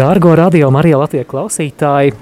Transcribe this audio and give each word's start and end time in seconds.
Dārgo 0.00 0.30
radio 0.32 0.70
Marija 0.72 0.96
Latvijas 0.96 1.26
klausītāji, 1.28 2.14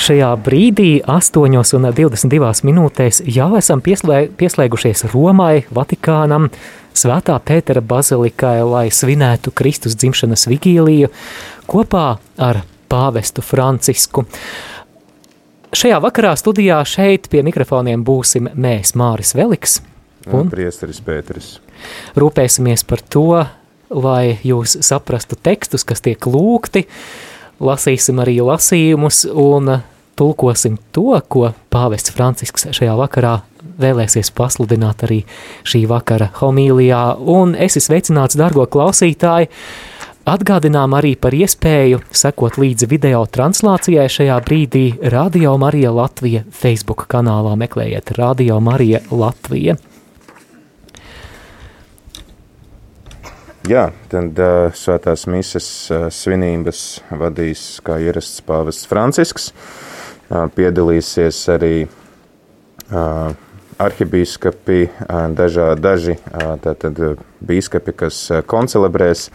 šajā 0.00 0.28
brīdī, 0.40 1.02
8,22 1.04 2.64
minūtēs, 2.64 3.18
jau 3.28 3.48
esam 3.58 3.82
pieslē, 3.84 4.22
pieslēgušies 4.40 5.04
Romai, 5.12 5.66
Vatikānam, 5.68 6.48
Svētā 6.96 7.36
Pētera 7.44 7.82
bazilikai, 7.84 8.54
lai 8.64 8.86
svinētu 8.88 9.52
Kristus 9.52 9.98
dzimšanas 10.00 10.46
vigīliju 10.48 11.10
kopā 11.68 12.06
ar 12.40 12.62
pāvestu 12.88 13.44
Francisku. 13.44 14.24
Šajā 15.76 16.00
vakarā 16.00 16.32
studijā 16.40 16.80
šeit 16.88 17.28
pie 17.28 17.44
mikrofoniem 17.44 18.00
būsim 18.00 18.48
mēs, 18.56 18.96
Māris 18.96 19.36
Veliks 19.36 19.82
un, 20.24 20.46
un 20.46 20.54
Priesteris 20.56 21.04
Pēteris. 21.04 21.58
Rūpēsimies 22.16 22.88
par 22.88 23.04
to, 23.12 23.28
lai 23.90 24.38
jūs 24.46 24.78
saprastu 24.86 25.36
tekstus, 25.36 25.84
kas 25.84 26.02
tiek 26.04 26.26
lūgti, 26.26 26.86
lasīsim 27.60 28.22
arī 28.22 28.38
lasījumus 28.44 29.24
un 29.30 29.80
tulkosim 30.20 30.78
to, 30.92 31.14
ko 31.28 31.52
pāvests 31.72 32.12
Francisks 32.14 32.68
šajā 32.76 32.96
vakarā 32.98 33.38
vēlēsies 33.80 34.32
pasludināt 34.36 35.04
arī 35.06 35.22
šī 35.68 35.86
vakara 35.90 36.30
homīlijā. 36.40 37.02
Un 37.20 37.56
es 37.56 37.78
esmu 37.78 37.88
sveicināts, 37.90 38.38
dargo 38.40 38.66
klausītāji! 38.68 39.50
Atgādinām 40.30 40.92
arī 40.94 41.14
par 41.16 41.32
iespēju 41.34 42.02
sekot 42.14 42.58
līdzi 42.60 42.86
video 42.90 43.22
translācijai 43.24 44.04
šajā 44.12 44.36
brīdī 44.44 44.84
Radio 45.10 45.56
Marija 45.58 45.94
Latvija 45.96 46.44
Facebook 46.52 47.06
kanālā 47.10 47.56
meklējiet 47.58 48.12
Radio 48.20 48.60
Marija 48.60 49.00
Latvija. 49.10 49.78
Jā, 53.70 53.84
tad 54.10 54.38
uh, 54.42 54.72
svētās 54.74 55.28
mises 55.30 55.66
uh, 55.94 56.08
svinības 56.10 56.80
vadīs 57.14 57.60
kā 57.86 58.00
ierasts 58.02 58.42
pāvests 58.42 58.88
Francisks. 58.90 59.52
Uh, 60.26 60.48
piedalīsies 60.56 61.38
arī 61.54 61.84
uh, 61.84 63.30
arhibīskapi, 63.78 64.80
uh, 64.88 65.28
dažā, 65.38 65.68
daži 65.78 66.16
uh, 66.18 66.56
tātad 66.64 66.98
bīskapi, 67.46 67.94
kas 68.02 68.18
uh, 68.32 68.42
koncelebrēs. 68.42 69.28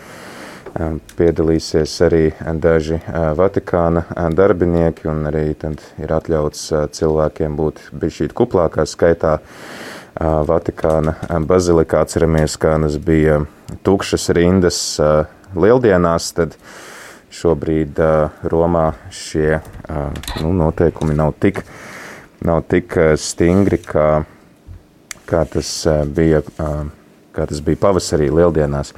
Uh, 0.75 0.99
piedalīsies 1.15 1.95
arī 2.03 2.25
daži 2.59 2.99
uh, 2.99 3.31
Vatikāna 3.39 4.03
uh, 4.03 4.27
darbinieki, 4.35 5.07
un 5.15 5.29
arī 5.31 5.47
tad 5.63 5.79
ir 5.95 6.11
atļauts 6.11 6.67
cilvēkiem 6.97 7.55
būt 7.55 7.85
bišķīt 8.03 8.35
kuplākā 8.35 8.83
skaitā. 8.83 9.37
Uh, 9.39 9.94
Vatikāna 10.15 11.15
bazilikā. 11.43 12.05
Atceramies, 12.05 12.55
kā 12.55 12.77
tas 12.79 12.95
bija 13.03 13.41
tukšas 13.83 14.29
rindas 14.35 14.79
lieldienās, 15.55 16.29
tad 16.37 16.55
šobrīd 17.35 17.99
Romā 18.47 18.93
šie 19.11 19.59
nu, 20.39 20.53
noteikumi 20.55 21.17
nav 21.19 21.35
tik, 21.43 21.65
nav 22.47 22.63
tik 22.71 22.95
stingri, 23.19 23.81
kā, 23.83 24.23
kā, 25.27 25.43
tas 25.51 25.75
bija, 26.07 26.41
kā 27.35 27.51
tas 27.51 27.59
bija 27.59 27.83
pavasarī 27.83 28.31
lieldienās. 28.31 28.95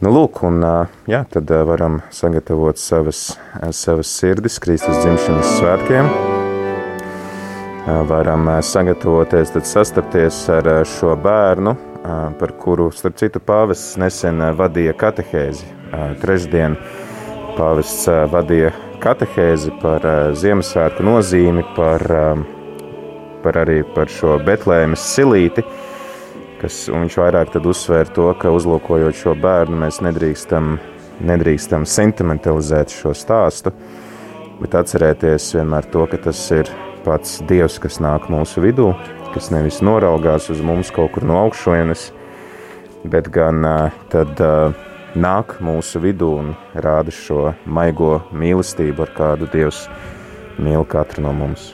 Nu, 0.00 0.08
lūk, 0.16 0.40
un 0.48 0.64
jā, 1.04 1.26
tad 1.28 1.52
varam 1.68 2.00
sagatavot 2.08 2.80
savas, 2.80 3.34
savas 3.76 4.16
sirdis 4.16 4.56
Kristus 4.64 5.02
dzimšanas 5.04 5.58
svētkiem 5.58 6.39
varam 7.86 8.48
sagatavoties, 8.62 9.50
tad 9.50 9.66
sastapties 9.66 10.48
ar 10.52 10.68
šo 10.84 11.14
bērnu, 11.16 11.74
par 12.38 12.52
kuru, 12.60 12.90
starp 12.92 13.16
citu, 13.20 13.40
pāvests 13.40 13.96
nesen 14.00 14.42
vadīja 14.56 14.92
katehēzi. 15.00 15.68
Trešdien 16.20 16.76
pāvests 17.56 18.08
vadīja 18.32 18.72
katehēzi 19.00 19.72
par 19.80 20.04
Ziemassvētku 20.36 21.06
nozīmi, 21.06 21.64
par, 21.76 22.04
par 23.44 23.60
arī 23.62 23.80
par 23.94 24.12
šo 24.12 24.36
Betlēmes 24.44 25.06
silīti, 25.14 25.64
kas 26.60 26.82
viņš 26.92 27.16
vairāk 27.22 27.54
tad 27.54 27.66
uzsvēr 27.66 28.12
to, 28.12 28.28
ka 28.36 28.52
uzlūkojot 28.52 29.16
šo 29.16 29.34
bērnu, 29.40 29.80
mēs 29.86 30.02
nedrīkstam, 30.04 30.76
nedrīkstam 31.24 31.88
sentimentalizēt 31.88 32.92
šo 32.92 33.16
stāstu, 33.16 33.72
bet 34.60 34.76
atcerēties 34.76 35.54
vienmēr 35.56 35.88
to, 35.88 36.04
ka 36.12 36.20
tas 36.28 36.44
ir 36.52 36.68
pats 37.04 37.40
Dievs, 37.48 37.78
kas 37.82 37.98
nāk 38.02 38.28
mūsu 38.32 38.62
vidū, 38.64 38.90
kas 39.34 39.50
nevis 39.54 39.80
noraugās 39.84 40.50
uz 40.52 40.60
mums 40.64 40.90
kaut 40.94 41.12
kur 41.14 41.26
no 41.26 41.38
augšienes, 41.44 42.10
bet 43.10 43.30
gan 43.32 43.64
tad 44.12 44.40
nāk 45.14 45.56
mūsu 45.64 46.02
vidū 46.02 46.30
un 46.42 46.52
rāda 46.74 47.14
šo 47.14 47.52
maigo 47.66 48.20
mīlestību, 48.32 49.06
ar 49.06 49.14
kādu 49.16 49.48
Dievs 49.52 49.86
mīl 50.60 50.84
katru 50.88 51.24
no 51.26 51.34
mums. 51.36 51.72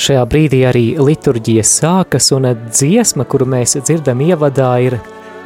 Šajā 0.00 0.22
brīdī 0.32 0.62
arī 0.64 0.84
liturģija 0.96 1.66
sākas, 1.66 2.30
un 2.32 2.48
dziesma, 2.70 3.26
kuru 3.28 3.48
mēs 3.52 3.76
dzirdam 3.82 4.22
ievadā, 4.24 4.72
ir 4.86 4.96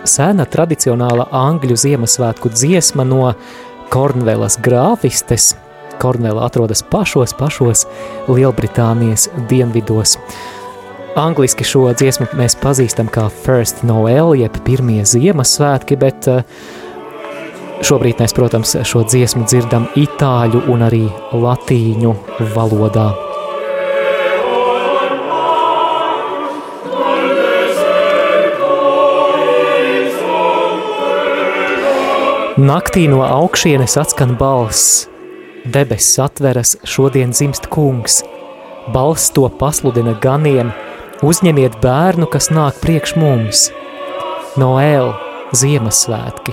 sena 0.06 0.46
tradicionāla 0.46 1.26
angļu 1.34 1.80
Ziemassvētku 1.86 2.52
dziesma 2.54 3.08
no 3.08 3.34
Kornvelas 3.90 4.60
grāfistes– 4.62 5.54
Kornela 6.02 6.44
atrodas 6.46 6.82
pašos, 6.90 7.34
pašos 7.38 7.86
Lielbritānijas 8.28 9.28
dienvidos. 9.50 10.18
Angliski 11.14 11.62
šo 11.66 11.92
dziesmu 11.94 12.26
mēs 12.34 12.56
pazīstam 12.58 13.06
kā 13.12 13.28
First 13.44 13.84
Noel, 13.86 14.32
jeb 14.40 14.56
pirmie 14.66 15.04
Ziemassvētki, 15.06 15.98
bet 16.00 16.26
eh, 16.30 16.42
šobrīd 17.86 18.18
mēs, 18.18 18.34
protams, 18.34 18.74
šo 18.82 19.04
dziesmu 19.06 19.46
dzirdam 19.46 19.86
itāļu 19.94 20.64
un 20.74 20.82
arī 20.88 21.04
latīņu 21.30 22.16
valodā. 22.56 23.12
Naktī 32.54 33.08
no 33.10 33.24
augšienes 33.26 33.96
atskan 33.98 34.36
balss, 34.38 35.08
Debesis 35.64 36.18
atveras, 36.20 36.76
šodien 36.84 37.30
dzimst 37.32 37.70
kungs. 37.72 38.18
Balss 38.92 39.30
to 39.32 39.46
pasludina 39.48 40.12
ganiem, 40.20 40.74
uzņemiet 41.24 41.78
bērnu, 41.80 42.28
kas 42.28 42.50
nāk 42.52 42.82
priekš 42.82 43.14
mums. 43.16 43.62
Noēl, 44.60 45.14
Ziemassvētki, 45.56 46.52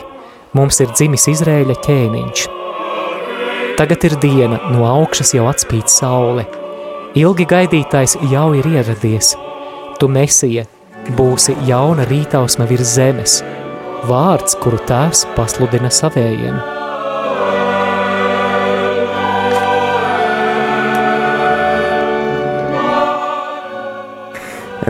mums 0.56 0.80
ir 0.80 0.96
dzimis 0.96 1.28
Izrēļa 1.34 1.76
ķēniņš. 1.84 2.48
Tagad 3.76 4.08
ir 4.08 4.16
diena, 4.24 4.62
no 4.72 4.88
augšas 4.88 5.36
jau 5.36 5.50
atspīd 5.52 5.92
saule. 5.92 6.48
Ilgi 7.20 7.50
gaidītais 7.52 8.16
jau 8.32 8.52
ir 8.56 8.70
ieradies. 8.78 9.36
Tu 10.00 10.08
mesija, 10.08 10.64
būsi 11.20 11.58
jauna 11.68 12.08
rītausma 12.08 12.70
virs 12.70 12.96
zemes, 12.96 13.42
vārds, 14.08 14.56
kuru 14.64 14.80
tēvs 14.88 15.28
pasludina 15.36 15.92
savējiem. 15.92 16.81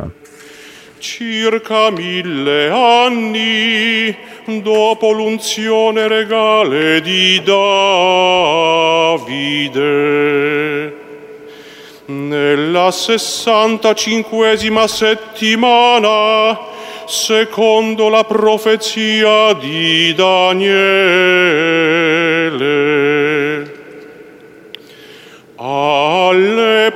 Circa 0.98 1.90
mille 1.90 2.68
anni 2.70 4.14
dopo 4.62 5.12
l'unzione 5.12 6.08
regale 6.08 7.00
di 7.00 7.40
Davide. 7.44 7.86
Nella 12.06 12.90
sessantacinquesima 12.90 14.88
settimana, 14.88 16.58
secondo 17.06 18.08
la 18.08 18.24
profezia 18.24 19.52
di 19.52 20.12
Daniele. 20.14 20.68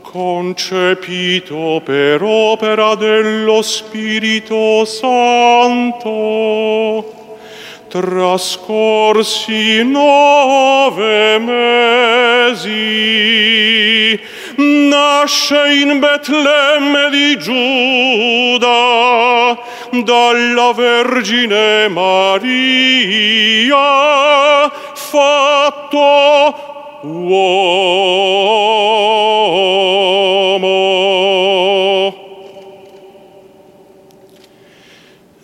concepito 0.00 1.80
per 1.84 2.22
opera 2.22 2.94
dello 2.94 3.60
Spirito 3.62 4.84
Santo, 4.84 6.06
trascorsi 7.88 9.82
nove 9.82 11.38
mesi 11.38 12.68
nasce 14.56 15.72
in 15.80 15.98
Betlemme 15.98 17.08
di 17.10 17.38
Giuda 17.38 18.66
dalla 20.04 20.72
Vergine 20.74 21.88
Maria 21.88 23.76
fatto 24.92 26.54
uomo. 27.02 28.38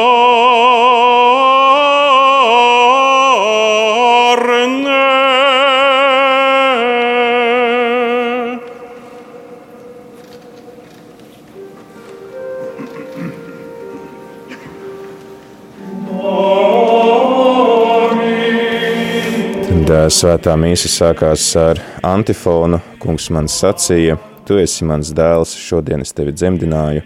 svētā 20.10 20.54
mīsa 20.58 20.88
sākās 20.90 21.44
ar 21.60 21.78
antifonu. 22.06 22.80
Kungs 23.02 23.28
man 23.34 23.48
sacīja, 23.50 24.16
tu 24.48 24.56
esi 24.58 24.86
mans 24.88 25.12
dēls, 25.14 25.52
šodien 25.58 26.02
es 26.02 26.14
tevi 26.16 26.32
dzemdināju. 26.34 27.02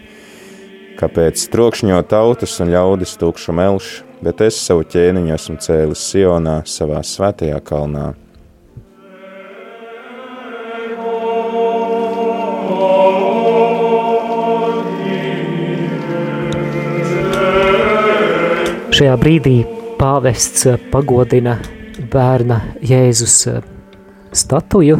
Kāpēc 0.97 1.43
trokšņo 1.53 1.99
tautas 2.09 2.55
un 2.63 2.71
ļaudis 2.73 3.17
tukšu 3.21 3.53
melš, 3.53 3.91
bet 4.23 4.41
es 4.45 4.57
savu 4.57 4.87
ķēniņu 4.87 5.35
esmu 5.35 5.57
cēlis 5.61 6.05
Sionā, 6.09 6.61
savā 6.65 7.03
svētajā 7.05 7.61
kalnā. 7.61 8.13
Šajā 18.97 19.17
brīdī 19.21 19.57
pāvests 19.99 20.65
pagodina 20.89 21.59
bērna 22.11 22.59
Jēzus 22.83 23.35
eh, 23.51 23.61
statuju, 24.35 24.99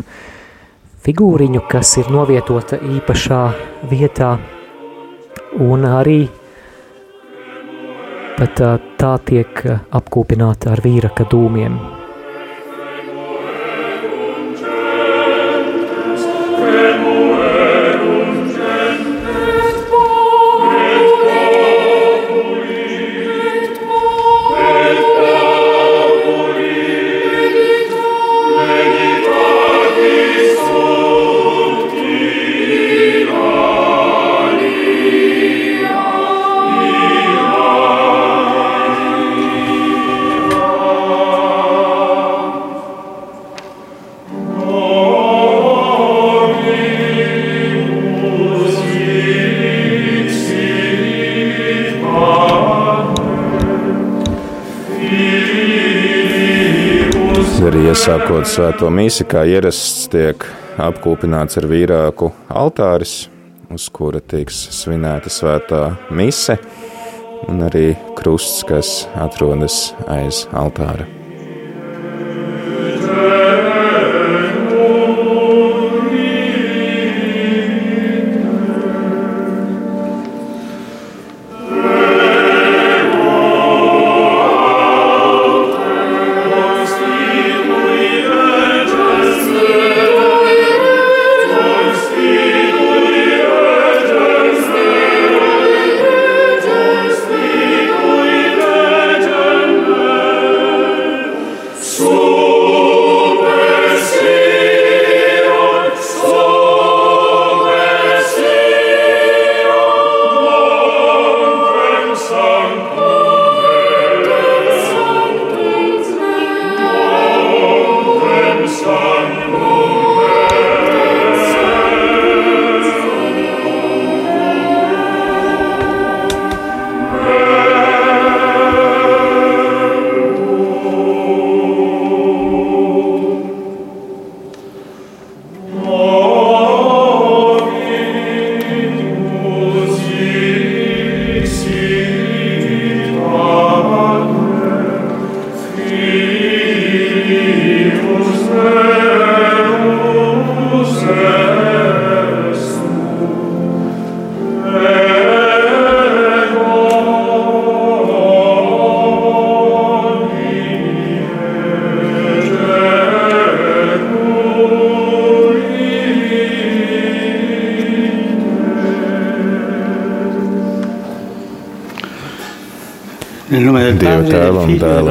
figūriņu, 1.05 1.63
kas 1.69 1.95
ir 2.01 2.09
novietota 2.13 2.79
īpašā 2.81 3.41
vietā, 3.91 4.35
un 5.63 5.85
arī 5.89 6.21
pat 8.37 8.63
eh, 8.63 8.89
tā 8.99 9.13
tiek 9.25 9.63
eh, 9.65 9.79
apkūpināta 9.99 10.73
ar 10.75 10.83
vīraka 10.85 11.27
dūmiem. 11.31 11.96
Svēto 58.47 58.89
mīsi, 58.93 59.25
kā 59.27 59.43
ierasts 59.49 60.07
tiek 60.11 60.45
apkūpināts 60.81 61.59
ar 61.59 61.67
vīrāku 61.69 62.31
altāris, 62.53 63.27
uz 63.73 63.87
kura 63.93 64.21
tiks 64.21 64.61
svinēta 64.77 65.31
svētā 65.33 65.81
mise, 66.13 66.57
un 67.49 67.65
arī 67.67 67.91
krusts, 68.19 68.63
kas 68.67 68.95
atrodas 69.19 69.91
aiz 70.07 70.45
altāra. 70.55 71.16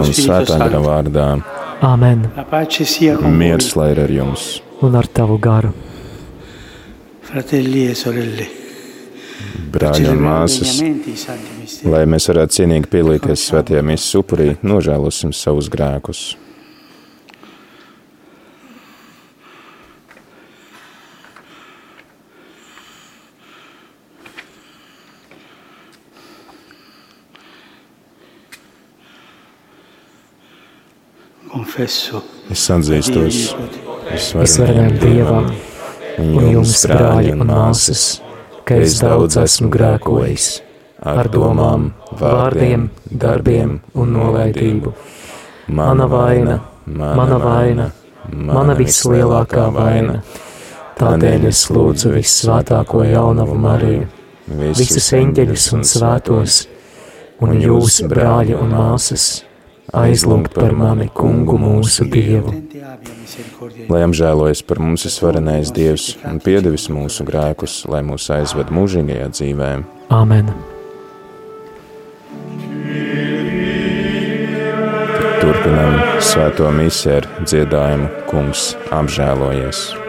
Un 0.07 0.15
svētā 0.17 0.59
gara 0.61 0.81
vārdā. 0.83 1.27
Āmen. 1.85 2.23
Miers 3.37 3.75
lai 3.77 3.91
ir 3.93 4.01
ar 4.07 4.13
jums, 4.13 4.47
Un 4.83 4.95
ar 4.97 5.07
tavu 5.07 5.39
garu. 5.39 5.73
fratelli 7.23 7.87
e 7.91 7.95
sorelle. 7.95 8.47
brāļi 9.73 10.09
un 10.11 10.21
māsas. 10.25 10.81
Lai 11.85 12.05
mēs 12.07 12.29
varētu 12.31 12.57
cienīgi 12.61 12.89
pielīties 12.93 13.45
svētajā 13.51 13.83
misijas 13.85 14.15
upurī, 14.23 14.57
nožēlosim 14.63 15.33
savus 15.35 15.69
grēkus. 15.69 16.37
Es 32.51 32.69
atzīstos 32.71 33.37
Visvarenam 34.07 34.99
Dievam 35.01 35.47
un 36.21 36.49
jums, 36.53 36.85
brāļi 36.89 37.33
un 37.33 37.47
māsas, 37.49 38.05
ka 38.69 38.77
es 38.85 38.99
daudz 39.01 39.39
esmu 39.41 39.71
grēkojis 39.73 40.49
ar 41.07 41.31
domām, 41.33 41.91
vārdiem, 42.21 42.89
darbiem 43.09 43.79
un 43.95 44.13
nolaidību. 44.17 44.93
Mana 45.69 46.07
vaina, 46.11 46.59
mana 46.87 47.41
vaina, 47.43 47.89
mana 48.33 48.77
vislielākā 48.79 49.67
vaina. 49.75 50.21
Tādēļ 50.97 51.49
es 51.51 51.67
lūdzu 51.73 52.15
visvētāko 52.15 53.03
jaunavu 53.05 53.57
Mariju, 53.61 54.07
visus 54.77 55.11
eņģeļus 55.17 55.73
un 55.77 55.85
svētos, 55.85 56.63
un 57.45 57.59
jūs, 57.61 58.01
brāļi 58.09 58.57
un 58.57 58.73
māsas, 58.73 59.46
aizlūgt 59.95 60.55
par 60.57 60.75
mani 60.77 61.09
kungu 61.15 61.59
mūsu 61.61 62.07
Dievu. 62.11 62.55
Lai 63.91 64.01
apžēlojas 64.07 64.63
par 64.67 64.81
mums 64.83 65.07
visvarenais 65.07 65.73
Dievs 65.75 66.15
un 66.27 66.41
piedevis 66.43 66.89
mūsu 66.93 67.27
grēkus, 67.29 67.85
lai 67.91 68.03
mūs 68.07 68.31
aizved 68.35 68.73
mūžīgajā 68.75 69.29
dzīvē. 69.35 69.71
Āmen! 70.15 70.51
Turpinām 75.37 76.01
svēto 76.25 76.73
misiju 76.75 77.21
ar 77.21 77.31
dziedājumu 77.45 78.11
Kungs 78.31 78.73
apžēlojies. 78.95 80.06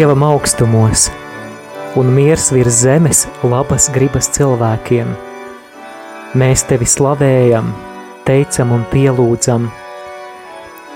Dievam 0.00 0.22
augstumos 0.24 1.10
un 1.94 2.06
miers 2.16 2.46
virs 2.56 2.78
zemes 2.80 3.18
labas 3.44 3.90
gribas 3.92 4.30
cilvēkiem. 4.32 5.10
Mēs 6.40 6.62
tevi 6.70 6.86
slavējam, 6.88 7.66
teicam 8.24 8.72
un 8.72 8.86
pielūdzam. 8.94 9.66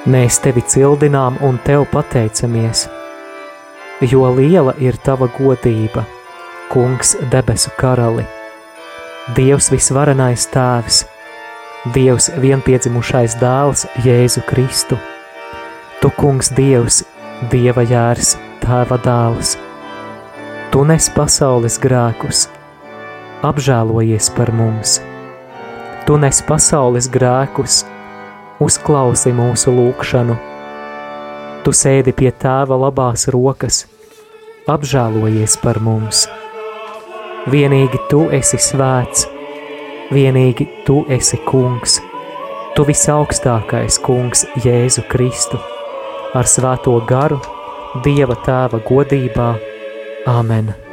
Mēs 0.09 0.39
tevi 0.47 0.63
cildinām 0.73 1.37
un 1.45 1.59
tev 1.67 1.85
pateicamies, 1.93 2.87
jo 4.01 4.31
liela 4.39 4.73
ir 4.81 4.97
tava 4.97 5.29
godība, 5.37 6.07
kungs 6.73 7.13
debesu 7.35 7.75
karali. 7.77 8.25
Dievs 9.37 9.69
visvarenais 9.75 10.49
tēvs, 10.57 11.03
Dievs 11.93 12.31
vienpiedzimušais 12.41 13.37
dēls 13.45 13.85
Jēzu 14.09 14.49
Kristu. 14.49 14.97
Tu, 16.01 16.15
kungs 16.17 16.55
Dievs, 16.57 17.03
Dieva 17.53 17.85
jērs, 17.85 18.39
tēva 18.65 18.97
dēls. 19.05 19.55
Tu 20.73 20.83
nes 20.89 21.07
pasaules 21.15 21.77
grēkus, 21.79 22.47
apžēlojies 23.45 24.31
par 24.35 24.51
mums. 24.57 24.99
Tu 26.09 26.17
nes 26.21 26.41
pasaules 26.49 27.09
grēkus, 27.13 27.83
uzklausi 28.65 29.33
mūsu 29.37 29.73
lūgšanu. 29.77 30.37
Tu 31.65 31.73
sēdi 31.73 32.13
pie 32.17 32.33
tēva 32.33 32.77
labās 32.87 33.29
rokas, 33.33 33.85
apžēlojies 34.69 35.59
par 35.63 35.81
mums. 35.85 36.25
Vienīgi 37.53 38.01
tu 38.09 38.25
esi 38.33 38.61
svēts, 38.61 39.27
vienīgi 40.13 40.67
tu 40.87 41.03
esi 41.13 41.41
kungs, 41.45 42.01
tu 42.77 42.85
visaugstākais 42.89 44.01
kungs 44.05 44.47
Jēzu 44.65 45.05
Kristu 45.13 45.61
ar 46.35 46.49
svēto 46.51 46.97
garu, 47.07 47.39
Dieva 48.03 48.35
tēva 48.43 48.81
godībā. 48.89 49.53
Āmen! 50.27 50.84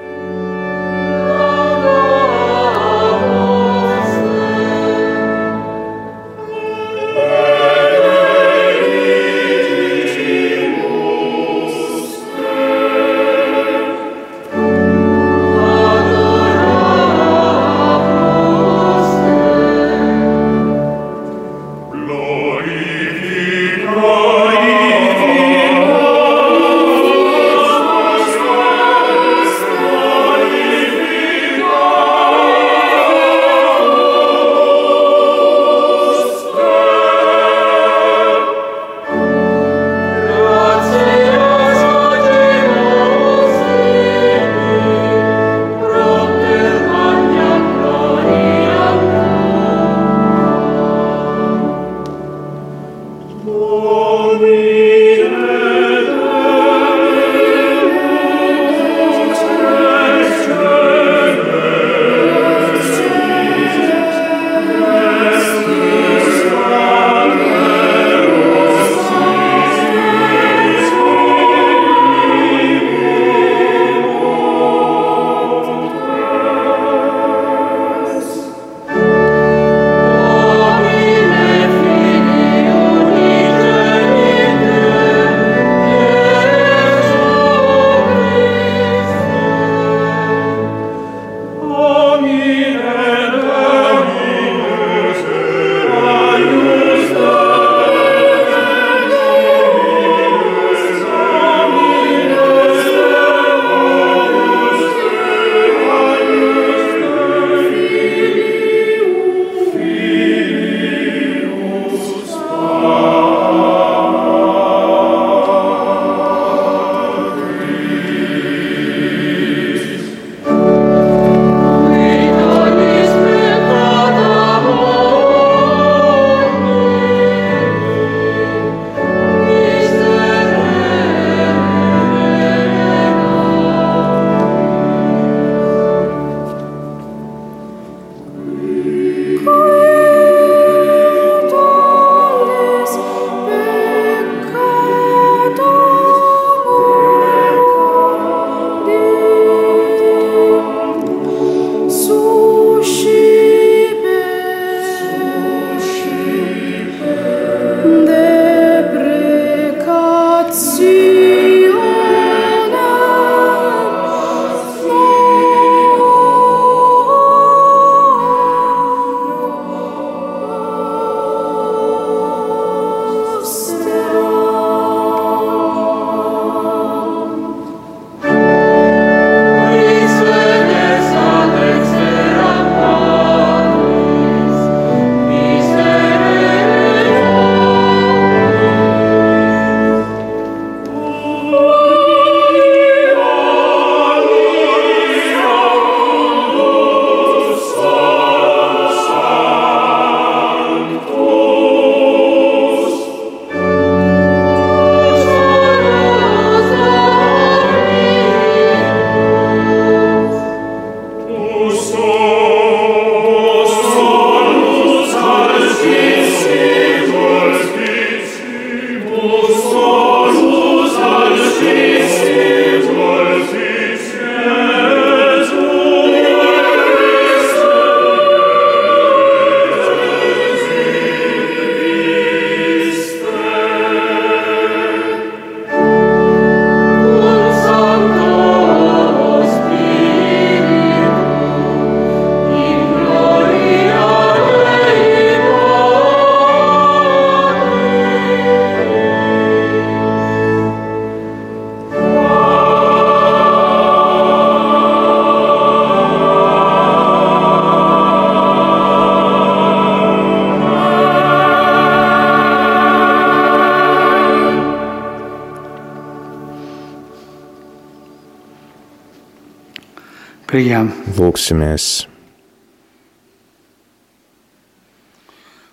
Preghiamo. 270.61 270.93
Lūksimies! 271.17 271.85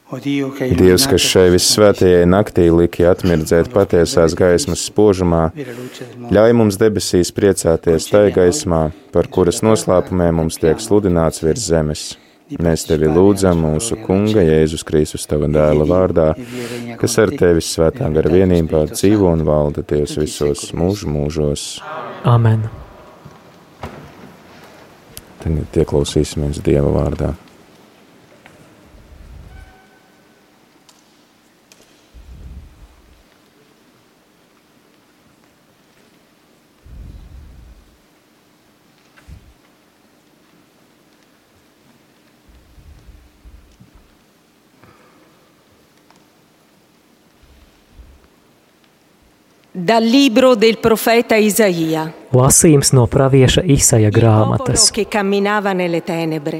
Dievs, 0.08 1.04
kas 1.10 1.26
šai 1.28 1.50
visvētajai 1.52 2.22
naktī 2.24 2.70
liki 2.72 3.04
atmirdzēt 3.04 3.68
patiesās 3.74 4.32
gaismas 4.32 4.86
spožumā, 4.88 5.50
ļauj 6.32 6.56
mums 6.56 6.80
debesīs 6.80 7.34
priecāties 7.36 8.08
tai 8.08 8.30
gaismā, 8.32 8.80
par 9.12 9.28
kuras 9.28 9.60
noslēpumiem 9.60 10.40
mums 10.40 10.56
tiek 10.56 10.80
sludināts 10.80 11.44
virs 11.44 11.68
zemes. 11.68 12.08
Mēs 12.56 12.88
tevi 12.88 13.12
lūdzam 13.12 13.60
mūsu 13.60 14.00
Kunga 14.08 14.40
Jēzus 14.40 14.88
Kristus 14.88 15.28
tava 15.28 15.52
dēla 15.52 15.84
vārdā, 15.92 16.30
kas 16.96 17.20
ar 17.20 17.36
tevi 17.36 17.60
svētā 17.60 18.08
gara 18.16 18.32
vienībā 18.32 18.86
dzīvo 18.96 19.36
un 19.36 19.44
valda 19.52 19.84
Dievs 19.84 20.16
visos 20.24 20.70
mūžu 20.72 21.12
mūžos. 21.12 21.74
Amen. 22.24 22.64
Tagad 25.48 25.76
ieklausīsimies 25.80 26.58
Dieva 26.60 26.90
vārdā. 26.92 27.30
Dal 49.80 50.02
libro 50.02 50.56
del 50.56 50.74
profeta 50.82 51.36
Isaia. 51.38 52.08
Lasījums 52.34 52.90
no 52.96 53.04
pravieša 53.06 53.62
popolo 53.62 54.10
grāmatas. 54.10 54.88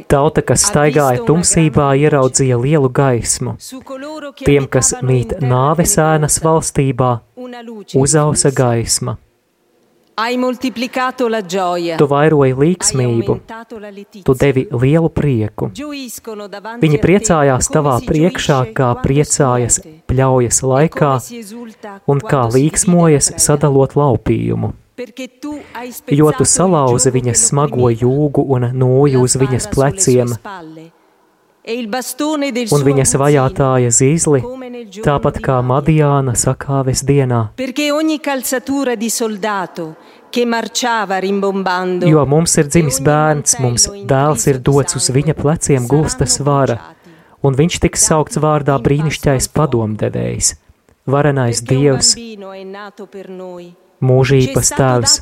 Tauta, 0.07 0.44
kas 0.46 0.66
staigāja 0.70 1.24
tumsībā, 1.26 1.88
ieraudzīja 1.98 2.61
lielu 2.62 2.88
gaismu. 2.88 3.57
Tiem, 4.44 4.70
kas 4.70 4.94
mīt 5.02 5.35
nāves 5.42 5.98
ēnas 5.98 6.38
valstībā, 6.46 7.11
uzausa 7.98 8.54
gaisma. 8.54 9.18
Tu 12.00 12.09
vairoji 12.11 12.57
līksmību, 12.59 13.37
tu 14.26 14.35
devi 14.35 14.64
lielu 14.72 15.11
prieku. 15.14 15.70
Viņi 16.83 16.98
priecājās 17.04 17.70
tavā 17.70 17.94
priekšā, 18.07 18.59
kā 18.74 18.90
priecājas 19.04 19.78
pļaujas 20.11 20.59
e 20.59 20.72
laikā 20.72 21.14
un 22.11 22.22
kā 22.24 22.42
līksmojas 22.50 23.33
sadalot 23.38 23.94
laupījumu. 23.98 24.74
Jo 26.11 26.33
tu 26.35 26.44
salauzi 26.44 27.14
viņas 27.14 27.48
smago 27.52 27.87
jūgu 27.92 28.42
un 28.57 28.72
nūju 28.74 29.20
uz 29.22 29.37
viņas 29.38 29.70
pleciem, 29.70 30.35
e 31.68 31.76
un 32.74 32.85
viņas 32.87 33.14
vajātāja 33.20 33.92
zīzli, 33.94 34.40
tāpat 35.04 35.38
kā. 35.44 35.61
Madiāna 35.68 36.33
sakāves 36.38 37.04
dienā. 37.04 37.42
Jo 42.09 42.25
mums 42.27 42.57
ir 42.61 42.69
dzimis 42.69 43.01
bērns, 43.05 43.59
mums 43.62 43.88
dēls 44.09 44.47
ir 44.51 44.61
dots 44.61 44.99
uz 44.99 45.11
viņa 45.14 45.35
pleciem 45.38 45.87
gulstas 45.88 46.38
vara, 46.45 46.79
un 47.43 47.57
viņš 47.59 47.81
tiks 47.85 48.07
saukts 48.11 48.41
vārdā 48.43 48.77
brīnišķais 48.83 49.49
padomdevējs, 49.55 50.55
varenais 51.07 51.62
dievs, 51.62 52.14
mūžības 54.01 54.73
tēvs, 54.79 55.19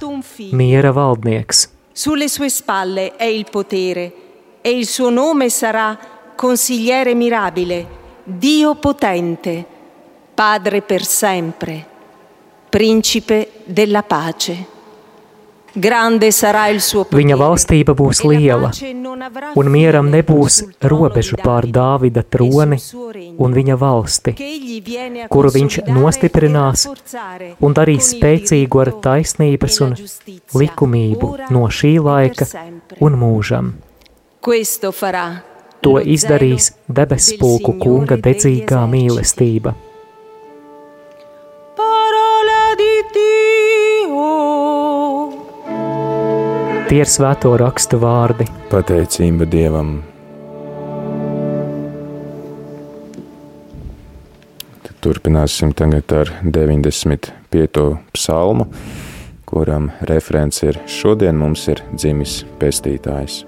miera 0.53 0.93
valdnieks. 0.93 1.69
Sulle 1.97 2.29
sue 2.29 2.51
spalle 2.51 3.17
è 3.17 3.25
il 3.25 3.47
potere 3.51 4.13
e 4.61 4.71
il 4.71 4.87
suo 4.87 5.09
nome 5.09 5.49
sarà 5.49 5.97
consigliere 6.35 7.15
mirabile, 7.15 8.05
Dio 8.25 8.75
potente, 8.75 9.65
Padre 10.35 10.83
per 10.83 11.05
sempre, 11.05 11.87
Principe 12.69 13.63
della 13.65 14.03
pace. 14.03 14.67
Grande 14.67 14.67
sarà 14.67 14.67
il 14.67 14.67
suo 14.67 15.66
potere. 15.66 15.66
Viņa 15.77 17.37
valstība 17.37 17.93
būs 17.97 18.23
e 18.23 18.29
la 18.29 18.37
liela, 18.41 18.71
un 19.61 19.69
mieram 19.69 20.09
nebūs 20.09 20.63
robežu 20.81 21.37
pār 21.37 21.67
Davide 21.69 21.77
Dāvida 21.77 22.23
e 22.25 22.29
troni 22.33 22.79
un 23.45 23.57
viņa 23.57 23.77
valsti, 23.77 24.33
kuru 25.29 25.53
viņš 25.53 25.79
nostiprinās 25.93 26.87
e 26.89 27.51
un 27.61 27.77
darīs 27.77 28.13
spēcīgu 28.15 28.83
ar 28.87 28.93
taisnības 29.05 29.77
e 29.77 29.85
la 29.85 29.91
un 29.91 29.97
likumību 30.63 31.33
no 31.53 31.67
šī 31.69 31.93
e 31.97 32.05
laika 32.09 32.49
un 33.01 33.21
mūžam. 33.21 33.75
To 35.85 35.99
izdarīs 36.01 36.73
debespulku 36.89 37.77
del 37.77 37.83
kunga 37.85 38.17
dedzīgā 38.17 38.87
mīlestība. 38.89 39.77
Tie 46.87 47.01
ir 47.03 47.09
svēto 47.11 47.51
rakstu 47.59 47.99
vārdi. 47.99 48.45
Pateicība 48.71 49.43
Dievam! 49.51 49.97
Tad 54.87 54.95
turpināsim 55.03 55.75
tagad 55.75 56.15
ar 56.15 56.31
95. 56.47 57.83
psalmu, 58.15 58.69
kuram 59.51 59.91
referents 60.07 60.63
ir 60.63 60.79
šodien 60.87 61.35
mums 61.43 61.67
ir 61.75 61.83
dzimis 61.91 62.45
pestītājs. 62.63 63.43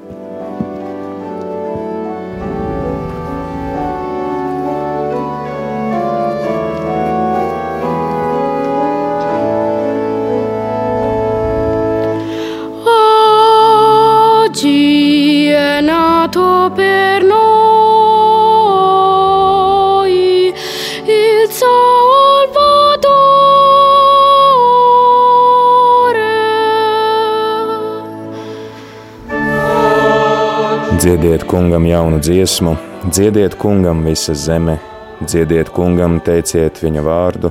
Kungam 31.49 31.87
jaunu 31.87 32.19
dziesmu, 32.21 32.77
dziediet 33.11 33.55
kungam 33.55 34.05
visa 34.05 34.35
zeme, 34.35 34.77
dziediet 35.25 35.71
kungam, 35.73 36.19
teiciet 36.21 36.77
viņa 36.83 37.05
vārdu, 37.07 37.51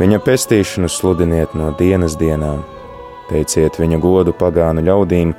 viņa 0.00 0.20
pestīšanu 0.24 0.88
sludiniet 0.88 1.52
no 1.58 1.68
dienas 1.76 2.16
dienām, 2.16 2.62
teiciet 3.28 3.76
viņa 3.76 4.00
godu 4.00 4.32
pagānu 4.32 4.86
ļaudīm, 4.88 5.34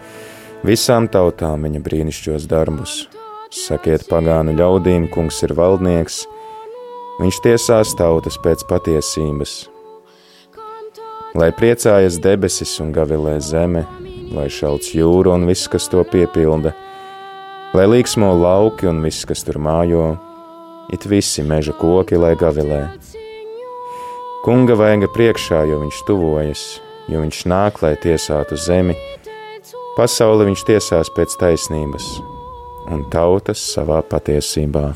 visām 0.68 1.10
tautām 1.10 1.66
viņa 1.66 1.82
brīnišķos 1.90 2.46
darbus. 2.52 3.08
Sakiet 3.50 4.06
pagānu 4.12 4.54
ļaudīm, 4.54 5.10
kungs 5.10 5.42
ir 5.48 5.58
valdnieks, 5.58 6.22
viņš 7.18 7.44
tiesās 7.50 7.98
tautas 7.98 8.38
pēc 8.46 8.62
patiesības. 8.70 9.58
Lai 11.36 11.50
priecājas 11.52 12.22
debesis 12.22 12.78
un 12.80 12.94
gavilē 12.94 13.40
zeme, 13.42 13.88
lai 14.38 14.52
šauc 14.54 14.94
jūra 14.94 15.34
un 15.34 15.50
viss, 15.50 15.66
kas 15.72 15.90
to 15.90 16.06
piepilda, 16.06 16.78
lai 17.76 17.86
līksmo 17.92 18.30
lauki 18.40 18.88
un 18.88 19.02
viss, 19.04 19.26
kas 19.28 19.44
tur 19.44 19.58
mājo, 19.60 20.16
it 20.96 21.04
visi 21.10 21.44
meža 21.44 21.74
koki, 21.76 22.16
lai 22.16 22.32
gavilē. 22.40 22.86
Kunga 24.46 24.78
vaiga 24.80 25.10
priekšā, 25.12 25.64
jo 25.68 25.82
viņš 25.82 26.04
tuvojas, 26.08 26.64
jo 27.12 27.24
viņš 27.24 27.42
nāk, 27.52 27.82
lai 27.84 27.96
tiesātu 28.00 28.56
zemi, 28.62 28.96
pasauli 29.98 30.48
viņš 30.52 30.64
tiesās 30.70 31.12
pēc 31.16 31.36
taisnības, 31.42 32.08
un 32.94 33.04
tautas 33.12 33.64
savā 33.74 34.00
patiesībā. 34.08 34.94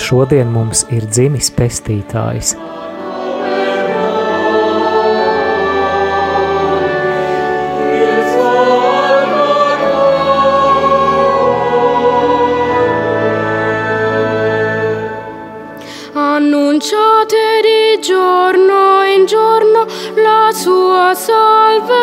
Šodien 0.00 0.52
mums 0.54 0.84
ir 0.94 1.08
dzimis 1.10 1.50
pestītājs. 1.56 2.54
Salvezza. 21.14 21.98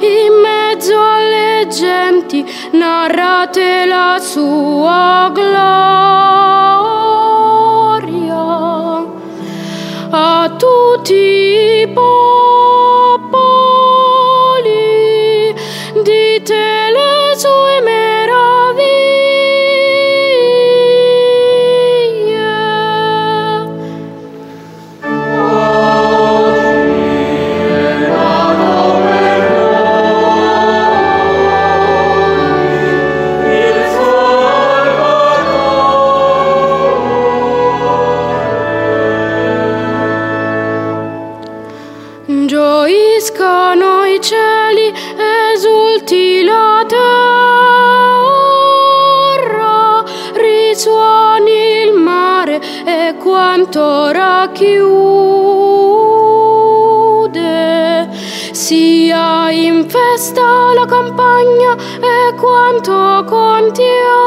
In 0.00 0.32
mezzo 0.40 1.00
alle 1.00 1.66
genti 1.68 2.44
narrate 2.72 3.86
la 3.86 4.18
sua 4.20 5.30
gloria. 5.32 6.83
compagna 61.14 61.76
e 62.00 62.34
quanto 62.34 63.24
conti 63.24 63.82
ho. 63.82 64.23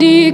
die 0.00 0.32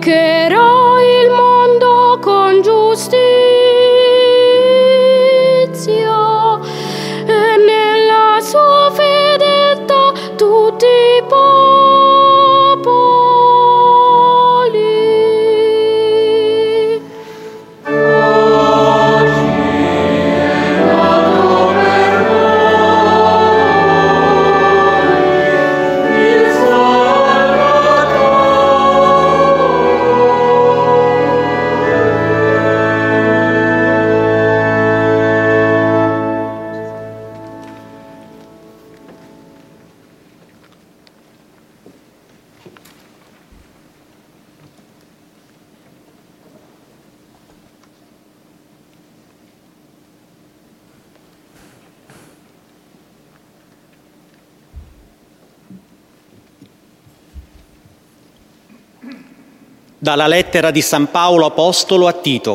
Dalla 60.06 60.28
lettera 60.28 60.70
di 60.70 60.82
San 60.82 61.10
Paolo 61.10 61.46
Apostolo 61.46 62.06
a 62.06 62.12
Tito. 62.12 62.52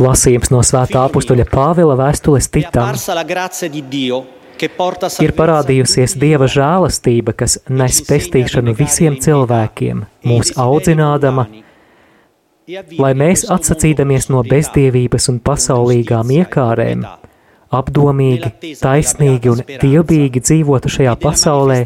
Lasījums 0.00 0.48
no 0.48 0.62
svētā 0.64 1.02
apustuļa 1.04 1.44
Pāvila 1.52 1.98
vēstules 2.00 2.48
Titam. 2.48 2.94
Ir 5.26 5.34
parādījusies 5.42 6.16
Dieva 6.16 6.48
žēlastība, 6.48 7.36
kas 7.36 7.58
nes 7.68 8.00
pestīšanu 8.08 8.72
visiem 8.80 9.20
cilvēkiem, 9.20 10.00
mūs 10.24 10.54
audzinādama, 10.56 11.44
lai 13.04 13.12
mēs 13.12 13.44
atsacīdamies 13.52 14.30
no 14.32 14.40
bezdievības 14.48 15.28
un 15.28 15.42
pasaulīgām 15.44 16.32
iekārēm, 16.40 17.04
apdomīgi, 17.74 18.50
taisnīgi 18.80 19.52
un 19.52 19.62
dievbīgi 19.68 20.42
dzīvotu 20.44 20.92
šajā 20.92 21.14
pasaulē, 21.22 21.78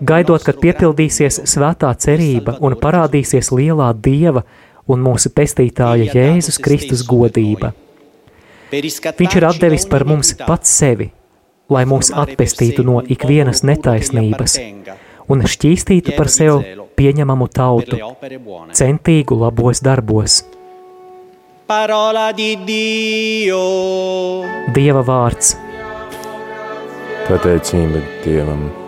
gaidot, 0.00 0.44
kad 0.46 0.60
piepildīsies 0.62 1.42
svētā 1.50 1.92
cerība 2.00 2.56
un 2.64 2.76
parādīsies 2.80 3.52
lielā 3.52 3.92
Dieva 4.06 4.44
un 4.88 5.04
mūsu 5.04 5.32
pestītāja 5.34 6.12
Jēzus 6.12 6.60
Kristus 6.64 7.04
godība. 7.08 7.74
Viņš 8.72 9.36
ir 9.38 9.46
atdevis 9.46 9.86
par 9.86 10.06
mums 10.08 10.34
pats 10.40 10.72
sevi, 10.80 11.10
lai 11.70 11.84
mūs 11.88 12.10
atpestītu 12.24 12.84
no 12.86 13.00
ikvienas 13.04 13.62
netaisnības 13.68 14.58
un 15.28 15.44
šķīstītu 15.48 16.16
par 16.16 16.28
sev 16.32 16.60
pieņemamu 16.98 17.48
tautu, 17.52 18.00
centīgu 18.76 19.38
labos 19.40 19.80
darbos. 19.84 20.42
Parola 21.66 22.32
di 22.32 22.58
Dio. 22.62 24.44
Dieva 24.76 25.00
vārds, 25.00 25.56
Pateicība 27.24 28.04
Dievam. 28.20 28.83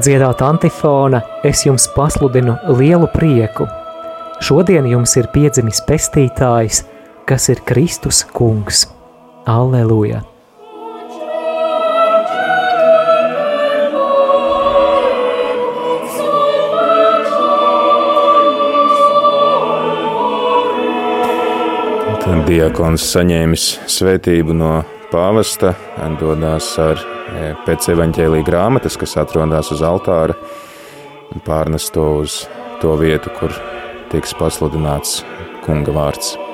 Tiek 0.00 0.16
dziedāta 0.16 0.48
antifona, 0.48 1.20
es 1.44 1.64
jums 1.66 1.88
pasludinu 1.94 2.56
lielu 2.78 3.08
prieku. 3.12 3.66
Šodien 4.40 4.86
jums 4.88 5.16
ir 5.16 5.28
piedzimis 5.32 5.82
pestītājs, 5.84 6.84
kas 7.26 7.48
ir 7.48 7.60
Kristus 7.64 8.24
kungs. 8.32 8.88
Alleluja! 9.46 10.22
Diakons 22.50 23.04
saņēmis 23.12 23.64
svētību 23.86 24.56
no 24.58 24.72
pāvesta, 25.12 25.76
dodas 26.18 26.72
ar 26.82 26.98
pēc 27.66 27.90
evaņģēlī 27.94 28.42
grāmatas, 28.46 28.98
kas 29.00 29.16
atrodas 29.20 29.72
uz 29.74 29.82
altāra, 29.86 30.36
un 31.30 31.42
pārnes 31.46 31.90
to 31.94 32.06
uz 32.24 32.42
to 32.82 32.94
vietu, 33.00 33.32
kur 33.38 33.54
tiks 34.12 34.34
pasludināts 34.38 35.20
kunga 35.66 35.94
vārds. 35.94 36.49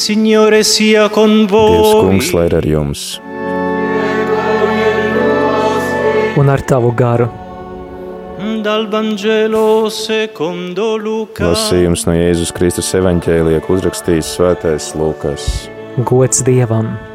Signore 0.00 0.62
sia 0.64 1.10
con 1.12 1.44
Dievs 1.44 1.50
voi. 1.50 2.00
kungs, 2.00 2.32
lai 2.32 2.46
ir 2.48 2.54
ar 2.56 2.64
jums. 2.64 3.20
un 6.40 6.48
ar 6.48 6.62
tavu 6.64 6.92
garu. 6.96 7.28
Lasījums 11.44 12.06
no 12.08 12.16
Jēzus 12.16 12.54
Kristus 12.56 12.88
evaņģēlija, 12.96 13.60
uzrakstījis 13.76 14.32
Svētais 14.38 14.90
Lūkas. 14.96 15.68
Gods 16.08 16.40
Dievam! 16.48 17.09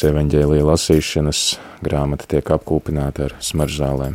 Pirms 0.00 0.14
evaņģēlija 0.16 0.64
lasīšanas 0.64 1.38
grāmata 1.84 2.24
tiek 2.24 2.46
apkūpināta 2.54 3.26
ar 3.26 3.34
Cesare 3.44 4.14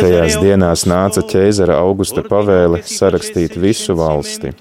Tajās 0.00 0.38
dienās 0.40 0.86
nāca 0.88 1.20
ķēzara 1.28 1.76
Augusta 1.82 2.24
pavēle 2.24 2.80
sarakstīt 2.88 3.58
visu 3.60 3.98
valsti. 4.00 4.54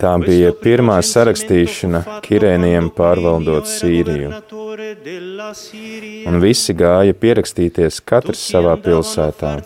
Tā 0.00 0.14
bija 0.20 0.52
pirmā 0.60 1.00
sarakstīšana 1.00 2.04
Kirēniem 2.28 2.92
pārvaldot 2.92 3.72
Sīriju, 3.72 4.36
un 6.28 6.38
visi 6.42 6.74
gāja 6.76 7.16
pierakstīties 7.16 8.00
katrs 8.06 8.42
savā 8.52 8.76
pilsētā. 8.84 9.56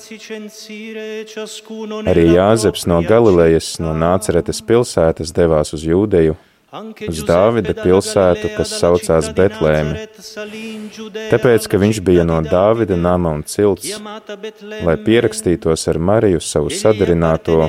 Arī 2.10 2.26
Jāzeps 2.34 2.88
no 2.90 3.02
Galilejas, 3.04 3.76
no 3.82 3.94
Nāceretes 3.96 4.62
pilsētas 4.64 5.32
devās 5.36 5.74
uz 5.76 5.86
Jūdeju, 5.86 6.36
uz 7.08 7.22
Dāvida 7.26 7.74
pilsētu, 7.76 8.50
kas 8.56 8.74
saucās 8.80 9.30
Betlēme, 9.36 10.06
tāpēc, 11.30 11.68
ka 11.70 11.80
viņš 11.82 12.00
bija 12.06 12.26
no 12.26 12.40
Dāvida 12.44 12.98
nama 12.98 13.34
un 13.38 13.44
cilts, 13.46 13.92
lai 14.82 14.96
pierakstītos 15.06 15.88
ar 15.92 16.00
Mariju 16.10 16.42
savu 16.42 16.72
sadarināto, 16.74 17.60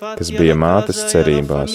kas 0.00 0.32
bija 0.32 0.56
mātes 0.56 1.04
cerībās. 1.12 1.74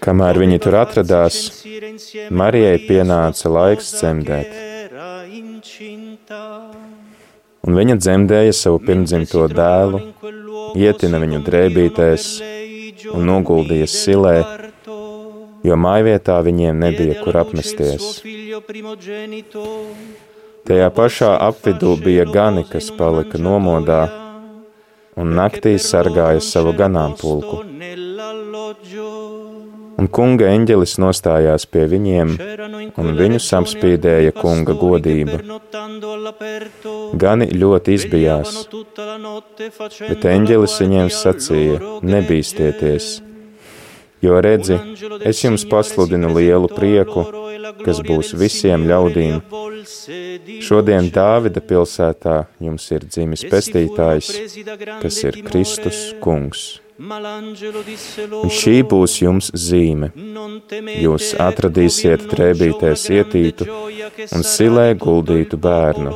Kamēr 0.00 0.38
viņi 0.40 0.58
tur 0.64 0.78
atradās, 0.80 1.38
Marijai 2.32 2.78
pienāca 2.86 3.50
laiks 3.52 3.90
dzemdēt, 3.98 4.54
un 7.66 7.76
viņa 7.76 7.96
dzemdēja 8.00 8.54
savu 8.56 8.80
pirmdzimto 8.86 9.44
dēlu, 9.52 10.00
ietina 10.80 11.20
viņu 11.20 11.42
drēbītēs 11.44 12.30
un 13.12 13.28
noguldīja 13.28 13.90
silē, 13.92 14.36
jo 15.68 15.76
mājvietā 15.84 16.38
viņiem 16.48 16.80
nebija 16.86 17.20
kur 17.20 17.40
apmesties. 17.42 18.22
Tajā 20.70 20.88
pašā 20.96 21.34
apvidū 21.50 21.96
bija 22.00 22.24
gani, 22.28 22.64
kas 22.72 22.88
palika 22.96 23.40
nomodā, 23.40 24.02
un 25.20 25.34
naktī 25.36 25.76
sargāja 25.82 26.40
savu 26.44 26.72
ganāmpulku. 26.76 27.64
Un 30.00 30.08
kunga 30.08 30.48
eņģelis 30.48 30.94
nostājās 31.02 31.66
pie 31.68 31.82
viņiem, 31.92 32.30
un 33.00 33.10
viņus 33.18 33.48
apspīdēja 33.58 34.32
kunga 34.36 34.72
godība. 34.80 35.40
Gani 37.24 37.50
ļoti 37.60 37.96
izbijās, 37.98 38.62
bet 40.06 40.24
eņģelis 40.32 40.78
viņiem 40.84 41.12
sacīja: 41.12 41.80
Nebīsties, 42.14 43.10
jo 44.24 44.40
redzi, 44.48 44.80
es 45.20 45.44
jums 45.44 45.66
pasludinu 45.68 46.32
lielu 46.38 46.72
prieku, 46.72 47.26
kas 47.84 48.00
būs 48.06 48.34
visiem 48.40 48.88
ļaudīm. 48.88 49.40
Šodien 50.64 51.08
Dāvida 51.12 51.60
pilsētā 51.60 52.44
jums 52.60 52.88
ir 52.94 53.04
dzimis 53.08 53.44
pestītājs, 53.52 54.30
kas 55.02 55.24
ir 55.28 55.42
Kristus 55.44 56.06
kungs. 56.24 56.70
Šī 57.00 58.74
būs 58.84 59.12
jums 59.22 59.46
zīme. 59.56 60.10
Jūs 61.00 61.30
atradīsiet 61.40 62.26
drēbītēs 62.28 63.06
ietītu 63.16 63.64
un 64.36 64.44
silē 64.44 64.90
guldītu 65.00 65.56
bērnu. 65.56 66.12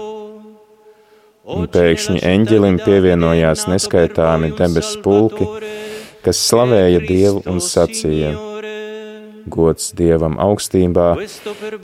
Un 1.55 1.69
pēkšņi 1.73 2.21
eņģelim 2.29 2.77
pievienojās 2.85 3.65
neskaitāmi 3.73 4.53
debesu 4.59 5.01
pulki, 5.05 5.49
kas 6.25 6.41
slavēja 6.51 7.01
Dievu 7.09 7.41
un 7.49 7.65
sacīja: 7.65 8.33
Gods 9.57 9.93
Dievam 9.97 10.37
augstībā 10.41 11.11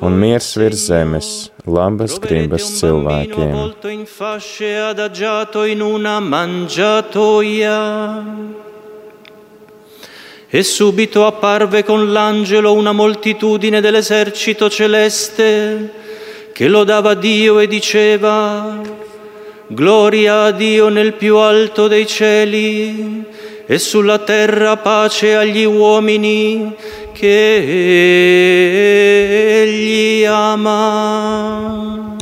un 0.01 0.13
miers 0.21 0.57
virs 0.61 0.89
zemes, 0.93 1.29
labas 1.65 2.19
gribas 2.21 2.69
cilvēkiem. 2.81 3.57
E 10.53 10.65
subito 10.65 11.27
apparve 11.27 11.85
con 11.85 12.13
l'angelo 12.13 12.73
una 12.73 12.91
moltitudine 12.91 13.81
dell'esercito 13.81 14.69
celeste 14.69 15.93
che 16.53 16.67
lodava 16.67 17.15
Dio 17.15 17.61
e 17.61 17.69
diceva, 17.69 18.81
Gloria 19.69 20.43
a 20.43 20.51
Dio 20.51 20.89
nel 20.89 21.13
più 21.13 21.37
alto 21.37 21.87
dei 21.87 22.05
cieli 22.05 23.25
e 23.65 23.79
sulla 23.79 24.19
terra 24.19 24.77
pace 24.79 25.37
agli 25.37 25.63
uomini 25.63 26.75
che 27.13 27.57
Egli 29.63 30.25
ama. 30.25 32.17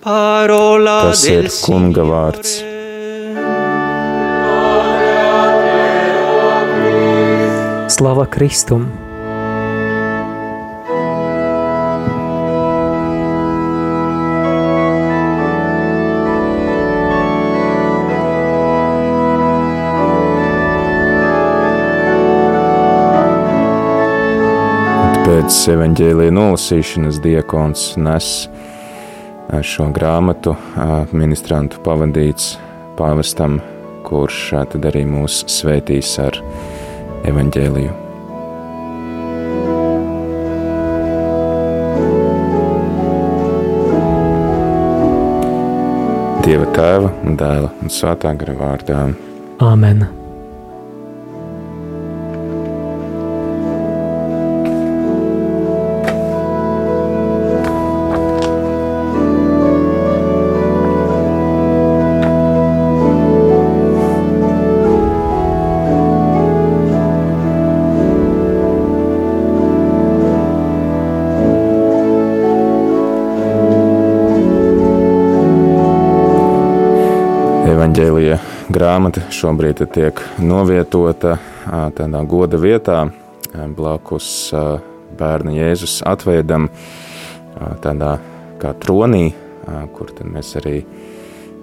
Parola 0.00 0.98
Tas 1.02 1.28
del. 1.28 1.48
Signore. 1.48 2.71
Slava 8.02 8.24
Kristum! 8.26 8.88
Pēc 25.22 25.60
evaņģēlīja 25.70 26.34
nolasīšanas 26.34 27.22
diakons 27.22 27.86
nes 28.02 28.34
šo 29.62 29.90
grāmatu 29.94 30.58
ministrantu 31.14 31.78
pavadīts 31.86 32.56
pāvestam, 32.98 33.60
kurš 34.10 34.48
tad 34.74 34.90
arī 34.90 35.06
mūs 35.14 35.44
svētīs 35.60 36.16
ar 36.26 36.42
evaņģēliju. 37.28 37.98
Dieva 46.42 46.66
tēva 46.74 47.12
un 47.22 47.38
dēla 47.38 47.70
un 47.82 47.92
svētā 47.92 48.34
gara 48.34 48.58
vārdā. 48.58 49.04
Āmen! 49.62 50.21
Grāmata 79.02 79.32
šobrīd 79.34 79.80
tiek 79.90 80.20
novietota 80.38 81.32
tādā 81.96 82.20
goda 82.22 82.54
vietā, 82.54 83.08
blakus 83.74 84.52
bērna 85.18 85.56
Jēzus 85.56 86.04
atveidam 86.06 86.68
tādā 87.82 88.12
kā 88.62 88.70
tronī, 88.78 89.32
kur 89.96 90.14
mēs 90.22 90.54
arī 90.62 90.84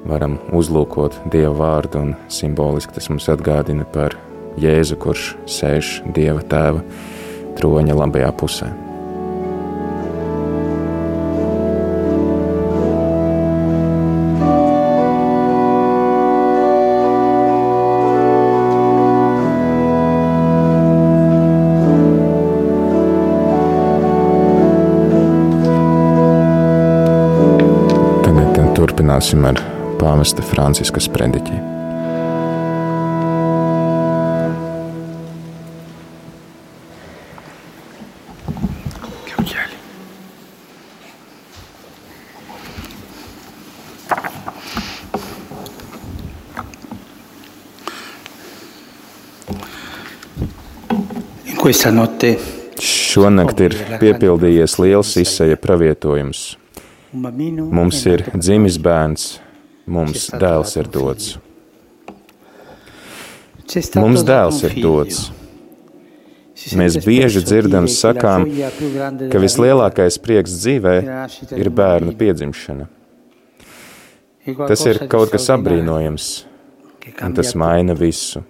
varam 0.03 0.35
uzlūkot 0.51 1.31
Dieva 1.31 1.55
vārdu 1.55 2.03
un 2.03 2.13
simboliski 2.27 2.99
tas 2.99 3.07
mums 3.07 3.31
atgādina 3.31 3.87
par 3.87 4.19
Jēzu, 4.59 4.99
kurš 4.99 5.31
sēž 5.47 6.01
Dieva 6.11 6.43
tēva 6.43 6.83
troņa 7.55 7.95
labajā 8.03 8.35
pusē. 8.35 8.88
Turpināsim 29.19 29.43
ar 29.45 29.59
pāvesta 29.99 30.41
Franciska 30.41 31.01
sprediķi. 31.03 31.67
Šonakt 52.79 53.59
ir 53.61 53.75
piepildījies 53.99 54.79
liels 54.79 55.11
izseja 55.19 55.57
pravietojums. 55.59 56.58
Mums 57.11 58.03
ir 58.05 58.21
dzimis 58.37 58.75
bērns, 58.77 59.39
mums 59.89 60.27
dēls 60.29 60.75
ir 60.77 60.89
dots. 60.93 61.37
Mums 63.97 64.21
dēls 64.25 64.59
ir 64.67 64.75
dots. 64.77 65.23
Mēs 66.77 66.99
bieži 67.01 67.41
dzirdam 67.41 67.87
sakām, 67.89 68.45
ka 69.31 69.41
vislielākais 69.41 70.19
prieks 70.21 70.53
dzīvē 70.59 70.95
ir 71.57 71.69
bērnu 71.73 72.13
piedzimšana. 72.19 72.85
Tas 74.67 74.85
ir 74.85 75.01
kaut 75.09 75.31
kas 75.33 75.47
apbrīnojams, 75.55 76.27
un 77.25 77.37
tas 77.37 77.55
maina 77.57 77.95
visu. 77.97 78.43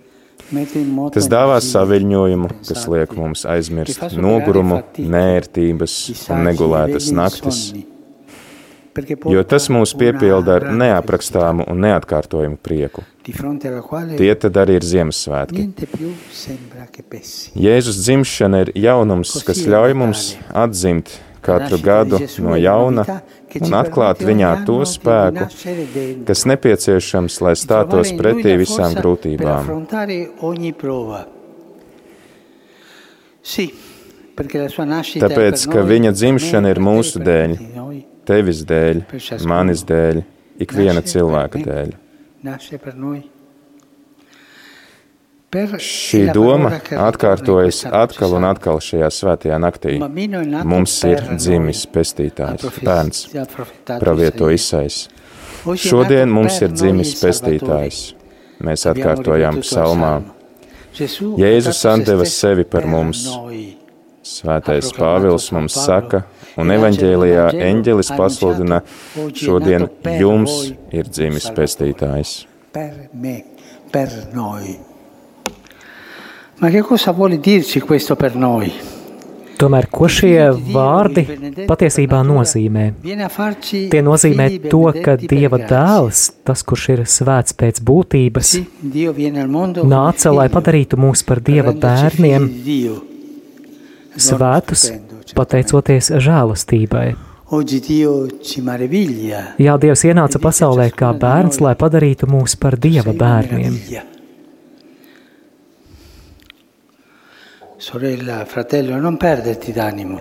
Tas 1.14 1.30
dāvā 1.32 1.60
saviņojumu, 1.64 2.50
kas 2.66 2.88
liek 2.92 3.14
mums 3.16 3.46
aizmirst 3.48 4.18
nogurumu, 4.18 4.82
nērtības 4.98 5.96
un 6.34 6.44
negulētas 6.50 7.12
naktis, 7.16 7.62
jo 9.34 9.44
tas 9.44 9.70
mūs 9.74 9.96
piepilda 10.00 10.60
ar 10.60 10.68
neaprakstāmu 10.82 11.68
un 11.70 11.82
neatkārtojumu 11.86 12.60
prieku. 12.62 13.06
Tie 13.30 14.34
tad 14.42 14.58
arī 14.58 14.80
ir 14.80 14.86
Ziemassvētki. 14.90 15.68
Jēzus 17.68 18.04
dzimšana 18.04 18.64
ir 18.66 18.72
jaunums, 18.88 19.36
kas 19.46 19.66
ļauj 19.70 19.98
mums 20.00 20.30
atzimt 20.50 21.20
katru 21.42 21.78
gadu 21.84 22.20
no 22.44 22.56
jauna 22.60 23.06
un 23.62 23.76
atklāt 23.80 24.22
viņā 24.26 24.52
to 24.68 24.80
spēku, 24.86 25.48
kas 26.28 26.46
nepieciešams, 26.52 27.40
lai 27.46 27.56
stātos 27.58 28.12
pretī 28.20 28.56
visām 28.60 28.98
grūtībām. 28.98 29.72
Tāpēc, 35.20 35.66
ka 35.74 35.82
viņa 35.84 36.14
dzimšana 36.16 36.72
ir 36.72 36.80
mūsu 36.84 37.24
dēļ, 37.24 37.58
tevis 38.30 38.64
dēļ, 38.70 39.04
manis 39.50 39.84
dēļ, 39.90 40.24
ikviena 40.64 41.04
cilvēka 41.06 41.66
dēļ. 41.66 41.98
Šī 45.82 46.28
doma 46.30 46.76
atkārtojas 46.78 47.80
atkal 47.90 48.36
un 48.38 48.46
atkal 48.46 48.78
šajā 48.86 49.08
svētajā 49.10 49.58
naktī. 49.58 49.96
Mums 49.98 50.98
ir 51.10 51.24
dzimis 51.34 51.88
pestītājs, 51.90 52.68
bērns, 52.86 53.24
pravieto 53.98 54.52
izsais. 54.54 55.08
Šodien 55.82 56.30
mums 56.30 56.62
ir 56.62 56.70
dzimis 56.76 57.16
pestītājs. 57.24 58.04
Mēs 58.62 58.86
atkārtojām 58.92 59.64
psalmā. 59.64 60.14
Jēzus 61.00 61.82
atdeva 61.88 62.30
sevi 62.30 62.68
par 62.68 62.86
mums. 62.86 63.26
Svētais 64.30 64.92
Pāvils 64.94 65.48
mums 65.56 65.74
saka, 65.74 66.22
un 66.60 66.70
evaņģēlijā 66.76 67.48
eņģelis 67.70 68.12
pasludina, 68.14 68.84
šodien 69.34 69.88
jums 70.20 70.60
ir 70.94 71.10
dzimis 71.10 71.50
pestītājs. 71.58 72.36
Tomēr, 79.60 79.90
ko 79.92 80.08
šie 80.08 80.38
vārdi 80.72 81.26
patiesībā 81.68 82.22
nozīmē? 82.24 82.86
Tie 83.02 84.02
nozīmē 84.06 84.48
to, 84.70 84.86
ka 85.04 85.18
Dieva 85.20 85.60
dēls, 85.66 86.30
tas, 86.48 86.64
kurš 86.64 86.90
ir 86.94 87.06
svēts 87.10 87.58
pēc 87.60 87.82
būtības, 87.84 88.56
nāca, 89.84 90.36
lai 90.38 90.48
padarītu 90.54 91.02
mūs 91.02 91.26
par 91.28 91.42
Dieva 91.44 91.74
bērniem, 91.76 92.52
svētus, 94.18 94.90
pateicoties 95.36 96.12
žēlastībai. 96.22 97.08
Jā, 99.60 99.76
Dievs 99.82 100.06
ienāca 100.06 100.42
pasaulē 100.42 100.90
kā 100.94 101.10
bērns, 101.18 101.58
lai 101.66 101.74
padarītu 101.74 102.30
mūs 102.30 102.56
par 102.62 102.78
Dieva 102.78 103.14
bērniem. 103.14 103.80
Sorella, 107.80 108.44
fratello, 108.46 109.00
non 109.00 109.18
perderti 109.18 109.74
d'animo. 109.74 110.20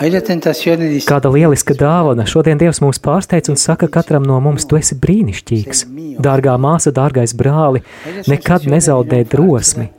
Kāda 0.00 1.28
lieliska 1.28 1.74
dāvana! 1.76 2.24
Šodien 2.24 2.56
Dievs 2.56 2.80
mūs 2.80 3.02
pārsteidz 3.04 3.50
un 3.52 3.58
saka 3.60 3.90
katram 3.92 4.24
no 4.24 4.38
mums, 4.40 4.64
tu 4.64 4.78
esi 4.78 4.96
brīnišķīgs. 4.96 5.84
Dārgā 6.24 6.54
māsa, 6.56 6.94
dārgais 6.96 7.34
brāli, 7.36 7.82
nekad 8.30 8.64
nezaudē 8.70 9.20
drosmi. 9.28 9.90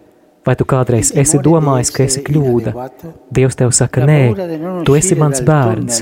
Vai 0.41 0.55
tu 0.57 0.65
kādreiz 0.65 1.11
esi 1.21 1.37
domājis, 1.37 1.91
ka 1.93 2.05
esi 2.07 2.23
kļūda? 2.25 2.71
Dievs 3.33 3.57
tev 3.59 3.73
saka, 3.77 4.07
nē, 4.09 4.21
tu 4.87 4.95
esi 4.97 5.17
mans 5.19 5.43
bērns. 5.45 6.01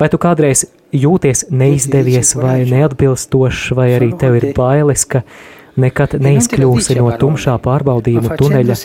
Vai 0.00 0.08
tu 0.08 0.20
kādreiz 0.20 0.64
jūties 0.96 1.50
neizdevies 1.52 2.32
vai 2.40 2.62
neatbilstošs, 2.70 3.74
vai 3.76 3.90
arī 3.98 4.14
tev 4.16 4.38
ir 4.40 4.48
bailes, 4.56 5.04
ka 5.04 5.20
nekad 5.76 6.16
neizkļūsi 6.24 6.96
no 7.00 7.10
tumšā 7.20 7.58
pārbaudījuma 7.66 8.38
tuneļa. 8.40 8.78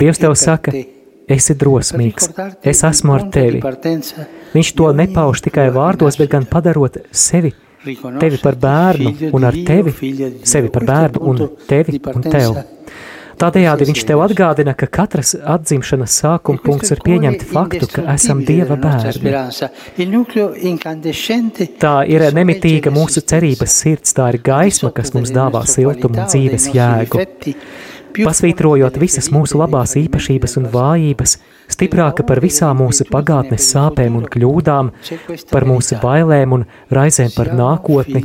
Dievs 0.00 0.22
tev 0.22 0.34
saka, 0.38 0.74
esi 1.30 1.54
drosmīgs, 1.62 2.30
es 2.66 2.82
esmu 2.90 3.14
ar 3.14 3.28
tevi. 3.30 3.62
Viņš 4.50 4.74
to 4.78 4.90
nepauž 4.98 5.46
tikai 5.46 5.70
vārdos, 5.74 6.18
bet 6.18 6.34
gan 6.34 6.46
padarot 6.50 6.98
sevi, 7.14 7.54
tevi 7.84 8.40
par 8.42 8.58
bērnu 8.60 9.30
un 9.32 9.46
ar 9.48 9.56
tevi, 9.66 9.94
sevi 10.44 10.72
par 10.72 10.84
bērnu 10.88 11.22
un 11.32 11.46
tevi 11.68 12.00
un 12.14 12.26
tev. 12.26 12.60
Tādējādi 13.40 13.86
viņš 13.88 14.02
tev 14.04 14.20
atgādina, 14.20 14.74
ka 14.76 14.84
katras 14.92 15.30
atzimšanas 15.32 16.12
sākuma 16.20 16.60
punkts 16.60 16.92
ir 16.92 17.00
pieņemt 17.06 17.46
faktu, 17.48 17.86
ka 17.94 18.02
esam 18.12 18.42
Dieva 18.44 18.76
bērni. 18.76 19.32
Tā 21.80 21.94
ir 22.12 22.26
nemitīga 22.36 22.92
mūsu 22.92 23.24
cerības 23.32 23.78
sirds, 23.80 24.12
tā 24.18 24.28
ir 24.34 24.42
gaisma, 24.44 24.92
kas 24.92 25.14
mums 25.16 25.32
dāvā 25.32 25.64
siltumu 25.64 26.20
un 26.20 26.28
dzīves 26.28 26.68
jēgu. 26.76 27.24
Pasvītrojot 28.16 28.98
visas 29.00 29.30
mūsu 29.32 29.58
labās 29.60 29.94
īpašības 29.98 30.56
un 30.60 30.66
vājības, 30.72 31.36
stiprāka 31.70 32.24
par 32.26 32.40
visām 32.42 32.80
mūsu 32.82 33.06
pagātnes 33.10 33.66
sāpēm 33.70 34.16
un 34.18 34.26
kļūdām, 34.30 34.90
par 35.52 35.66
mūsu 35.68 35.98
bailēm 36.02 36.54
un 36.56 36.64
raizēm 36.90 37.30
par 37.36 37.52
nākotni, 37.56 38.22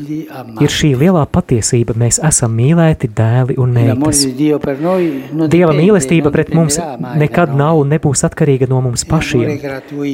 ir 0.63 0.75
šī 0.77 0.93
lielā 1.01 1.25
patiesība, 1.29 1.95
mēs 2.01 2.19
esam 2.25 2.55
mīlēti 2.57 3.11
dēli 3.15 3.57
un 3.61 3.75
meitas. 3.77 4.25
Dieva 5.55 5.75
mīlestība 5.77 6.33
pret 6.33 6.53
mums 6.55 6.79
nekad 7.21 7.53
nav 7.57 7.83
un 7.83 7.93
nebūs 7.95 8.25
atkarīga 8.27 8.69
no 8.71 8.81
mums 8.85 9.05
pašiem. 9.09 9.57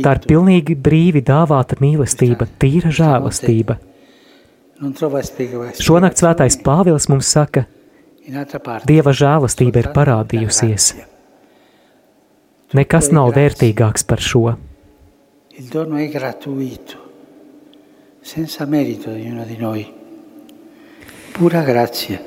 Tā 0.03 0.17
ir 0.17 0.25
pilnīgi 0.27 0.75
brīvi 0.75 1.23
dāvāta 1.25 1.79
mīlestība, 1.81 2.49
tīra 2.59 2.91
žēlastība. 2.91 3.79
Šonakt 4.81 6.17
svētais 6.17 6.57
Pāvils 6.65 7.05
mums 7.11 7.29
saka, 7.29 7.67
Dieva 8.87 9.11
žēlastība 9.11 9.81
ir 9.81 9.87
parādījusies. 9.91 10.93
Nekas 12.71 13.09
nav 13.11 13.33
vērtīgāks 13.35 14.05
par 14.07 14.21
šo. 14.23 14.53
Il 15.57 15.67
dono 15.67 15.97
è 15.97 16.07
gratuito, 16.07 16.95
senza 18.21 18.65
merito 18.65 19.11
di 19.11 19.27
uno 19.27 19.43
di 19.43 19.57
noi. 19.57 19.83
Pura 21.33 21.61
grazia. 21.61 22.21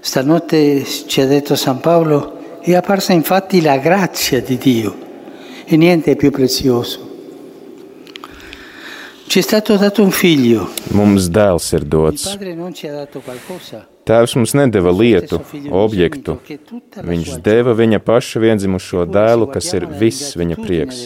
Stanotte 0.00 0.84
ci 0.84 1.20
ha 1.20 1.26
detto 1.26 1.56
San 1.56 1.80
Paolo, 1.80 2.60
è 2.60 2.74
apparsa 2.74 3.12
infatti 3.12 3.60
la 3.60 3.78
grazia 3.78 4.40
di 4.40 4.56
Dio 4.56 4.96
e 5.64 5.76
niente 5.76 6.12
è 6.12 6.16
più 6.16 6.30
prezioso. 6.30 7.10
Ci 9.26 9.38
è 9.40 9.42
stato 9.42 9.76
dato 9.76 10.02
un 10.02 10.12
figlio. 10.12 10.70
Mums 10.92 11.26
dēls 11.26 11.72
ir 11.74 11.84
dots. 11.84 12.38
Tēvs 14.04 14.34
mums 14.36 14.52
nedeva 14.52 14.92
lietu, 14.92 15.38
objektu. 15.72 16.36
Viņš 17.08 17.38
deva 17.44 17.72
viņa 17.76 18.00
paša 18.04 18.42
vienzimušo 18.42 19.06
dēlu, 19.08 19.48
kas 19.54 19.70
ir 19.72 19.86
viss 19.88 20.34
viņa 20.36 20.58
prieks. 20.60 21.00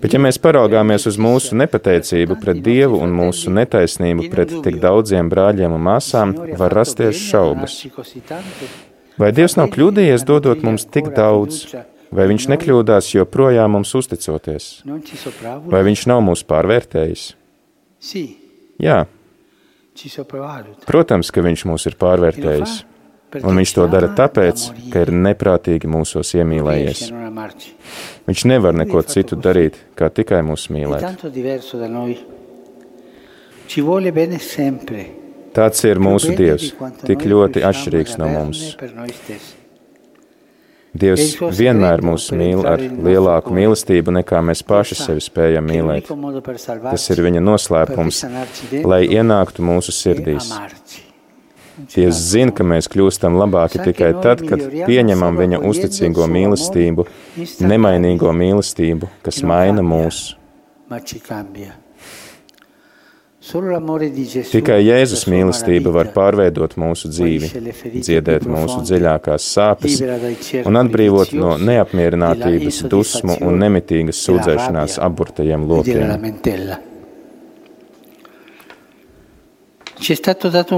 Bet 0.00 0.16
ja 0.16 0.20
mēs 0.22 0.40
paraugāmies 0.40 1.04
uz 1.10 1.18
mūsu 1.20 1.58
nepateicību 1.60 2.38
pret 2.40 2.62
Dievu 2.64 3.02
un 3.04 3.12
mūsu 3.12 3.52
netaisnību 3.52 4.30
pret 4.32 4.56
tik 4.64 4.80
daudziem 4.80 5.28
brāļiem 5.32 5.76
un 5.76 5.84
māsām, 5.90 6.34
var 6.56 6.72
rasties 6.80 7.20
šaubas. 7.28 7.82
Vai 9.20 9.32
Dievs 9.36 9.58
nav 9.60 9.68
kļūdījies 9.74 10.24
dodot 10.28 10.64
mums 10.64 10.88
tik 10.88 11.12
daudz? 11.16 11.66
Vai 12.12 12.26
viņš 12.28 12.48
nekļūdās 12.52 13.14
joprojām 13.14 13.76
mums 13.76 13.92
uzticoties? 13.96 14.82
Vai 15.72 15.80
viņš 15.84 16.08
nav 16.08 16.24
mūs 16.24 16.44
pārvērtējis? 16.48 17.32
Jā. 18.80 19.04
Protams, 20.86 21.30
ka 21.34 21.44
viņš 21.44 21.66
mūs 21.68 21.86
ir 21.90 21.98
pārvērtējis. 22.00 22.80
Un 23.40 23.56
viņš 23.56 23.70
to 23.72 23.86
dara 23.88 24.10
tāpēc, 24.12 24.66
ka 24.92 25.06
ir 25.06 25.12
neprātīgi 25.16 25.88
mūsos 25.88 26.34
iemīlējies. 26.36 27.06
Viņš 28.28 28.44
nevar 28.50 28.76
neko 28.76 29.00
citu 29.08 29.38
darīt, 29.40 29.78
kā 29.96 30.10
tikai 30.12 30.42
mūs 30.44 30.68
mīlēt. 30.74 31.06
Tāds 35.56 35.84
ir 35.88 36.00
mūsu 36.00 36.36
Dievs, 36.36 36.70
tik 37.08 37.24
ļoti 37.28 37.64
atšķirīgs 37.68 38.20
no 38.20 38.28
mums. 38.36 38.68
Dievs 40.92 41.38
vienmēr 41.56 42.02
mūs 42.04 42.26
mīl 42.36 42.66
ar 42.68 42.82
lielāku 42.82 43.54
mīlestību, 43.56 44.12
nekā 44.18 44.42
mēs 44.44 44.60
paši 44.68 44.98
sevi 44.98 45.24
spējam 45.24 45.64
mīlēt. 45.70 46.10
Tas 46.84 47.06
ir 47.14 47.22
viņa 47.24 47.40
noslēpums, 47.40 48.20
lai 48.84 49.06
ienāktu 49.08 49.64
mūsu 49.64 49.94
sirdīs. 49.96 50.52
Dievs 51.94 52.20
zina, 52.28 52.52
ka 52.52 52.66
mēs 52.68 52.90
kļūstam 52.92 53.38
labāki 53.40 53.80
tikai 53.86 54.12
tad, 54.20 54.44
kad 54.44 54.60
pieņemam 54.84 55.40
viņa 55.40 55.62
uzticīgo 55.70 56.28
mīlestību, 56.28 57.08
nemainīgo 57.64 58.36
mīlestību, 58.36 59.08
kas 59.24 59.40
maina 59.48 59.80
mūs. 59.80 60.34
ma 60.92 61.00
ci 61.00 61.18
cambia. 61.20 61.72
Solo 61.72 61.80
l'amore 61.80 61.80
di 61.80 61.80
Gesù 61.80 63.31
Tikai 63.42 64.78
Jēzus 64.86 65.24
trasforma 65.24 65.32
la 65.32 65.32
mīlestība 65.34 65.92
var 65.96 66.10
pārveidot 66.14 66.76
mūsu 66.78 67.10
dzīvi, 67.10 67.48
dziedēt 67.98 68.46
mūsu 68.46 68.84
dziļākās 68.86 69.48
sāpes 69.56 69.98
un 70.62 70.78
atbrīvot 70.78 71.34
no 71.34 71.56
neapmierinātības, 71.58 72.84
dusmu 72.92 73.40
un 73.42 73.58
nemitīgas 73.64 74.22
sūdzēšanās 74.28 75.00
aburtajiem 75.02 75.66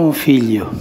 e 0.08 0.16
figlio, 0.16 0.72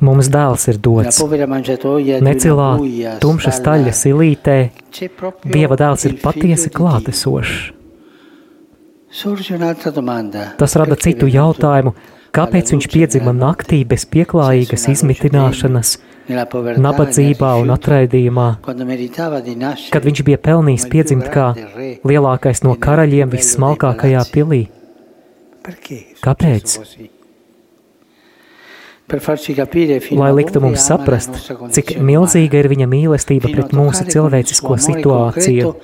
Mums 0.00 0.30
dēls 0.32 0.62
ir 0.72 0.78
dots. 0.80 1.18
Necilā, 1.20 2.68
una 2.72 2.78
buia 2.80 3.18
tumša 3.20 3.52
stalla. 3.52 3.90
staļa 3.90 3.92
silītē, 3.98 4.56
C'è 4.90 5.10
proprio 5.12 5.52
Dieva 5.52 5.76
dēls 5.76 6.06
ir 6.08 6.16
patiesi 6.22 6.72
klātesošs. 6.72 7.79
Tas 10.60 10.76
rada 10.78 10.96
citu 10.96 11.26
jautājumu, 11.26 11.94
kāpēc 12.36 12.70
viņš 12.74 12.86
piedzima 12.92 13.34
naktī 13.34 13.82
bez 13.88 14.06
pieklājīgas 14.06 14.86
izmitināšanas, 14.92 15.96
nabadzībā 16.30 17.52
un 17.58 17.74
atraidījumā, 17.74 18.48
kad 19.90 20.06
viņš 20.06 20.24
bija 20.30 20.38
pelnījis 20.38 20.86
piedzimt 20.92 21.30
kā 21.34 21.52
lielākais 22.06 22.62
no 22.62 22.70
nel 22.74 22.82
karaļiem 22.86 23.32
vissmalkākajā 23.34 24.26
pilī. 24.34 24.66
Kāpēc? 26.22 26.78
Lai 30.20 30.30
liktu 30.36 30.62
mums 30.62 30.86
saprast, 30.86 31.36
cik 31.74 31.96
milzīga 32.04 32.62
ir 32.62 32.70
viņa 32.72 32.88
mīlestība 32.90 33.50
pret 33.52 33.74
mūsu 33.76 34.06
cilvēcisko 34.10 34.78
situāciju, 34.86 35.74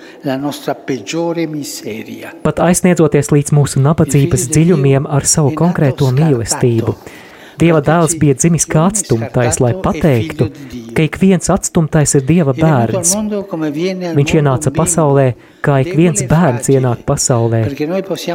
pat 2.46 2.64
aizsniedzoties 2.68 3.32
līdz 3.34 3.54
mūsu 3.58 3.84
nabadzības 3.84 4.48
dziļumiem 4.54 5.08
ar 5.18 5.28
savu 5.28 5.54
konkrēto 5.58 6.10
mīlestību. 6.16 6.96
Dieva 7.56 7.80
dēls 7.80 8.16
bija 8.20 8.36
dzimis 8.36 8.66
kā 8.68 8.86
atstumtais, 8.90 9.58
lai 9.64 9.72
pateiktu, 9.80 10.50
ka 10.96 11.04
ik 11.06 11.16
viens 11.20 11.48
atstumtais 11.52 12.12
ir 12.18 12.24
Dieva 12.28 12.52
bērns. 12.56 13.14
Viņš 14.16 14.34
ienāca 14.36 14.72
pasaulē, 14.76 15.26
kā 15.64 15.78
ik 15.84 15.94
viens 15.96 16.20
bērns 16.28 16.68
ienāk 16.74 17.04
pasaulē, 17.08 17.62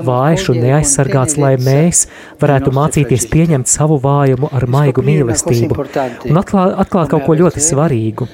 vājš 0.07 0.47
un 0.53 0.61
neaizsargāts, 0.65 1.37
lai 1.41 1.53
mēs 1.61 2.07
varētu 2.41 2.73
mācīties 2.73 3.27
pieņemt 3.29 3.69
savu 3.69 3.99
vājumu 4.01 4.49
ar 4.49 4.65
maigu 4.65 5.05
mīlestību 5.05 5.77
un 5.77 6.41
atklāt, 6.41 6.73
atklāt 6.85 7.13
kaut 7.13 7.27
ko 7.27 7.37
ļoti 7.43 7.61
svarīgu. 7.61 8.29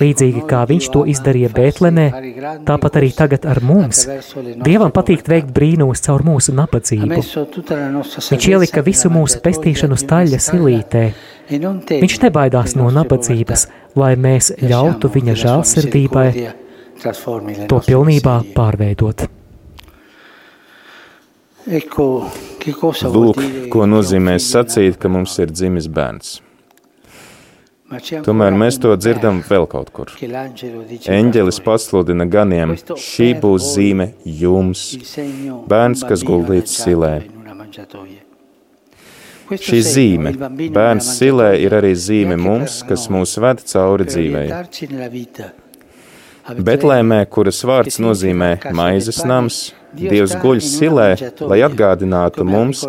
Līdzīgi 0.00 0.44
kā 0.48 0.62
viņš 0.70 0.88
to 0.94 1.02
izdarīja 1.10 1.50
Bētlemē, 1.54 2.06
tāpat 2.64 3.00
arī 3.00 3.10
tagad 3.18 3.44
ar 3.50 3.60
mums. 3.66 4.06
Dievam 4.64 4.94
patīk 4.94 5.26
veikt 5.28 5.50
brīnumus 5.54 6.00
caur 6.06 6.24
mūsu 6.24 6.54
nabadzību. 6.56 7.20
Viņš 8.30 8.48
ielika 8.54 8.86
visu 8.86 9.10
mūsu 9.12 9.42
mangiatoia 9.42 10.03
stalla 10.04 10.40
silītē. 10.40 11.04
Viņš 11.48 12.18
nebaidās 12.22 12.76
no 12.78 12.88
nabadzības, 12.94 13.66
lai 14.00 14.14
mēs 14.16 14.54
ļautu 14.62 15.10
viņa 15.12 15.34
žēlsirdībai 15.42 16.28
to 17.68 17.80
pilnībā 17.84 18.38
pārveidot. 18.56 19.26
Lūk, 23.14 23.44
ko 23.72 23.86
nozīmē 23.88 24.38
sacīt, 24.40 24.98
ka 25.00 25.08
mums 25.12 25.36
ir 25.40 25.52
dzimis 25.52 25.88
bērns. 25.88 26.40
Tomēr 28.24 28.56
mēs 28.56 28.78
to 28.80 28.94
dzirdam 28.96 29.42
vēl 29.44 29.66
kaut 29.70 29.90
kur. 29.94 30.12
Eņģelis 30.18 31.60
pasludina 31.64 32.26
ganiem, 32.28 32.74
šī 32.80 33.34
būs 33.40 33.70
zīme 33.76 34.10
jums, 34.24 34.86
bērns, 35.68 36.04
kas 36.08 36.24
guldīts 36.26 36.76
silē. 36.80 37.14
Šī 39.44 39.80
zīme, 39.84 40.32
bērns 40.72 41.10
silē, 41.18 41.50
ir 41.60 41.76
arī 41.76 41.92
zīme 41.92 42.38
mums, 42.40 42.80
kas 42.88 43.08
mūs 43.12 43.36
ved 43.44 43.60
cauri 43.68 44.08
dzīvei. 44.08 44.48
Betlēmē, 46.44 47.24
kuras 47.32 47.62
vārds 47.64 48.00
nozīmē 48.00 48.50
maizes 48.76 49.22
nams, 49.28 49.72
Dievs 49.94 50.34
guļ 50.42 50.60
silē, 50.64 51.08
lai 51.46 51.60
atgādinātu 51.62 52.44
mums, 52.48 52.82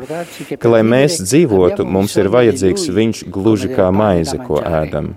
ka, 0.58 0.70
lai 0.72 0.82
mēs 0.86 1.20
dzīvotu, 1.22 1.86
mums 1.86 2.16
ir 2.18 2.32
vajadzīgs 2.34 2.88
Viņš 2.96 3.22
gluži 3.30 3.70
kā 3.76 3.92
maize, 3.94 4.40
ko 4.42 4.62
ēdam. 4.64 5.14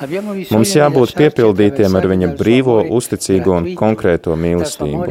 Mums 0.00 0.72
jābūt 0.72 1.12
piepildītiem 1.18 1.98
ar 2.00 2.06
viņa 2.08 2.30
brīvo, 2.40 2.78
uzticīgo 2.96 3.58
un 3.58 3.68
konkrēto 3.76 4.36
mīlestību. 4.40 5.04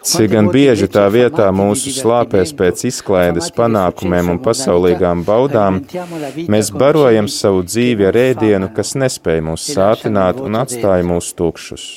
Cik 0.00 0.30
gan 0.32 0.48
bieži 0.48 0.88
tā 0.88 1.04
vietā 1.12 1.50
mūsu 1.52 1.92
slāpēs 1.92 2.54
pēc 2.56 2.86
izklaides, 2.88 3.50
panākumiem 3.52 4.30
un 4.32 4.38
pasaulīgām 4.40 5.24
baudām, 5.26 5.82
mēs 6.48 6.70
barojam 6.72 7.28
savu 7.28 7.64
dzīvi 7.66 8.08
ar 8.08 8.16
ēdienu, 8.16 8.70
kas 8.76 8.94
nespēj 8.96 9.42
mūs 9.50 9.66
sātināt 9.74 10.40
un 10.40 10.56
atstāja 10.62 11.04
mūs 11.04 11.34
tukšus. 11.36 11.90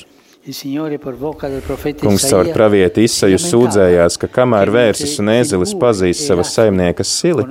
Kungs 2.04 2.26
caur 2.28 2.50
pravieti 2.52 3.06
izsaju 3.08 3.38
sūdzējās, 3.40 4.18
ka 4.20 4.28
kamēr 4.28 4.68
vērsis 4.74 5.16
un 5.22 5.32
ēzelis 5.38 5.72
pazīst 5.80 6.28
savas 6.28 6.52
saimniekas 6.52 7.08
sili, 7.22 7.46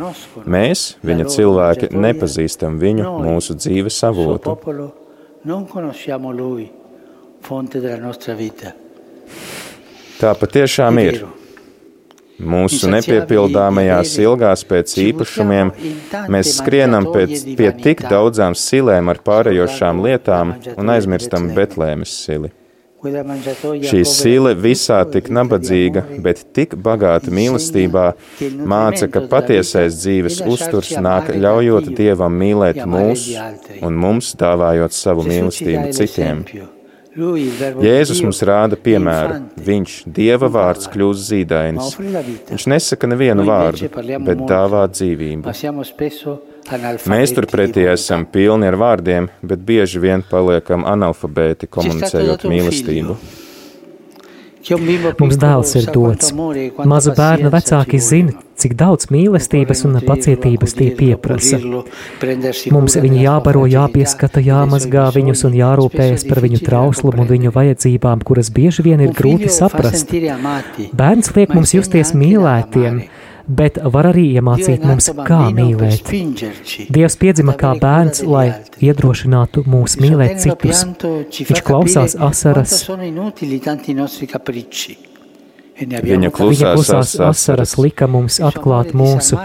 mēs, 0.45 0.91
viņa 1.01 1.25
cilvēki, 1.33 1.89
nepazīstam 1.97 2.77
viņu 2.83 3.15
mūsu 3.25 3.57
dzīves 3.57 3.97
avotu. 4.05 4.53
Tā 10.23 10.29
patiešām 10.39 10.99
ir. 11.01 11.17
Mūsu 12.39 12.87
nepiepildāmajās 12.91 14.13
ilgās 14.23 14.63
pēc 14.67 14.93
īpašumiem 15.03 15.71
mēs 16.31 16.53
skrienam 16.61 17.09
pēc, 17.11 17.43
pie 17.59 17.69
tik 17.83 18.05
daudzām 18.07 18.55
silēm 18.55 19.11
ar 19.11 19.19
pārējošām 19.27 19.99
lietām 20.05 20.53
un 20.77 20.91
aizmirstam 20.95 21.49
Betlēmes 21.57 22.13
sili. 22.23 22.53
Šī 23.03 23.99
sile 24.07 24.53
visā 24.55 25.01
tik 25.11 25.27
nabadzīga, 25.37 26.05
bet 26.23 26.45
tik 26.55 26.77
bagāta 26.85 27.33
mīlestībā 27.35 28.05
māca, 28.73 29.09
ka 29.11 29.25
patiesais 29.33 29.97
dzīves 29.99 30.39
uzturs 30.47 30.93
nāk 31.03 31.33
ļaujot 31.35 31.91
Dievam 31.97 32.39
mīlēt 32.39 32.79
mūs 32.87 33.27
un 33.83 33.99
mums 34.05 34.31
dāvājot 34.39 34.95
savu 34.95 35.27
mīlestību 35.27 35.91
citiem. 35.99 36.45
Jēzus 37.13 38.21
mums 38.25 38.39
rāda 38.47 38.77
piemēru. 38.79 39.43
Viņš, 39.67 39.97
Dieva 40.15 40.49
vārds, 40.49 40.87
kļūst 40.93 41.27
zīdainis. 41.29 41.93
Viņš 42.49 42.65
nesaka 42.73 43.09
nevienu 43.11 43.45
vārdu, 43.45 43.89
bet 44.25 44.43
dāvā 44.49 44.87
dzīvību. 44.89 45.53
Mēs 47.13 47.35
turpretī 47.35 47.85
esam 47.91 48.25
pilni 48.25 48.69
ar 48.71 48.79
vārdiem, 48.79 49.29
bet 49.45 49.61
bieži 49.67 50.01
vien 50.01 50.25
paliekam 50.25 50.87
analfabēti 50.89 51.69
komunicējot 51.69 52.47
mīlestību. 52.49 53.17
Mums 54.63 55.37
dēls 55.39 55.73
ir 55.75 55.87
dots. 55.91 56.31
Mazu 56.87 57.11
bērnu 57.17 57.49
vecāki 57.51 57.99
zina, 57.99 58.35
cik 58.59 58.75
daudz 58.79 59.09
mīlestības 59.11 59.83
un 59.89 59.97
pacietības 60.07 60.75
tie 60.77 60.87
pieprasa. 60.95 61.59
Mums 62.71 62.95
viņi 63.03 63.25
jābaro, 63.25 63.65
jāpieskata, 63.67 64.43
jāmazgā 64.45 65.09
viņus 65.17 65.43
un 65.49 65.57
jārūpējas 65.59 66.23
par 66.29 66.43
viņu 66.45 66.61
trauslumu 66.63 67.25
un 67.25 67.31
viņu 67.33 67.51
vajadzībām, 67.57 68.23
kuras 68.23 68.53
bieži 68.55 68.87
vien 68.87 69.03
ir 69.03 69.11
grūti 69.17 69.51
saprast. 69.51 70.15
Bērns 70.95 71.33
liek 71.35 71.55
mums 71.57 71.75
justies 71.75 72.15
mīlētiem, 72.15 73.03
bet 73.47 73.77
var 73.83 74.09
arī 74.11 74.25
iemācīt 74.39 74.83
mums, 74.87 75.09
kā 75.27 75.39
mīlēt. 75.55 76.11
Dievs 76.93 77.17
piedzima 77.19 77.55
kā 77.59 77.73
bērns, 77.79 78.23
lai 78.27 78.45
iedrošinātu 78.83 79.65
mūs 79.69 79.97
mīlēt 80.01 80.43
citus. 80.43 80.85
Viņš 81.49 81.63
klausās 81.67 82.15
asaras. 82.15 82.83
Viņa 85.73 86.29
klusās, 86.29 86.59
Viņa 86.61 86.73
klusās 86.77 87.15
asaras 87.17 87.77
lika 87.81 88.05
mums 88.07 88.37
atklāt 88.45 88.93
mūsu 88.93 89.39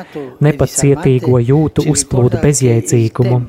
nepacietīgo 0.44 1.40
jūtu 1.40 1.86
uzplūdu 1.88 2.42
bezjēdzīgumu. 2.42 3.40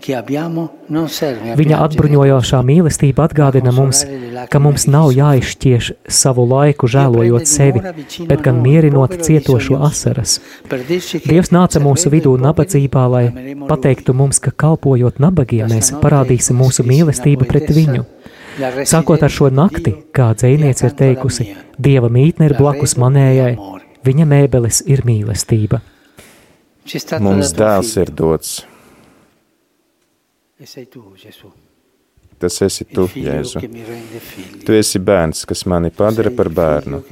Viņa 0.00 1.78
atbruņojošā 1.84 2.60
mīlestība 2.66 3.26
atgādina 3.28 3.72
mums, 3.74 4.02
ka 4.52 4.60
mums 4.62 4.86
nav 4.90 5.10
jāizšķieš 5.16 5.90
savu 6.20 6.46
laiku 6.48 6.88
žēlojot 6.90 7.48
sevi, 7.48 7.82
bet 8.30 8.44
gan 8.46 8.62
mierinot 8.64 9.18
cietošo 9.26 9.80
asaras. 9.86 10.38
Dievs 11.26 11.52
nāca 11.54 11.82
mūsu 11.82 12.12
vidū 12.12 12.36
nabadzībā, 12.40 13.04
lai 13.12 13.24
pateiktu 13.68 14.16
mums, 14.16 14.40
ka 14.42 14.54
kalpojot 14.64 15.20
nabagiem, 15.22 15.68
mēs 15.70 15.92
parādīsim 16.02 16.58
mūsu 16.60 16.86
mīlestību 16.88 17.48
pret 17.50 17.70
viņu. 17.74 18.06
Sākot 18.88 19.22
ar 19.22 19.32
šo 19.32 19.48
nakti, 19.54 19.94
kā 20.16 20.32
dzēniece 20.36 20.88
ir 20.88 20.96
teikusi, 20.96 21.52
Dieva 21.80 22.10
mītne 22.12 22.50
ir 22.50 22.56
blakus 22.58 22.96
manējai, 23.00 23.54
viņa 24.04 24.26
mēbeles 24.28 24.82
ir 24.90 25.04
mīlestība. 25.08 25.80
Mums 27.20 27.54
dēls 27.56 27.94
ir 28.00 28.12
dots. 28.16 28.60
Tas 32.40 32.56
esi 32.64 32.84
tu, 32.88 33.04
Jēzu. 33.16 33.60
Tu 34.64 34.76
esi 34.76 35.00
bērns, 35.00 35.42
kas 35.48 35.66
mani 35.68 35.90
padara 35.92 36.30
par 36.32 36.48
bērnu. 36.56 37.02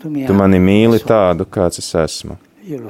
Tu 0.00 0.36
mani 0.36 0.60
mīli 0.64 1.00
tādu, 1.04 1.44
kāds 1.44 1.82
es 1.82 1.90
esmu, 2.02 2.38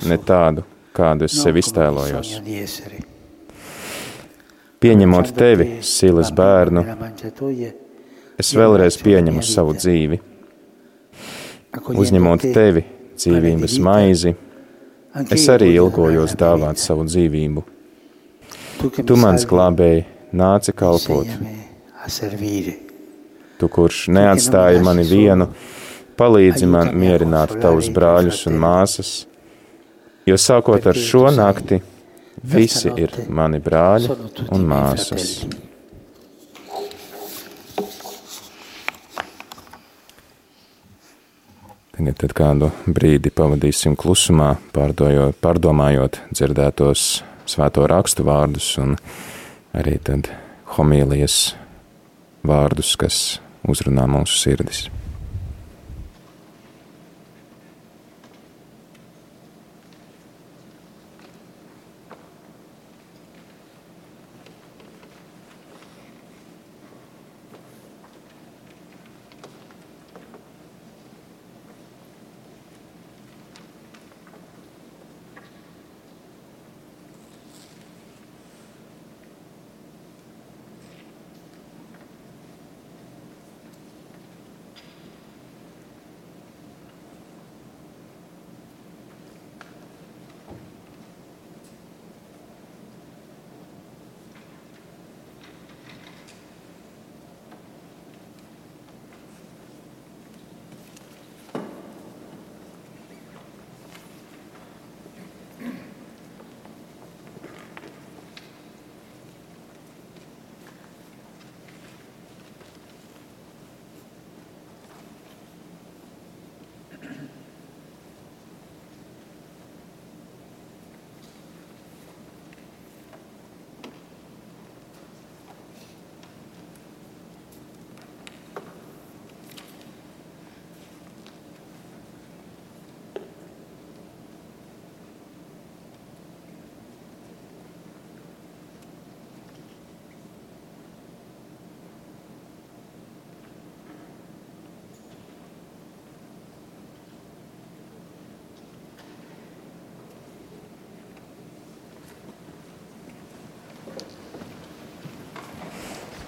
ne 0.06 0.18
tādu, 0.26 0.62
kādu 0.94 1.26
es 1.26 1.34
sev 1.42 1.58
iztēlojos. 1.58 2.36
Pieņemot 4.80 5.32
tevi, 5.36 5.66
silas 5.82 6.30
bērnu, 6.34 6.86
es 8.38 8.54
vēlreiz 8.56 9.00
pieņemu 9.02 9.42
savu 9.42 9.74
dzīvi. 9.74 10.20
Uzņemot 11.98 12.46
tevi, 12.54 12.86
dzīvības 13.18 13.76
maizi, 13.82 14.36
es 15.34 15.50
arī 15.50 15.74
ilgojos 15.74 16.38
dāvāt 16.38 16.78
savu 16.78 17.10
dzīvību. 17.10 17.66
Tu 18.80 19.16
mans 19.20 19.44
glābēji 19.44 20.06
nāci 20.32 20.72
kalpot. 20.76 21.28
Tu, 23.60 23.68
kurš 23.68 24.06
neatstāji 24.16 24.80
mani 24.84 25.04
vienu, 25.04 25.50
palīdzi 26.16 26.68
man 26.70 26.94
mierināt 26.96 27.58
tavus 27.60 27.90
brāļus 27.92 28.46
un 28.48 28.60
māsas, 28.60 29.14
jo 30.28 30.36
sākot 30.40 30.86
ar 30.88 30.96
šo 30.96 31.26
nakti, 31.34 31.82
Visi 32.40 32.88
ir 32.96 33.12
mani 33.28 33.58
brāļi 33.60 34.14
un 34.48 34.62
māsas. 34.64 35.42
Tagad 41.92 42.16
tad 42.22 42.32
kādu 42.32 42.70
brīdi 42.88 43.28
pavadīsim 43.28 43.92
klusumā, 44.00 44.54
pārdomājot 44.72 46.22
dzirdētos 46.32 47.04
svēto 47.50 47.86
rakstu 47.90 48.24
vārdus 48.26 48.72
un 48.82 48.96
arī 49.76 49.96
tad 50.06 50.30
homīlijas 50.76 51.56
vārdus, 52.46 52.94
kas 53.00 53.40
uzrunā 53.68 54.06
mūsu 54.10 54.38
sirdis. 54.38 54.86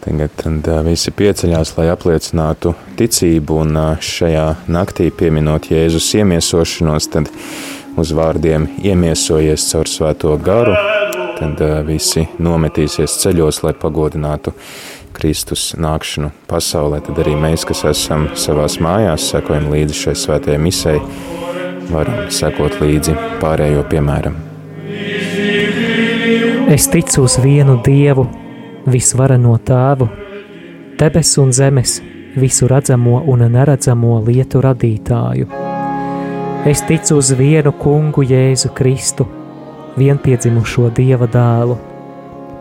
Tagad 0.03 0.43
visi 0.83 1.13
pieceļās, 1.15 1.77
lai 1.77 1.85
apliecinātu 1.93 2.73
ticību, 2.99 3.61
un 3.63 3.77
šajā 4.03 4.47
naktī 4.75 5.13
pieminot 5.15 5.69
Jēzus 5.71 6.09
iemiesošanos, 6.19 7.07
tad 7.13 7.31
uz 7.95 8.11
vārdiem 8.19 8.67
iemiesojies 8.83 9.69
caur 9.71 9.87
svēto 9.87 10.35
garu, 10.43 10.75
tad 11.39 11.63
visi 11.87 12.27
nometīsies 12.43 13.15
ceļos, 13.23 13.63
lai 13.63 13.77
pagodinātu 13.79 14.57
Kristus 15.15 15.69
nākšanu 15.79 16.33
pasaulē. 16.51 16.99
Tad 17.07 17.23
arī 17.23 17.39
mēs, 17.39 17.63
kas 17.69 17.85
esam 17.93 18.27
savās 18.35 18.81
mājās, 18.83 19.31
sekojam 19.31 19.71
līdzi 19.71 20.03
šai 20.03 20.19
svētajai 20.19 20.59
misei, 20.67 20.99
varam 21.95 22.27
sekot 22.27 22.81
līdzi 22.83 23.15
pārējo 23.39 23.87
piemēram. 23.93 24.35
Es 26.75 26.91
ticu 26.91 27.29
uz 27.29 27.39
vienu 27.39 27.79
Dievu 27.87 28.42
visvarano 28.87 29.57
tēvu, 29.59 30.09
debesu 30.99 31.43
un 31.43 31.53
zemes, 31.53 32.01
visu 32.37 32.67
redzamo 32.69 33.23
un 33.29 33.45
neredzamo 33.53 34.19
lietu 34.27 34.63
radītāju. 34.65 35.47
Es 36.67 36.83
ticu 36.87 37.19
uz 37.19 37.33
vienu 37.39 37.73
kungu 37.73 38.23
Jēzu 38.23 38.71
Kristu, 38.75 39.27
vienpiedzimušo 39.99 40.91
Dieva 40.97 41.27
dēlu, 41.31 41.77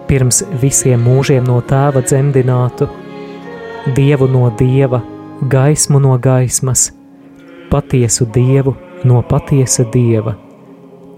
pirms 0.09 0.43
visiem 0.61 1.03
mūžiem 1.05 1.45
no 1.47 1.59
tēva 1.61 2.01
dzemdinātu, 2.05 2.89
Dievu 3.95 4.27
no 4.29 4.49
Dieva, 4.57 5.01
gaismu 5.41 6.01
no 6.01 6.17
gaismas, 6.17 6.89
patiesu 7.69 8.25
Dievu 8.25 8.75
no 9.05 9.21
patiesa 9.21 9.85
Dieva, 9.93 10.35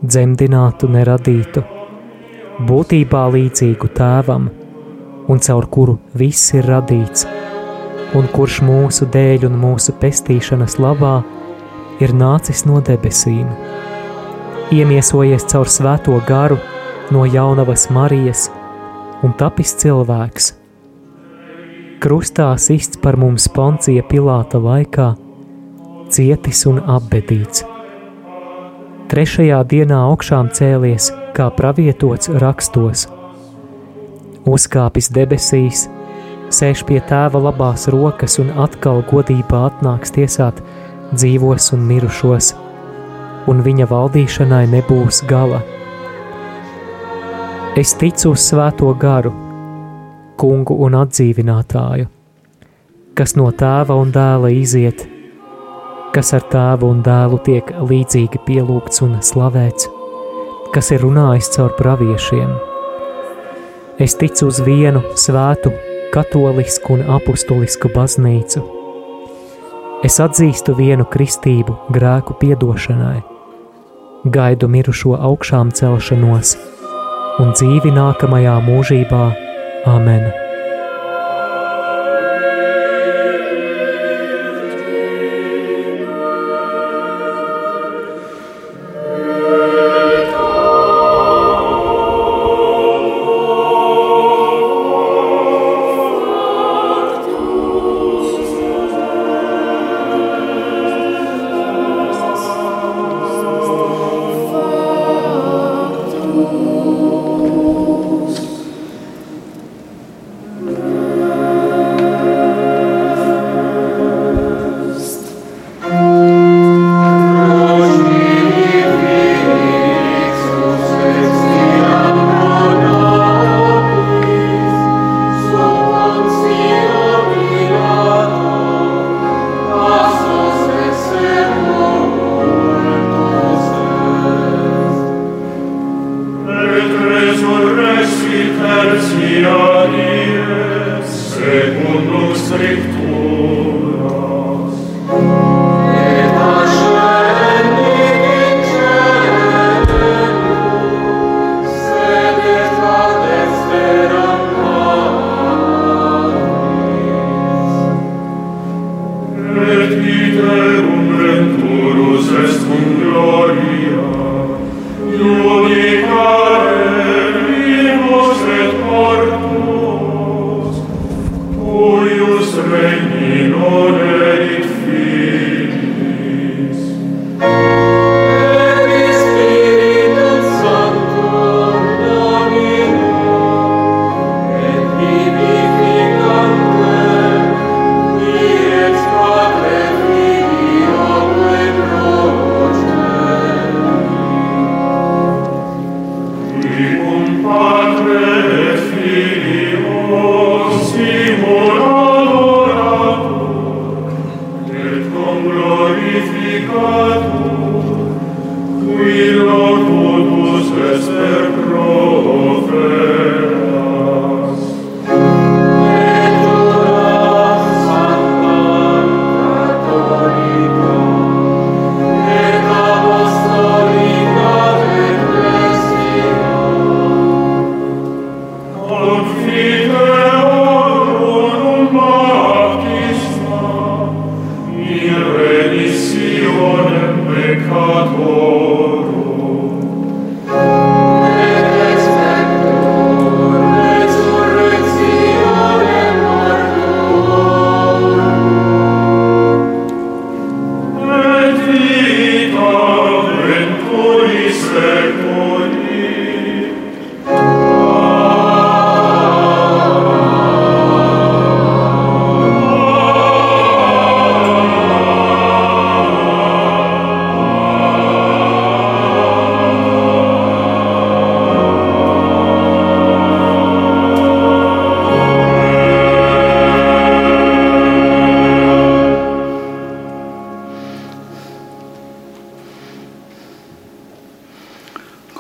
dzemdinātu 0.04 0.91
neradītu, 0.91 1.64
būtībā 2.68 3.30
līdzīgu 3.38 3.95
tēvam– 3.99 4.51
un 5.28 5.39
caur 5.39 5.67
kuru 5.71 5.97
viss 6.19 6.53
ir 6.57 6.67
radīts, 6.67 7.28
un 8.17 8.28
kurš 8.34 8.59
mūsu 8.67 9.07
dēļ 9.13 9.47
un 9.49 9.59
mūsu 9.61 9.95
pestīšanas 10.01 10.80
labā 10.82 11.15
ir 12.03 12.13
nācis 12.17 12.65
no 12.69 12.82
debesīm. 12.84 13.47
Iemiesojies 14.74 15.45
caur 15.51 15.69
svēto 15.69 16.17
garu 16.28 16.57
no 17.13 17.26
jaunavas 17.30 17.89
Marijas 17.93 18.49
un 19.24 19.36
tapis 19.39 19.76
cilvēks. 19.80 20.53
Krustā 22.03 22.49
sists 22.59 22.99
par 22.99 23.15
mums 23.19 23.45
Poncija 23.47 24.03
Pilāta 24.09 24.59
laikā, 24.59 25.13
cietis 26.11 26.65
un 26.67 26.82
apbedīts. 26.84 27.63
Trešajā 29.13 29.59
dienā 29.69 29.99
augšām 30.09 30.49
cēlies, 30.57 31.11
kā 31.38 31.47
pravietots 31.53 32.32
rakstos. 32.43 33.05
Uzkāpis 34.43 35.07
debesīs, 35.15 35.85
sēž 36.51 36.81
pie 36.87 36.99
tēva 37.07 37.39
labās 37.45 37.87
rokas 37.93 38.35
un 38.43 38.49
atkal 38.59 38.99
godībā 39.07 39.61
atnāks 39.69 40.11
tiesāt 40.11 40.59
dzīvos 41.13 41.69
un 41.75 41.85
mirušos, 41.87 42.49
un 43.47 43.61
viņa 43.63 43.87
valdīšanai 43.87 44.65
nebūs 44.73 45.21
gala. 45.29 45.61
Es 47.79 47.95
ticu 47.97 48.33
uz 48.33 48.43
svēto 48.49 48.91
garu, 48.99 49.31
kungu 50.37 50.75
un 50.83 50.99
atdzīvinātāju, 50.99 52.09
kas 53.15 53.37
no 53.39 53.47
tēva 53.63 53.95
un 53.95 54.11
dēla 54.11 54.51
iziet, 54.53 55.07
kas 56.13 56.35
ar 56.35 56.43
tēvu 56.51 56.91
un 56.91 56.99
dēlu 57.05 57.39
tiek 57.47 57.71
līdzīgi 57.79 58.43
pielūgts 58.43 59.01
un 59.07 59.17
slavēts, 59.23 59.89
kas 60.75 60.91
ir 60.91 61.07
runājis 61.07 61.53
caur 61.55 61.73
praviešiem. 61.79 62.72
Es 64.04 64.18
ticu 64.20 64.49
uz 64.49 64.58
vienu 64.60 64.99
svētu, 65.16 65.72
katolisku 66.12 66.97
un 66.97 67.06
apustulisku 67.16 67.88
baznīcu. 67.93 68.64
Es 70.04 70.20
atzīstu 70.20 70.76
vienu 70.76 71.08
kristību 71.08 71.78
grēku 71.95 72.36
piedošanai, 72.41 73.22
gaidu 74.28 74.68
mirušo 74.76 75.16
augšām 75.32 75.72
celšanos 75.80 76.58
un 77.39 77.56
dzīvi 77.56 77.95
nākamajā 77.95 78.60
mūžībā. 78.68 79.26
Āmen! 79.88 80.42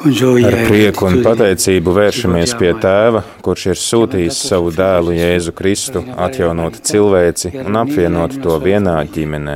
Ar 0.03 0.55
prieku 0.67 1.05
un 1.07 1.21
pateicību 1.23 1.93
vēršamies 1.95 2.51
pie 2.59 2.73
Tēva, 2.75 3.21
kurš 3.45 3.61
ir 3.71 3.79
sūtījis 3.79 4.41
savu 4.49 4.73
dēlu 4.75 5.13
Jēzu 5.15 5.53
Kristu, 5.55 6.01
atjaunot 6.25 6.81
cilvēci 6.83 7.53
un 7.61 7.79
apvienot 7.79 8.35
to 8.43 8.57
vienā 8.59 8.97
ģimenē. 9.07 9.55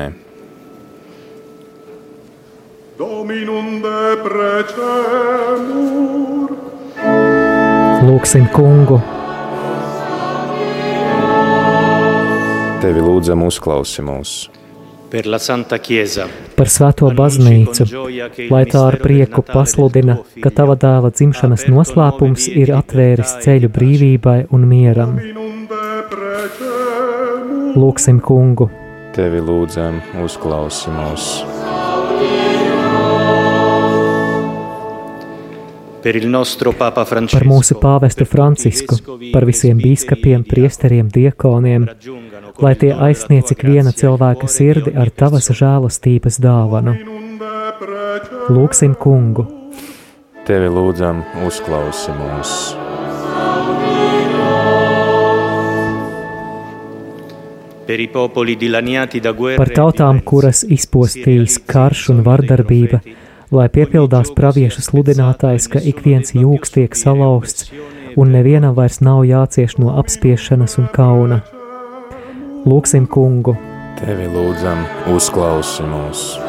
Lūksim 8.08 8.48
kungu! 8.56 9.04
Tevi 12.80 13.04
lūdzam 13.04 13.44
uzklausi 13.52 14.08
mūsu! 14.08 14.56
Par 16.58 16.72
svēto 16.74 17.12
baznīcu, 17.14 17.86
lai 18.50 18.64
tā 18.72 18.82
ar 18.90 18.98
prieku 19.04 19.44
pasludina, 19.46 20.18
ka 20.44 20.52
tava 20.54 20.76
dēla 20.80 21.14
dzimšanas 21.14 21.68
noslēpums 21.70 22.50
ir 22.50 22.74
atvēris 22.78 23.38
ceļu 23.46 23.70
brīvībai 23.78 24.40
un 24.56 24.66
mieram. 24.72 25.16
Lūksim 27.78 28.22
kungu! 28.26 28.72
Tevi 29.18 29.40
lūdzam, 29.42 30.02
uzklausi 30.26 30.94
mūsu. 30.94 31.56
Par 36.08 37.44
mūsu 37.50 37.76
pāvestu 37.82 38.28
Francisku, 38.30 38.96
par 39.34 39.46
visiem 39.50 39.80
bīskapiem, 39.82 40.46
priesteriem, 40.48 41.10
diekoniem, 41.12 41.88
lai 42.62 42.74
tie 42.76 42.94
aizsniedz 42.94 43.54
ik 43.54 43.64
viena 43.68 43.94
cilvēka 43.94 44.50
sirdi 44.50 44.94
ar 44.98 45.12
tavas 45.14 45.52
žēlastības 45.54 46.40
dāvanu. 46.42 46.96
Lūksim 48.50 48.96
kungu! 48.98 49.46
Tevi 50.48 50.70
lūdzam, 50.72 51.24
uzklausi 51.46 52.14
mūsu! 52.18 52.86
Par 57.88 59.70
tautām, 59.72 60.18
kuras 60.28 60.66
izpostījis 60.68 61.62
karš 61.72 62.02
un 62.12 62.24
vardarbība, 62.26 63.00
lai 63.56 63.68
piepildās 63.72 64.34
praviešu 64.36 64.84
sludinātājs, 64.90 65.70
ka 65.72 65.80
ik 65.80 66.04
viens 66.04 66.36
jūgs 66.36 66.76
tiek 66.76 67.00
salauzts 67.00 67.72
un 68.18 68.34
nevienam 68.34 68.76
vairs 68.76 69.00
nav 69.00 69.24
jācieš 69.30 69.78
no 69.80 69.94
apspiešanas 70.02 70.82
un 70.82 70.90
kauna. 70.92 71.44
Lūksim 72.68 73.06
kungu! 73.08 73.54
Tevi 73.96 74.26
lūdzam, 74.28 74.82
uzklausi 75.16 75.86
mūsu! 75.88 76.44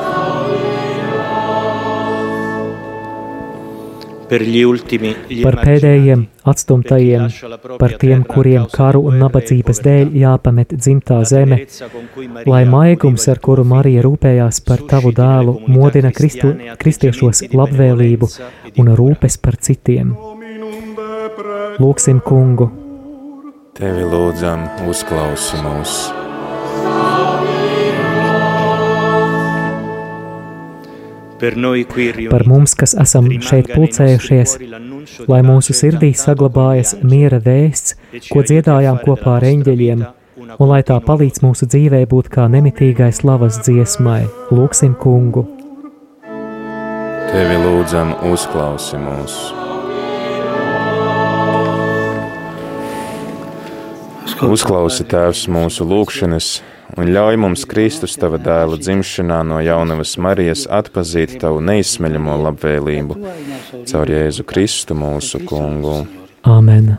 par 4.28 5.56
pēdējiem 5.62 6.24
atstumtajiem, 6.52 7.28
par 7.80 7.94
tiem, 8.02 8.24
kuriem 8.28 8.66
karu 8.72 9.04
un 9.08 9.16
nabadzības 9.22 9.80
dēļ 9.86 10.10
jāpamet 10.20 10.74
dzimtā 10.74 11.20
zeme, 11.30 11.60
lai 12.50 12.64
maigums, 12.68 13.28
ar 13.32 13.40
kuru 13.44 13.64
Marija 13.70 14.02
rūpējās 14.04 14.60
par 14.66 14.82
tavu 14.90 15.14
dēlu, 15.16 15.54
modina 15.70 16.12
Kristu, 16.18 16.52
kristiešos 16.82 17.46
labvēlību 17.54 18.32
un 18.82 18.92
rūpes 19.00 19.38
par 19.46 19.56
citiem. 19.62 20.12
Lūksim 21.78 22.20
kungu! 22.26 22.87
Tevi 23.78 24.02
lūdzam, 24.02 24.64
uzklausi 24.90 25.58
mūsu! 25.62 26.16
par 32.32 32.46
mums, 32.50 32.74
kas 32.74 32.96
esam 32.98 33.28
šeit 33.38 33.70
pulcējušies, 33.70 34.56
lai 35.30 35.38
mūsu 35.46 35.76
sirdī 35.78 36.10
saglabājas 36.18 36.96
miera 37.06 37.38
vēsts, 37.44 37.94
ko 38.32 38.42
dziedājām 38.42 38.98
kopā 39.04 39.36
ar 39.36 39.46
eņģeļiem, 39.52 40.02
un 40.58 40.72
lai 40.72 40.82
tā 40.90 40.98
palīdz 40.98 41.44
mūsu 41.46 41.70
dzīvē 41.70 42.02
būt 42.10 42.32
kā 42.34 42.48
nemitīgai 42.50 43.12
slavas 43.14 43.62
dziesmai. 43.62 44.24
Lūksim 44.50 44.98
kungu! 44.98 45.46
Tevi 47.30 47.62
lūdzam, 47.62 48.16
uzklausi 48.34 48.98
mūsu! 49.06 49.77
Uzklausi 54.46 55.06
Tēvs 55.08 55.48
mūsu 55.50 55.86
lūgšanas! 55.88 56.50
un 56.96 57.10
ļauj 57.12 57.36
mums 57.42 57.66
Kristus 57.68 58.16
tava 58.20 58.38
dēla 58.40 58.78
dzimšanā 58.80 59.42
no 59.46 59.60
jaunavas 59.62 60.16
Marijas 60.22 60.64
atpazīt 60.70 61.36
tavu 61.42 61.60
neizsmeļamo 61.64 62.38
labvēlību 62.46 63.18
caur 63.90 64.12
Jēzu 64.14 64.46
Kristu 64.48 64.96
mūsu 64.98 65.42
kungu. 65.48 66.00
Āmen! 66.48 66.94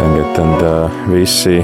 Tagad 0.00 0.34
tad 0.36 0.66
uh, 0.66 1.00
visi 1.12 1.60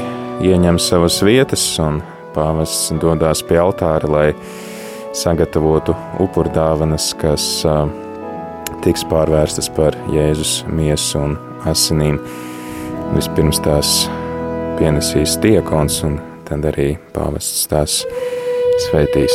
ieņem 0.46 0.80
savas 0.80 1.20
vietas 1.24 1.66
un 1.82 2.00
pāvests 2.36 2.94
dodās 3.00 3.42
pie 3.44 3.60
altāra, 3.60 4.08
lai 4.08 4.30
sagatavotu 5.16 5.94
upurdāvanas, 6.22 7.10
kas 7.20 7.46
tiks 8.84 9.04
pārvērstas 9.10 9.70
par 9.76 9.96
Jēzus 10.12 10.60
miesu 10.68 11.22
un 11.22 11.36
asinīm. 11.68 12.20
Vispirms 13.14 13.60
tās 13.64 13.92
pienesīs 14.78 15.38
diekons, 15.42 16.02
un 16.06 16.18
tad 16.48 16.66
arī 16.68 16.92
pāvests 17.14 17.68
tās 17.70 18.02
svētīs. 18.86 19.34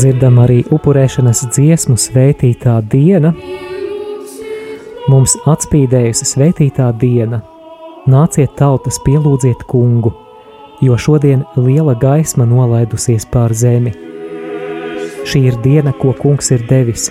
Dzirdam 0.00 0.38
arī 0.40 0.62
upurēšanas 0.72 1.44
dziesmu 1.54 1.96
svētītā 2.00 2.76
diena. 2.92 3.32
Mums 5.10 5.34
atspīdējusi 5.50 6.28
svētītā 6.34 6.92
diena. 7.00 7.40
Nāciet 8.10 8.54
tautas, 8.56 8.96
pielūdziet 9.04 9.66
kungu, 9.68 10.14
jo 10.80 10.96
šodien 10.98 11.44
liela 11.56 11.94
gaisma 11.94 12.46
nolaidusies 12.48 13.26
pār 13.32 13.52
zemi 13.54 13.92
Šī 15.30 15.42
ir 15.50 15.58
diena, 15.64 15.92
ko 15.92 16.14
kungs 16.16 16.48
ir 16.54 16.64
devis. 16.70 17.10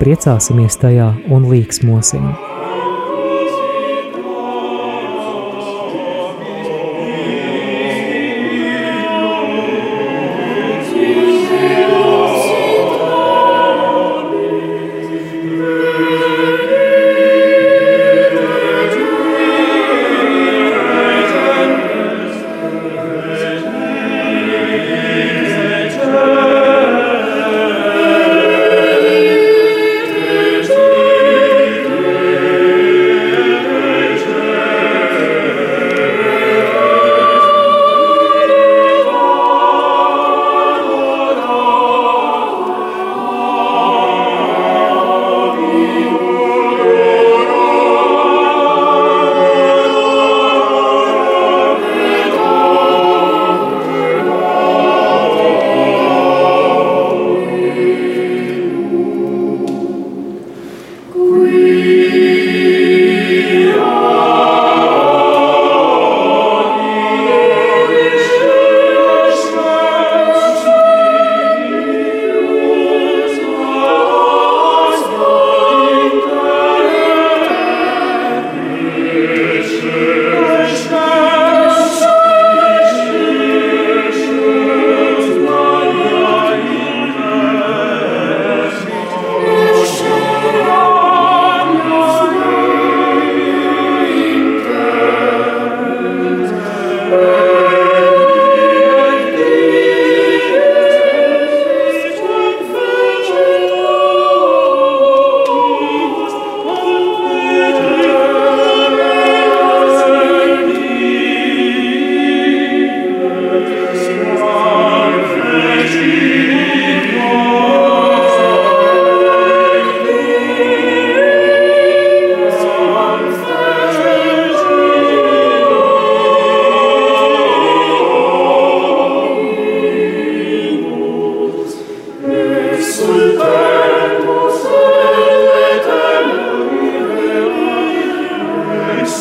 Priecāsimies 0.00 0.80
tajā 0.80 1.12
un 1.36 1.46
līksmosim! 1.52 2.53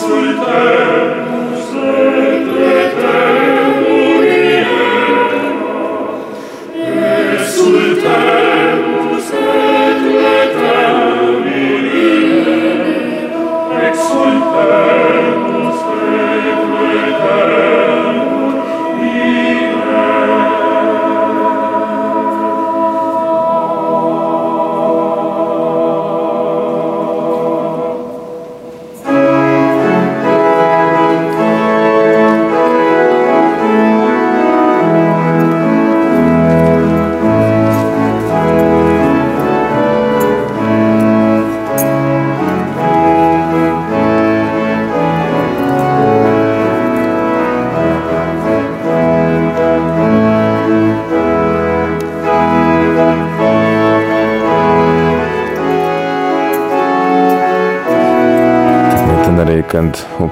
su 0.03 0.45
te 0.45 1.32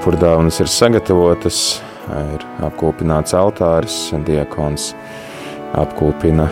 kad 0.02 0.14
upurdāvanas 0.14 0.58
ir 0.58 0.66
sagatavotas, 0.66 1.80
ir 2.34 2.42
apkopināts 2.66 3.36
altāris, 3.38 4.10
diakons 4.26 4.88
apkopina 5.78 6.48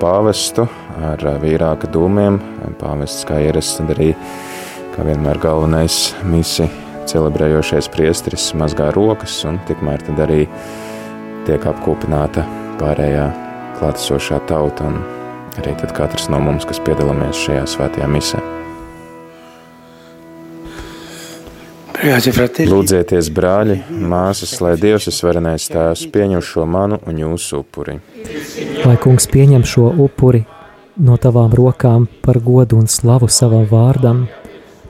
pāvestu 0.00 0.66
ar 1.00 1.24
vīrāka 1.40 1.88
dūmiem. 1.88 2.36
Pāvests 2.82 3.24
kā 3.24 3.40
ierasts, 3.40 3.78
tad 3.78 3.94
arī, 3.96 4.12
kā 4.92 5.08
vienmēr 5.08 5.40
galvenais 5.40 6.12
misi 6.28 6.68
celebrējošais 7.08 7.88
priestris 7.88 8.52
mazgā 8.52 8.92
rokas, 8.92 9.40
un 9.48 9.56
tikmēr 9.68 10.04
tad 10.04 10.20
arī 10.28 10.44
tiek 11.48 11.64
apkopināta 11.64 12.44
pārējā 12.82 13.30
klātesošā 13.80 14.44
tauta, 14.52 14.92
un 14.92 15.00
arī 15.62 15.78
tad 15.80 15.96
katrs 15.96 16.28
no 16.28 16.44
mums, 16.44 16.68
kas 16.68 16.82
piedalāmies 16.84 17.40
šajā 17.40 17.70
svētajā 17.72 18.16
misē. 18.20 18.51
Lūdzieties, 22.02 23.28
brāļi, 23.30 23.76
māsas, 24.10 24.56
lai 24.64 24.72
Dievs 24.80 25.06
visvarenais 25.06 25.68
tēvs 25.70 26.08
pieņem 26.10 26.42
šo 26.42 26.66
manu 26.66 26.98
un 27.06 27.20
jūsu 27.20 27.60
upuri. 27.62 28.00
Lai 28.82 28.96
kungs 29.02 29.28
pieņem 29.30 29.62
šo 29.62 29.86
upuri 30.02 30.42
no 30.98 31.16
tavām 31.16 31.54
rokām 31.54 32.08
par 32.24 32.40
godu 32.42 32.80
un 32.82 32.90
slavu 32.90 33.30
savam 33.30 33.68
vārdam, 33.70 34.26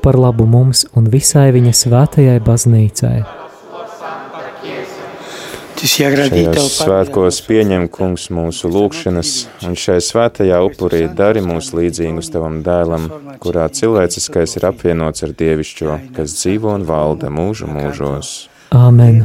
par 0.03 0.17
labu 0.17 0.49
mums 0.49 0.87
un 0.97 1.13
visai 1.13 1.51
viņa 1.53 1.77
svētajai 1.83 2.41
baznīcai. 2.49 3.17
Šajos 5.83 6.77
svētkos 6.79 7.41
pieņem 7.43 7.89
kungs 7.91 8.29
mūsu 8.31 8.69
lūgšanas, 8.71 9.31
un 9.67 9.75
šai 9.75 9.97
svētajā 9.99 10.61
upurī 10.63 11.09
dari 11.11 11.43
mūs 11.43 11.73
līdzīgus 11.75 12.31
tavam 12.31 12.61
dēlam, 12.63 13.09
kurā 13.43 13.66
cilvēciskais 13.74 14.57
ir 14.59 14.68
apvienots 14.68 15.24
ar 15.26 15.34
dievišķo, 15.38 15.99
kas 16.16 16.36
dzīvo 16.38 16.70
un 16.76 16.86
valda 16.86 17.30
mūžu 17.32 17.66
mūžos. 17.70 18.32
Āmen! 18.72 19.24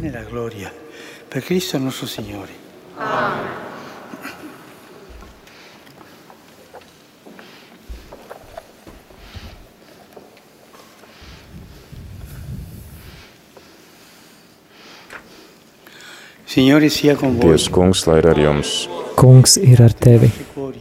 voi. 17.37 17.51
Dievs 17.51 17.67
kungs, 17.69 18.07
lai 18.09 18.17
ir 18.23 18.31
ar 18.31 18.39
jums, 18.41 18.87
Kungs 19.17 19.57
ir 19.61 19.81
ar 19.81 19.93
tevi. 19.93 20.31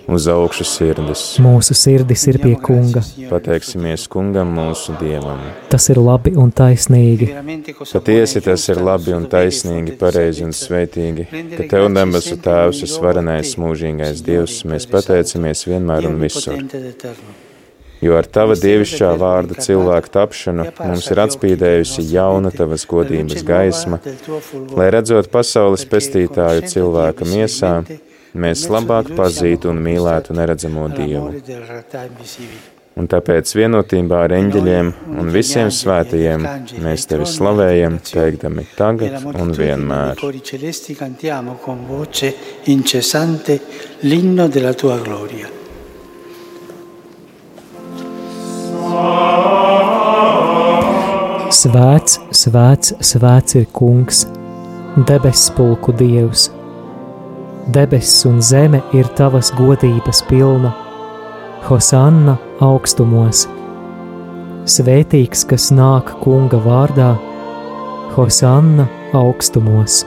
Uz 0.06 0.26
augšu 0.30 0.64
sirdis. 0.66 1.22
Mūsu 1.42 1.74
sirdis 1.74 2.22
ir 2.30 2.38
pie 2.38 2.52
kunga. 2.62 3.02
Pateiksimies 3.30 4.04
kungam 4.10 4.52
mūsu 4.54 4.94
dievam. 5.00 5.40
Tas 5.72 5.88
ir 5.90 5.98
labi 5.98 6.30
un 6.38 6.52
taisnīgi. 6.54 7.32
Patiesi 7.90 8.42
tas 8.44 8.68
ir 8.70 8.82
labi 8.86 9.16
un 9.16 9.26
taisnīgi, 9.32 9.96
pareizi 9.98 10.46
un 10.46 10.54
sveitīgi, 10.54 11.26
ka 11.56 11.66
Tev 11.72 11.88
debesu 11.96 12.38
Tēvs, 12.38 12.84
a 12.86 13.16
te, 13.18 13.42
mūžīgais 13.64 14.22
Dievs, 14.26 14.60
mēs 14.70 14.86
pateicamies 14.92 15.66
vienmēr 15.66 16.06
un 16.12 16.22
visur. 16.22 16.62
Jo 18.04 18.16
ar 18.20 18.26
Tava 18.28 18.54
dievišķā 18.60 19.10
vārda 19.18 19.56
cilvēku 19.64 20.10
tapšanu 20.12 20.66
mums 20.84 21.06
ir 21.10 21.20
atspīdējusi 21.24 22.04
jauna 22.12 22.52
Tavas 22.54 22.84
godības 22.86 23.42
gaisma, 23.46 23.98
lai 24.76 24.90
redzot 24.94 25.30
pasaules 25.32 25.86
pestītāju 25.88 26.68
cilvēka 26.70 27.26
miesā, 27.26 27.72
mēs 28.36 28.66
labāk 28.72 29.12
pazītu 29.18 29.72
un 29.72 29.82
mīlētu 29.84 30.36
neredzamo 30.36 30.88
Dievu. 30.94 31.32
Un 32.96 33.04
tāpēc 33.12 33.50
vienotībā 33.58 34.22
ar 34.24 34.32
eņģeļiem 34.32 34.86
un 35.20 35.26
visiem 35.28 35.68
svētajiem 35.68 36.46
mēs 36.80 37.04
Tevi 37.10 37.26
slavējam, 37.28 37.98
teikdami 38.08 38.64
tagad 38.78 39.20
un 39.36 39.52
vienmēr. 39.52 40.22
Svēts, 51.52 52.16
svēts, 52.32 52.96
svēts 53.04 53.60
ir 53.60 53.68
kungs, 53.76 54.24
debesu 55.04 55.52
pulku 55.60 55.92
dievs. 55.92 56.48
Debesis 57.66 58.24
un 58.28 58.38
zeme 58.42 58.78
ir 58.94 59.08
tavas 59.18 59.50
godības 59.58 60.20
pilna, 60.28 60.70
Hosanna 61.66 62.36
augstumos. 62.62 63.48
Svētīgs, 64.70 65.42
kas 65.50 65.72
nāk 65.74 66.12
kunga 66.22 66.60
vārdā, 66.62 67.16
Hosanna 68.14 68.86
augstumos. 69.18 70.04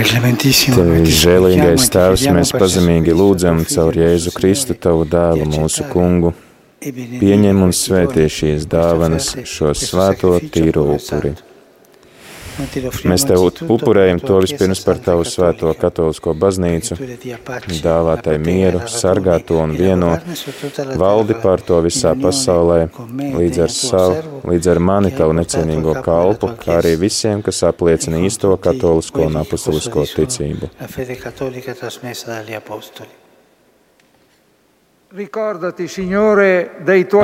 Tevi 0.00 1.02
žēlīgais 1.12 1.90
Tēvs, 1.92 2.22
mēs 2.32 2.52
pazemīgi 2.56 3.12
lūdzam 3.12 3.60
caur 3.68 3.98
Jēzu 4.00 4.32
Kristu, 4.32 4.76
Tavu 4.86 5.04
dēlu, 5.04 5.44
mūsu 5.52 5.84
kungu. 5.90 6.32
Pieņem 6.80 7.60
un 7.66 7.74
doni, 7.76 8.24
šīs 8.32 8.64
dāvanas, 8.70 9.34
šo 9.44 9.74
svēto 9.76 10.38
tīro 10.54 10.86
upuri. 10.94 11.34
Mēs 12.70 13.24
Tev 13.26 13.42
upurējam 13.72 14.20
to 14.22 14.38
vispirms 14.44 14.82
par 14.86 15.00
Tavu 15.02 15.24
svēto 15.26 15.72
katolisko 15.78 16.34
baznīcu, 16.38 16.96
dāvātai 17.82 18.36
mieru, 18.42 18.84
sargā 18.90 19.38
to 19.46 19.58
un 19.62 19.74
vieno, 19.78 20.12
valdi 21.00 21.34
pār 21.42 21.62
to 21.66 21.80
visā 21.82 22.14
pasaulē, 22.18 22.88
līdz 23.18 23.62
ar, 23.66 23.74
savu, 23.74 24.42
līdz 24.50 24.70
ar 24.74 24.82
mani 24.90 25.10
Tavu 25.16 25.34
necienīgo 25.40 25.96
kalpu, 26.04 26.54
kā 26.60 26.78
arī 26.78 26.94
visiem, 27.00 27.42
kas 27.42 27.64
apliecina 27.66 28.22
īsto 28.22 28.52
katolisko 28.54 29.26
un 29.26 29.40
apustulisko 29.42 30.06
ticību. 30.14 30.70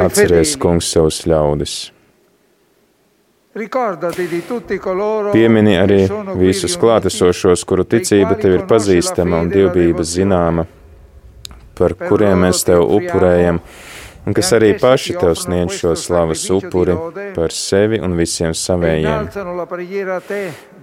Atceries, 0.02 0.56
kungs, 0.58 0.90
savus 0.90 1.22
ļaudis. 1.30 1.76
Ricordati 1.86 1.94
di 1.96 2.02
tutti 2.66 3.54
coloro 3.54 3.55
Piemini 5.32 5.76
arī 5.80 6.00
visus 6.38 6.76
klātesošos, 6.80 7.64
kuru 7.68 7.84
ticība 7.84 8.36
tev 8.40 8.58
ir 8.58 8.64
pazīstama 8.70 9.42
un 9.42 9.50
fede 9.50 9.66
la 9.66 9.72
dievbība 9.72 10.00
devozione. 10.00 10.12
zināma, 10.14 10.66
par 11.78 11.94
kuriem 11.94 12.46
mēs 12.46 12.64
tev 12.66 12.84
upurējam, 12.84 13.60
un 14.26 14.36
kas 14.36 14.52
e 14.52 14.56
arī 14.58 14.70
paši 14.80 15.16
tev 15.20 15.34
sniedz 15.38 15.76
šo 15.80 15.94
slavas 15.96 16.46
upuri 16.50 16.96
par 17.34 17.52
sevi 17.52 18.00
un 18.00 18.16
visiem 18.16 18.50
e 18.50 18.60
savējiem. 18.62 19.30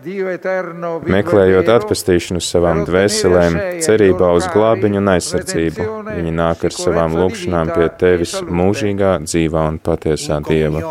Meklējot 0.04 1.70
atpestīšanu 1.74 2.41
savām 2.43 2.84
dvēselēm, 2.88 3.58
cerībā 3.86 4.32
uz 4.38 4.47
glābiņu 4.54 4.99
un 4.99 5.12
aizsardzību, 5.14 5.88
viņi 6.10 6.34
nāk 6.39 6.66
ar 6.68 6.76
savām 6.76 7.16
lūgšanām 7.20 7.72
pie 7.76 7.88
e 7.88 7.93
tevis 8.04 8.36
mūžīgā, 8.43 9.16
dzīvā 9.28 9.68
un 9.74 9.80
patiesā 9.84 10.41
Dieva. 10.47 10.84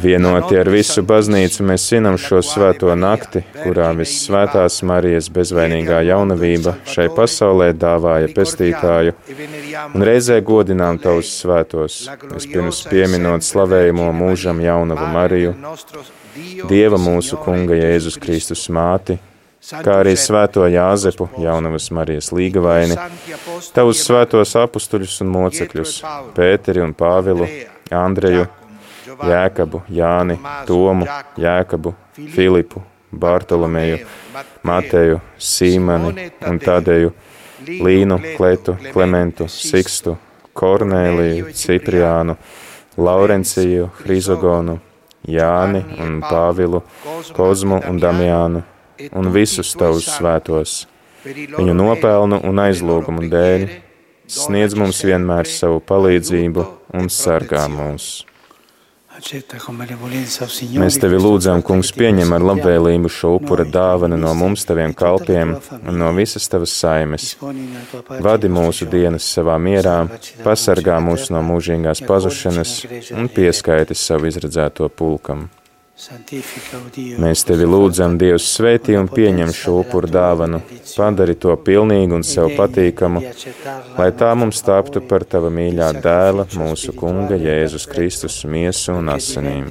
Vienoti 0.00 0.56
ar 0.56 0.68
visu 0.72 1.02
baznīcu 1.04 1.64
mēs 1.68 1.84
svinam 1.90 2.14
šo 2.20 2.38
svēto 2.44 2.92
nakti, 2.96 3.42
kurā 3.60 3.90
vissvētās 3.98 4.78
Marijas 4.88 5.28
bezvainīgā 5.34 5.98
jaunavība 6.08 6.76
šai 6.88 7.08
pasaulē 7.16 7.70
dāvāja 7.76 8.30
pestītāju, 8.32 9.12
un 9.94 10.04
reizē 10.06 10.38
godinām 10.46 11.00
tavus 11.02 11.32
svētos, 11.42 11.98
vispirms 12.32 12.82
pieminot 12.88 13.44
slavējamo 13.44 14.06
mūžam 14.22 14.62
jaunavu 14.64 15.08
Mariju, 15.16 15.56
Dieva 16.70 17.00
mūsu 17.00 17.36
Kunga 17.42 17.76
Jēzus 17.76 18.16
Kristus 18.22 18.68
māti, 18.72 19.18
kā 19.60 19.98
arī 20.04 20.14
svēto 20.16 20.64
Jāzepu, 20.70 21.28
jaunavas 21.42 21.90
Marijas 21.92 22.30
līgavaini, 22.32 22.96
tavus 23.76 24.00
svētos 24.06 24.54
apustuļus 24.62 25.18
un 25.26 25.34
mocekļus, 25.34 25.98
Pēteri 26.38 26.86
un 26.86 26.96
Pāvilu, 26.96 27.50
Andreju, 27.90 28.46
Jēkabu, 29.18 29.82
Jāni, 29.90 30.38
Tomu, 30.66 31.06
Jēkabu, 31.40 31.94
Filipu, 32.34 32.82
Bartolomeju, 33.10 34.04
Mateju, 34.62 35.20
Sīmani 35.38 36.30
un 36.46 36.58
Tadeju, 36.62 37.12
Līnu, 37.66 38.20
Kletu, 38.36 38.76
Klementu, 38.92 39.48
Sikstu, 39.50 40.16
Kornēliju, 40.54 41.50
Cipriānu, 41.56 42.36
Laurenciju, 42.98 43.90
Hrizogonu, 44.02 44.78
Jāni 45.28 45.82
un 46.00 46.20
Pāvilu, 46.24 46.82
Kozmu 47.36 47.82
un 47.88 48.00
Damiānu 48.00 48.62
un 49.16 49.30
visus 49.32 49.74
tavus 49.78 50.08
svētos, 50.08 50.84
viņu 51.24 51.74
nopelnu 51.76 52.40
un 52.46 52.62
aizlūgumu 52.62 53.28
dēļ, 53.32 53.68
sniedz 54.30 54.76
mums 54.78 55.02
vienmēr 55.04 55.48
savu 55.48 55.80
palīdzību 55.84 56.66
un 57.00 57.08
sargā 57.12 57.66
mūs. 57.72 58.10
Accetta 58.10 58.20
con 58.20 58.20
benevolenza, 58.20 58.28
o 58.28 58.28
Signore, 58.30 59.09
Mēs 60.80 60.98
tevi 61.02 61.18
lūdzam, 61.20 61.62
kungs, 61.66 61.92
pieņem 61.96 62.32
ar 62.36 62.46
labvēlību 62.50 63.10
šo 63.12 63.34
upura 63.38 63.66
dāvanu 63.68 64.18
no 64.20 64.32
mums, 64.38 64.64
taviem 64.68 64.90
e 64.90 64.94
la 64.94 65.00
kalpiem 65.02 65.54
un 65.80 66.00
no 66.00 66.10
visas 66.16 66.48
tavas 66.48 66.74
saimes. 66.80 67.36
Vadi 68.26 68.50
mūsu 68.52 68.88
dienas 68.90 69.28
savā 69.36 69.58
mierā, 69.60 69.98
pasargā 70.44 70.98
mūs 71.04 71.30
no 71.34 71.44
mūžīgās 71.52 72.02
e 72.02 72.10
pazušanas 72.10 72.76
un 73.16 73.30
pieskaiti 73.32 73.94
savu 73.94 74.30
izredzēto 74.32 74.88
pulkam. 74.88 75.48
Mēs 77.20 77.42
tevi 77.44 77.66
lūdzam, 77.68 78.14
Dievs, 78.20 78.46
svētī 78.56 78.94
un 78.96 79.08
pieņem 79.10 79.50
šo 79.52 79.74
upuru 79.82 80.08
dāvanu, 80.08 80.62
padari 80.96 81.34
to 81.36 81.52
pilnīgu 81.66 82.16
un 82.16 82.24
sev 82.24 82.54
patīkamu, 82.56 83.20
lai 83.98 84.08
tā 84.16 84.30
mums 84.38 84.62
taptu 84.64 85.02
par 85.04 85.26
tava 85.28 85.50
mīļā 85.52 85.90
dēla, 86.00 86.46
mūsu 86.56 86.96
kunga 86.96 87.36
Jēzus 87.36 87.84
Kristus 87.90 88.44
miesu 88.48 88.96
un 88.96 89.12
asinīm. 89.12 89.68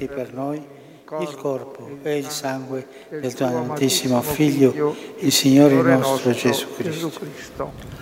il 1.22 1.35
corpo 1.35 1.89
e 2.03 2.18
il 2.18 2.30
sangue 2.30 2.85
del 3.10 3.34
tuo 3.34 3.47
amatissimo 3.47 4.22
Figlio, 4.22 4.95
il 5.18 5.31
Signore 5.31 5.81
nostro 5.81 6.31
Gesù 6.31 6.68
Cristo. 6.77 7.97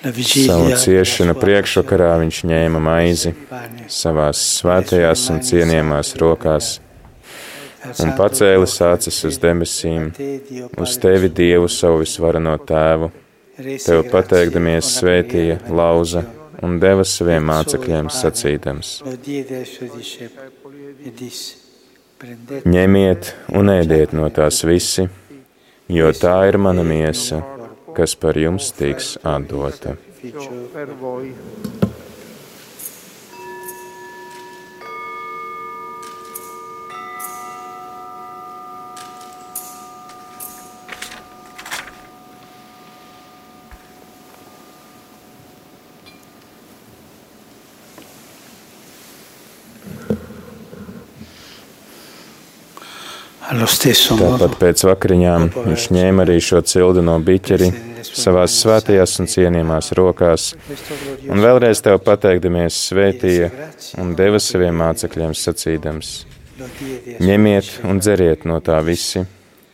Savu 0.00 0.70
ciešanu 0.80 1.34
priekšvakarā 1.36 2.14
viņš 2.22 2.44
ņēma 2.48 2.78
maizi 2.80 3.34
savās 3.92 4.40
svētajās 4.60 5.26
un 5.32 5.42
cienījamās 5.44 6.14
rokās 6.20 6.78
un 8.00 8.12
pacēlis 8.18 8.76
acis 8.84 9.22
uz 9.28 9.38
debesīm, 9.40 10.10
uz 10.80 10.96
tevi 11.00 11.30
Dievu 11.32 11.68
savu 11.72 12.02
visvarano 12.02 12.56
tēvu, 12.66 13.10
tev 13.84 14.04
pateikdamies 14.12 14.90
svētīja, 14.98 15.60
lauza 15.68 16.24
un 16.64 16.78
deva 16.82 17.04
saviem 17.08 17.46
mācekļiem 17.50 18.10
sacīdams. 18.12 18.92
Ņemiet 22.68 23.32
un 23.56 23.72
ēdiet 23.72 24.12
no 24.12 24.28
tās 24.36 24.60
visi, 24.68 25.06
jo 25.88 26.10
tā 26.16 26.36
ir 26.50 26.60
mana 26.60 26.84
miesa, 26.84 27.40
kas 27.96 28.14
par 28.20 28.36
jums 28.38 28.68
tiks 28.76 29.14
atdota. 29.24 29.96
Tāpat 53.50 54.52
pēc 54.60 54.82
vakariņām 54.86 55.48
viņš 55.54 55.86
ņēma 55.96 56.22
arī 56.22 56.36
šo 56.44 56.60
cildu 56.62 57.02
no 57.02 57.16
biķeri 57.24 57.70
savās 58.06 58.54
svētajās 58.62 59.16
un 59.22 59.28
cienījamās 59.30 59.90
rokās, 59.98 60.52
un 61.26 61.42
vēlreiz 61.42 61.82
tev 61.82 61.98
pateikdamies 62.06 62.78
svētīja 62.90 63.50
un 63.98 64.14
deva 64.18 64.38
saviem 64.42 64.78
mācekļiem 64.78 65.34
sacīdams: 65.34 66.12
Ņemiet 67.18 67.80
un 67.90 67.98
dzeriet 67.98 68.46
no 68.46 68.60
tā 68.62 68.78
visi, 68.86 69.24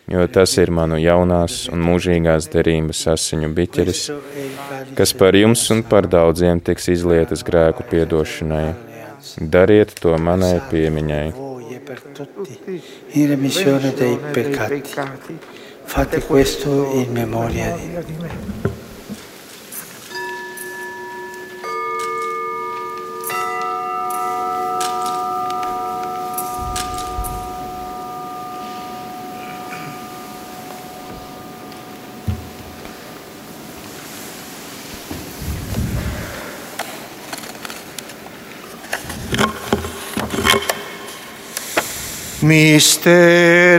jo 0.08 0.26
tas 0.32 0.56
ir 0.62 0.72
manu 0.72 0.96
jaunās 1.02 1.66
un 1.68 1.84
mūžīgās 1.84 2.48
derības 2.52 3.06
asiņu 3.12 3.52
biķeris, 3.60 4.04
kas 4.96 5.12
par 5.20 5.36
jums 5.36 5.68
un 5.74 5.84
par 5.84 6.08
daudziem 6.08 6.64
tiks 6.64 6.88
izlietas 6.96 7.44
grēku 7.44 7.84
piedošanai. 7.90 8.68
Dariet 9.36 9.92
to 10.00 10.14
manai 10.16 10.60
piemiņai. 10.70 11.26
e 11.76 11.80
per 11.80 12.00
tutti 12.14 12.56
in 13.20 13.28
remissione 13.28 13.94
dei 13.94 14.18
peccati. 14.18 15.38
Fate 15.84 16.20
questo 16.20 16.92
in 16.92 17.12
memoria 17.12 17.74
di 17.74 18.14
me. 18.20 18.75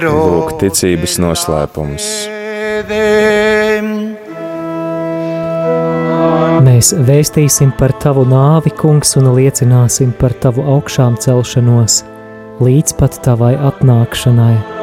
Lūk, 0.04 0.58
ticības 0.62 1.18
noslēpums. 1.24 2.08
Mēs 6.68 6.92
vēstīsim 7.08 7.72
par 7.80 7.96
tavu 8.04 8.26
nāvi, 8.28 8.74
kungs, 8.76 9.16
un 9.20 9.32
liecināsim 9.38 10.12
par 10.20 10.36
tavu 10.44 10.66
augšām 10.78 11.18
celšanos 11.24 12.02
līdz 12.64 12.98
pat 13.00 13.22
tavai 13.26 13.54
atnākšanai. 13.70 14.77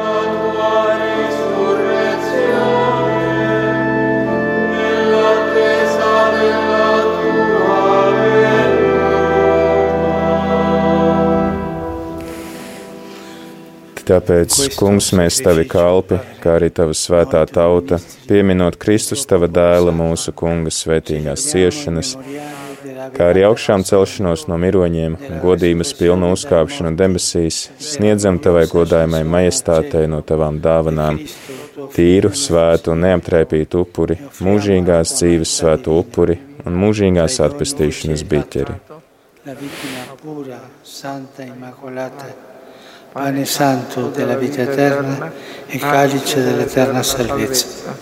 Tāpēc, 14.05 14.55
kungs, 14.77 15.07
mēs 15.17 15.39
tavi 15.41 15.63
kalpi, 15.65 16.19
kā 16.43 16.59
arī 16.59 16.69
tava 16.73 16.93
svētā 16.93 17.41
tauta, 17.49 17.97
pieminot 18.29 18.77
Kristus 18.81 19.25
tava 19.25 19.49
dēla 19.49 19.93
mūsu 19.95 20.33
kunga 20.37 20.69
svētīgās 20.73 21.47
ciešanas, 21.49 22.11
kā 23.15 23.31
arī 23.31 23.45
augšām 23.47 23.85
celšanos 23.87 24.45
no 24.51 24.59
miroņiem, 24.61 25.17
godības 25.41 25.95
pilnu 25.97 26.31
uzkāpšanu 26.35 26.93
debesīs, 26.99 27.65
sniedzam 27.81 28.37
tavai 28.43 28.67
godājumai 28.69 29.23
majestātei 29.25 30.05
no 30.11 30.21
tavām 30.21 30.61
dāvanām, 30.61 31.21
tīru, 31.95 32.33
svētu 32.37 32.93
un 32.93 33.05
neaptraipītu 33.07 33.85
upuri, 33.87 34.21
mūžīgās 34.45 35.17
dzīves 35.17 35.59
svētu 35.61 35.97
upuri 36.01 36.37
un 36.65 36.77
mūžīgās 36.81 37.41
atpestīšanas 37.45 38.25
biķeri. 38.29 38.81
La 39.45 39.53
vittima 39.53 40.13
pura, 40.21 40.57
santa, 40.81 41.45
immacolata, 41.45 42.54
pane 43.15 43.45
santo 43.45 44.09
della 44.09 44.35
vita 44.35 44.61
eterna 44.61 45.31
e 45.67 45.77
calice 45.77 46.43
dell'eterna 46.43 47.01
salvezza. 47.01 47.93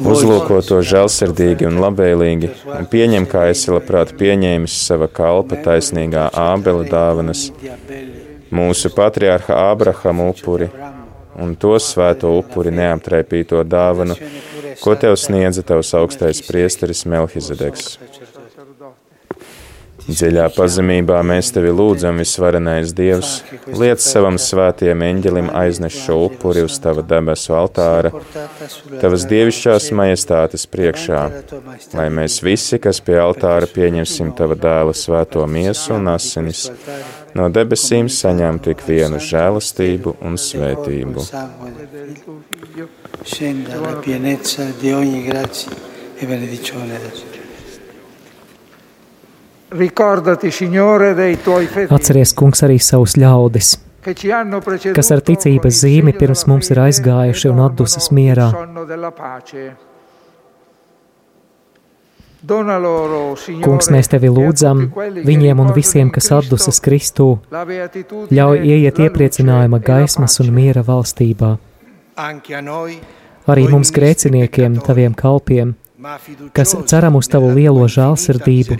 Uzlūko 0.00 0.62
to 0.64 0.78
žēlsirdīgi 0.80 1.66
un 1.68 1.76
labvēlīgi, 1.82 2.48
un 2.72 2.88
pieņem, 2.88 3.26
kā 3.28 3.42
esi 3.52 3.68
labprāt 3.68 4.14
pieņēmis 4.16 4.78
sava 4.86 5.10
kalpa 5.12 5.58
taisnīgā 5.60 6.30
ābela 6.32 6.86
dāvanas, 6.88 7.50
mūsu 8.48 8.94
patriārha 8.96 9.58
Ābrahama 9.74 10.30
upuri 10.32 10.70
un 11.36 11.52
to 11.60 11.74
svēto 11.76 12.32
upuri 12.38 12.72
neaptraipīto 12.80 13.60
dāvanu, 13.60 14.16
ko 14.80 14.96
tev 14.96 15.18
sniedza 15.20 15.66
tavs 15.68 15.92
augstais 16.00 16.40
priesteris 16.48 17.04
Melhizedeks. 17.04 17.98
Dziļā 20.08 20.46
pazemībā 20.56 21.18
mēs 21.26 21.50
tevi 21.52 21.68
lūdzam, 21.68 22.16
visvarenais 22.22 22.94
Dievs, 22.96 23.42
liec 23.76 24.00
savam 24.00 24.38
svētiem 24.40 25.02
eņģelim 25.04 25.50
aiznest 25.52 26.00
šo 26.06 26.16
upuri 26.30 26.62
uz 26.64 26.78
tava 26.80 27.04
debesu 27.04 27.52
altāra, 27.58 28.14
tavas 29.02 29.26
dievišķās 29.28 29.90
majestātes 30.00 30.64
priekšā, 30.72 31.20
lai 31.92 32.08
mēs 32.20 32.40
visi, 32.40 32.80
kas 32.80 33.02
pie 33.04 33.18
altāra 33.20 33.68
pieņemsim 33.68 34.32
tava 34.38 34.56
dēla 34.56 34.96
svēto 34.96 35.44
miesu 35.44 35.98
un 35.98 36.08
asinis, 36.14 36.70
no 37.36 37.50
debesīm 37.52 38.08
saņem 38.08 38.62
tik 38.64 38.84
vienu 38.88 39.20
žēlastību 39.20 40.16
un 40.24 40.40
svētību. 40.40 41.28
Scenda 43.28 43.80
la 43.82 43.92
pienezza 44.00 44.70
di 44.80 44.92
ogni 44.92 45.22
grazia 45.22 45.70
e 46.16 46.26
benedicione 46.26 46.98
del 46.98 47.12
Signore. 47.12 47.28
Ricordati, 47.28 47.28
Signore, 47.28 47.36
dei 47.38 48.16
tuoi 48.98 49.48
fedeli 49.48 49.56
Atceries, 51.90 52.32
kungs, 52.32 52.62
arī 52.64 52.78
savus 52.80 53.16
ļaudis, 53.20 53.74
che 54.00 54.14
ci 54.14 54.30
hanno 54.30 54.60
preceduto 54.64 54.96
kas 54.96 55.10
ar 55.12 55.20
ticības 55.20 55.82
zīmi 55.82 56.14
pirms 56.16 56.46
mums 56.48 56.70
ir 56.72 56.80
aizgājuši 56.80 57.50
un 57.50 57.58
e 57.60 57.66
atdusas 57.66 58.08
mierā. 58.08 58.48
Kungs, 63.66 63.90
mēs 63.92 64.08
tevi 64.08 64.30
lūdzam 64.32 64.86
viņiem 65.28 65.60
un 65.60 65.74
visiem, 65.76 66.08
kas 66.14 66.30
atdusas 66.32 66.80
Kristū, 66.80 67.28
ļauj 68.32 68.64
ieiet 68.72 69.04
iepriecinājuma 69.04 69.82
e 69.82 69.86
gaismas 69.90 70.40
un 70.40 70.48
miera 70.54 70.86
valstībā. 70.86 71.58
Anche 72.16 72.56
a 72.56 72.62
noi, 72.62 72.96
Arī 73.48 73.64
mums 73.72 73.88
grēciniekiem, 73.96 74.74
taviem 74.84 75.14
kalpiem, 75.16 75.70
kas 76.52 76.76
ceram 76.86 77.16
uz 77.18 77.26
tavu 77.26 77.48
lielo 77.54 77.86
žēlsirdību, 77.90 78.76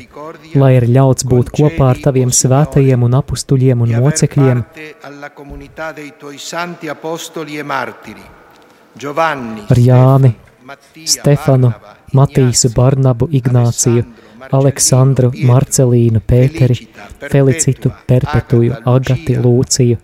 lai 0.61 0.69
ir 0.77 0.85
ļauts 0.87 1.27
būt 1.27 1.49
kopā 1.57 1.89
ar 1.93 1.99
taviem 2.05 2.31
svētajiem 2.31 3.03
un 3.03 3.17
apustuļiem 3.19 3.81
un 3.83 3.95
mocekļiem, 4.05 4.61
e 4.63 4.93
ar 9.75 9.81
Jāni, 9.89 10.31
Stefanu, 11.15 11.73
Matīsu, 12.15 12.71
Barnabu, 12.77 13.29
Ignāciju, 13.41 14.05
Aleksandru, 14.59 15.33
Marcelīnu, 15.51 16.23
Pēteri, 16.23 16.77
Felicitu, 17.25 17.91
Perpetuju, 18.07 18.79
Agati, 18.95 19.35
Lūciju, 19.43 19.99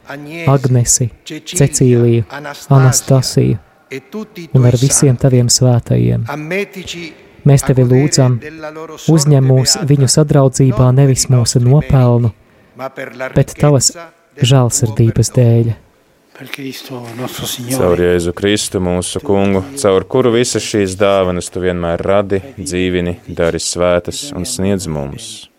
Agnesi, 0.56 1.08
Cecīliju, 1.30 2.26
Anastasiju 2.74 3.62
un 4.54 4.66
ar 4.70 4.78
visiem 4.80 5.18
taviem 5.20 5.50
svētajiem. 5.52 6.26
Mēs 7.44 7.64
tevi 7.66 7.84
lūdzam, 7.84 8.38
uzņem 9.12 9.48
mūs 9.52 9.76
viņu 9.84 10.08
sadraudzībā 10.08 10.88
nevis 10.96 11.28
mūsu 11.28 11.60
nopelnu, 11.60 12.32
bet 13.36 13.56
tavas 13.60 13.92
perdono. 15.30 15.38
dēļ. 15.38 15.74
Caur. 16.34 18.00
Jēzu 18.02 18.32
Kristu, 18.34 18.80
mūsu 18.82 19.20
kungu, 19.22 19.62
caur 19.78 20.06
kuru 20.10 20.32
visas 20.34 20.66
šīs 20.66 20.96
dāvanas 20.98 21.52
tu 21.54 21.62
vienmēr 21.62 22.02
radi, 22.02 22.42
dzīvini, 22.58 23.20
dari 23.28 23.62
svētas 23.62 24.32
un 24.34 24.48
sniedz 24.48 24.90
mums. 24.90 25.53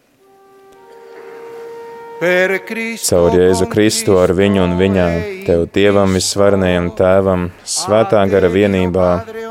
Per 2.16 2.64
Cristo 2.64 3.16
Caur 3.16 3.34
Jēzu 3.36 3.66
Kristu 3.68 4.16
ar 4.22 4.32
viņu 4.32 4.62
un 4.64 4.76
viņā, 4.80 5.08
tev 5.44 5.66
Dievam 5.76 6.14
visvarenajam 6.16 6.88
tēvam, 6.96 7.50
svētā 7.68 8.22
gara 8.32 8.48
vienībā, 8.48 9.10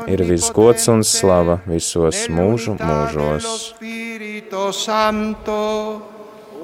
ir 0.09 0.23
viss 0.25 0.49
gods 0.55 0.89
un 0.89 1.03
slava 1.05 1.59
visos 1.69 2.25
mūžu 2.33 2.73
mūžos. 2.81 3.71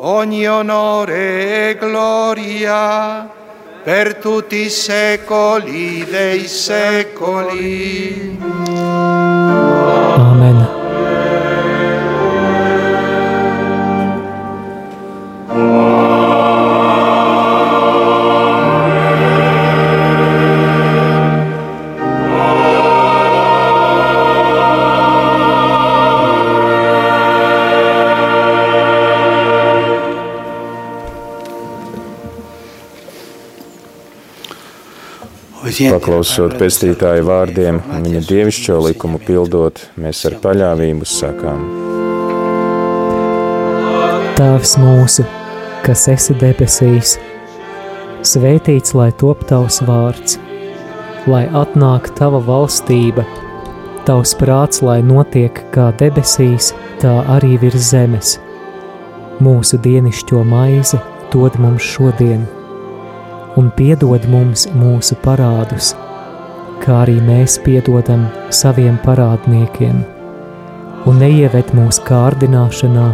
Ogni 0.02 0.48
onore 0.49 1.69
e 1.69 1.78
gloria 1.78 3.30
per 3.86 4.15
tutti 4.15 4.65
i 4.65 4.69
secoli 4.69 6.03
dei 6.10 6.48
secoli. 6.48 8.40
Āmen! 10.18 10.82
Obbediente 15.52 15.90
Paklausot 35.72 36.57
pestītāju 36.60 37.23
vārdiem 37.23 37.77
un 37.80 38.03
viņa 38.03 38.22
dievišķo 38.27 38.76
likumu 38.89 39.22
pildot, 39.23 39.80
mēs 39.95 40.26
ar 40.27 40.35
paļāvību 40.43 41.07
sakām. 41.07 41.61
Tēvs 44.35 44.73
mūsu, 44.81 45.23
kas 45.85 46.03
esi 46.11 46.35
debesīs, 46.41 47.15
svētīts 48.27 48.95
lai 48.98 49.10
top 49.23 49.45
tavs 49.48 49.80
vārds, 49.88 50.38
lai 51.31 51.45
atnāk 51.64 52.11
tava 52.19 52.43
valstība, 52.43 53.23
tavs 54.07 54.35
prāts, 54.39 54.84
lai 54.84 54.99
notiek 55.06 55.64
kā 55.72 55.91
debesīs, 56.02 56.73
tā 56.99 57.22
arī 57.38 57.56
virs 57.61 57.93
zemes. 57.93 58.39
Mūsu 59.39 59.80
dienišķo 59.81 60.43
maizi 60.52 60.99
dod 61.31 61.56
mums 61.64 61.88
šodien, 61.95 62.43
un 63.60 63.72
piedod 63.76 64.28
mums 64.32 64.68
mūsu 64.76 65.18
parādus, 65.26 65.91
kā 66.84 67.02
arī 67.03 67.18
mēs 67.26 67.57
piedodam 67.65 68.28
saviem 68.61 68.99
parādniekiem, 69.06 70.03
un 71.10 71.19
neieved 71.23 71.73
mūsu 71.78 72.06
kārdināšanā, 72.07 73.10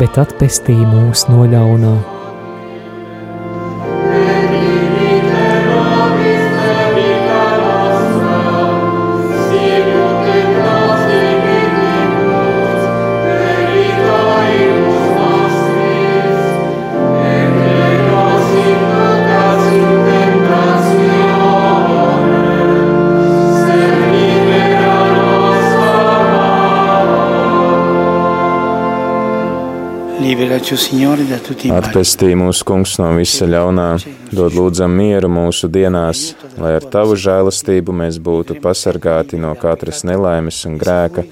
bet 0.00 0.20
atpestī 0.20 0.76
mūs 0.76 1.28
no 1.32 1.46
ļaunā. 1.48 2.15
Atpestī 30.66 32.32
mūsu 32.34 32.64
kungs 32.66 32.96
no 32.98 33.12
visa 33.14 33.46
ļaunā, 33.46 33.84
dod 34.34 34.56
lūdzam 34.56 34.90
mieru 34.98 35.28
mūsu 35.30 35.68
dienās, 35.70 36.32
lai 36.58 36.72
ar 36.80 36.86
tavu 36.90 37.14
žēlastību 37.14 37.94
mēs 37.94 38.18
būtu 38.18 38.56
pasargāti 38.64 39.38
no 39.38 39.52
katras 39.60 40.02
nelaimes 40.08 40.58
un 40.66 40.74
grēka, 40.80 41.22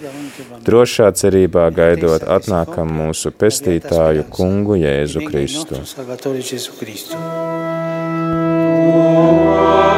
drošā 0.69 1.11
cerībā 1.19 1.67
gaidot 1.75 2.23
atnākam 2.37 2.95
mūsu 3.01 3.35
pestītāju 3.35 4.29
kungu 4.31 4.79
Jēzu 4.79 5.27
Kristu. 5.27 5.83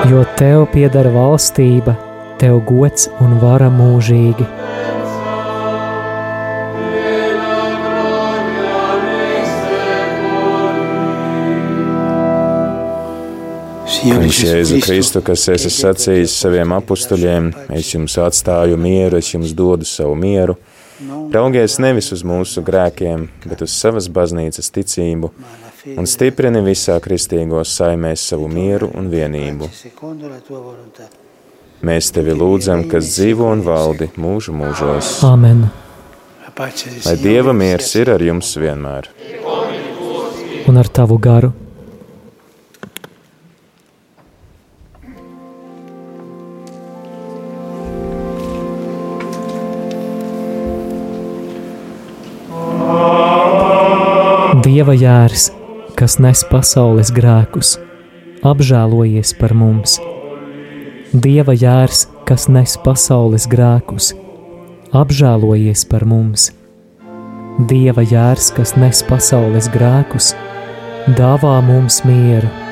Jo 0.07 0.25
Tev 0.41 0.65
piedara 0.73 1.13
valstība, 1.13 1.99
Tev 2.41 2.63
gods 2.65 3.11
un 3.21 3.37
vara 3.45 3.69
mūžīgi. 3.69 4.76
Kungs, 13.87 14.41
Jēzu 14.43 14.81
Kristu, 14.83 15.21
kas 15.23 15.45
esi 15.53 15.71
sacījis 15.71 16.33
saviem 16.41 16.73
apstuļiem, 16.75 17.53
es 17.77 17.93
jums 17.93 18.17
atstāju 18.19 18.75
mieru, 18.81 19.21
es 19.21 19.29
jums 19.31 19.53
dodu 19.55 19.87
savu 19.87 20.17
mieru. 20.19 20.57
Raugies 21.31 21.77
nevis 21.79 22.11
uz 22.17 22.25
mūsu 22.27 22.65
grēkiem, 22.67 23.29
bet 23.47 23.63
uz 23.63 23.77
savas 23.79 24.09
baznīcas 24.11 24.73
ticību 24.75 25.31
un 25.95 26.09
stiprini 26.11 26.65
visā 26.67 26.97
kristīgo 27.05 27.63
saimēs 27.63 28.25
savu 28.33 28.49
mieru 28.51 28.89
un 28.99 29.07
vienību. 29.13 29.69
Mēs 31.87 32.09
tevi 32.17 32.35
lūdzam, 32.35 32.87
kas 32.91 33.13
dzīvo 33.13 33.53
un 33.53 33.63
valdi 33.63 34.09
mūžu 34.19 34.57
mūžos. 34.57 35.21
Āmen! 35.29 35.69
Lai 36.57 37.15
Dieva 37.21 37.55
miers 37.55 37.93
ir 38.01 38.11
ar 38.17 38.25
jums 38.25 38.51
vienmēr. 38.59 39.13
Un 40.67 40.83
ar 40.83 40.91
tavu 40.91 41.21
garu. 41.23 41.53
Dieva 54.77 54.93
jērs, 54.93 55.47
kas 55.97 56.19
nes 56.21 56.43
pasaules 56.51 57.09
grēkus, 57.17 57.69
apžēlojies 58.45 59.31
par 59.39 59.55
mums. 59.57 59.95
Dieva 61.25 61.55
jērs, 61.57 62.03
kas 62.29 62.45
nes 62.53 62.75
pasaules 62.85 63.47
grēkus, 63.49 64.11
apžēlojies 65.01 65.87
par 65.89 66.05
mums. 66.05 66.51
Dieva 67.73 68.05
jērs, 68.05 68.51
kas 68.59 68.77
nes 68.77 69.01
pasaules 69.09 69.73
grēkus, 69.73 70.35
dāvā 71.17 71.57
mums 71.65 72.03
mieru. 72.05 72.66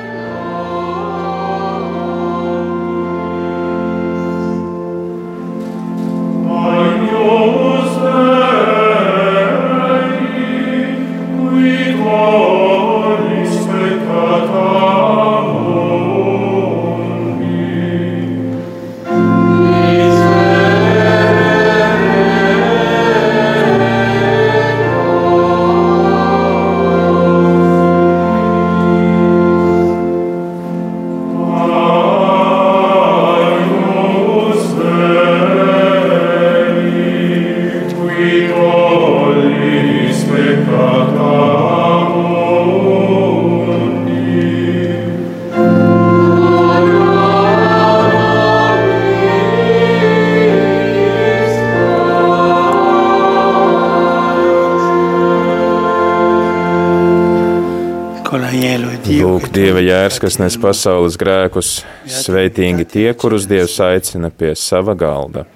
Jērs, 59.94 60.18
kas 60.22 60.38
nes 60.42 60.56
pasaules 60.60 61.16
grēkus, 61.20 61.70
sveitīgi 62.10 62.86
tie, 62.96 63.08
kurus 63.18 63.46
Dievs 63.50 63.76
aicina 63.84 64.30
pie 64.30 64.54
sava 64.58 64.94
galda. 64.98 65.46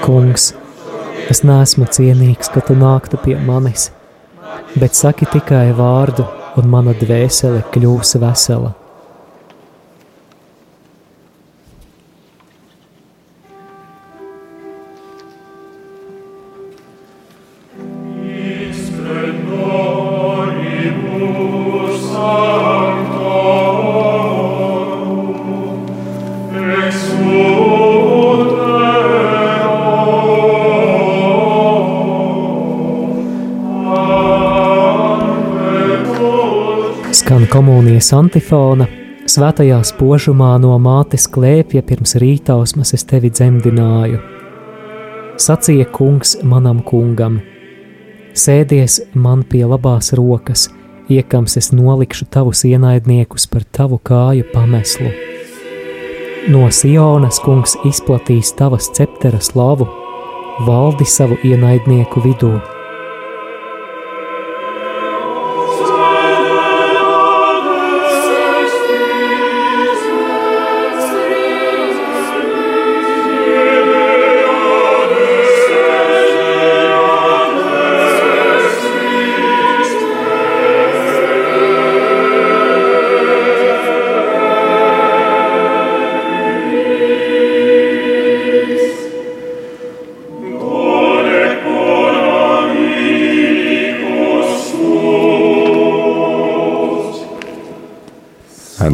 Kungs, 0.00 0.50
es 1.30 1.44
neesmu 1.46 1.88
cienīgs, 1.92 2.50
ka 2.52 2.64
tu 2.64 2.76
nāktu 2.78 3.20
pie 3.22 3.36
manis, 3.46 3.90
bet 4.74 4.98
saki 4.98 5.28
tikai 5.30 5.70
vārdu, 5.76 6.26
un 6.58 6.70
mana 6.70 6.94
dvēsele 6.96 7.62
kļūs 7.74 8.16
vesela. 8.22 8.74
Komunijas 38.00 38.12
antifona, 38.16 38.86
svētajā 39.28 39.82
spožumā 39.84 40.54
no 40.58 40.72
mātes 40.80 41.26
klēpja 41.28 41.82
pirms 41.84 42.16
rītausmas 42.16 42.94
es 42.94 43.04
tevi 43.04 43.28
dzemdināju. 43.30 44.18
Sacīja 45.36 45.84
kungs 45.92 46.38
manam 46.42 46.80
kungam: 46.82 47.40
Sēdies 48.32 49.02
man 49.14 49.42
pie 49.42 49.66
labās 49.66 50.14
rokas, 50.14 50.70
iekams 51.10 51.58
es 51.58 51.72
nolikšu 51.72 52.24
tavus 52.30 52.64
ienaidniekus 52.64 53.46
par 53.46 53.64
tavu 53.64 53.98
kāju 53.98 54.48
pameslu. 54.54 55.12
No 56.48 56.70
Sionas 56.70 57.38
kungs 57.44 57.76
izplatīs 57.84 58.54
tavas 58.56 58.88
ceptera 58.96 59.40
slavu, 59.40 59.86
valdi 60.64 61.04
savu 61.04 61.36
ienaidnieku 61.44 62.20
vidū. 62.24 62.79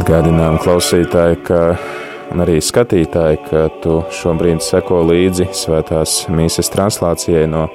Atgādinām 0.07 0.55
klausītāji, 0.63 1.35
ka, 1.43 1.57
un 2.31 2.39
arī 2.39 2.61
skatītāji, 2.63 3.41
ka 3.49 3.65
tu 3.83 3.97
šobrīd 4.15 4.61
seko 4.63 5.01
līdzi 5.03 5.49
svētās 5.51 6.13
mīsas 6.31 6.71
translācijai 6.71 7.41
no 7.51 7.65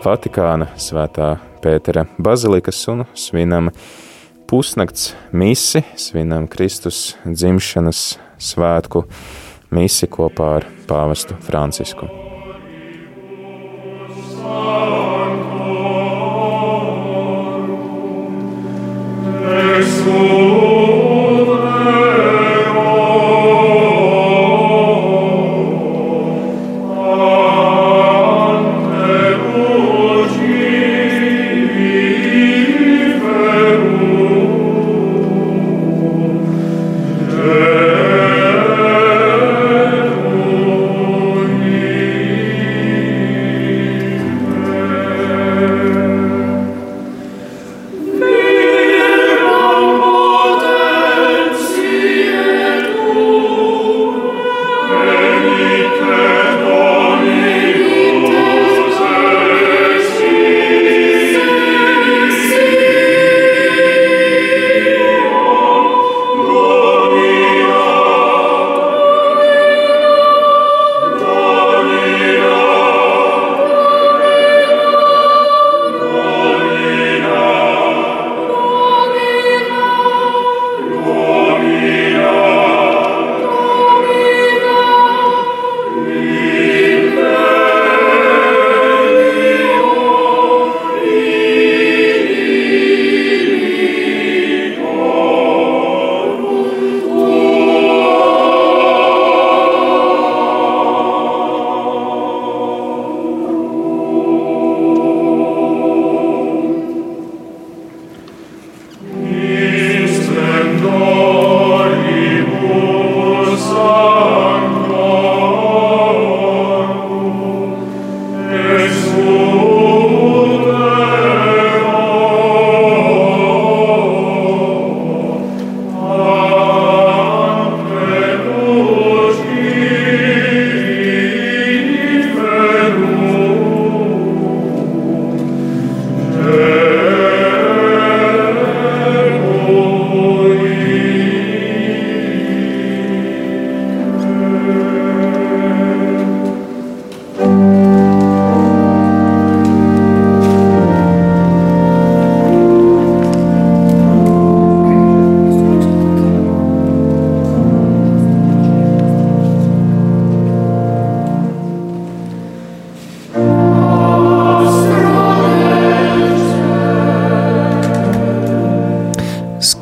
Vatikāna 0.00 0.70
svētā 0.80 1.34
Pētera 1.60 2.06
bazilikas 2.16 2.78
un 2.88 3.04
svinam 3.12 3.68
pusnakts 4.48 5.10
misi, 5.28 5.84
svinam 5.92 6.48
Kristus 6.48 7.18
dzimšanas 7.26 8.00
svētku 8.40 9.04
misi 9.68 10.08
kopā 10.08 10.48
ar 10.62 10.70
pāvestu 10.88 11.36
Francisku. 11.44 12.08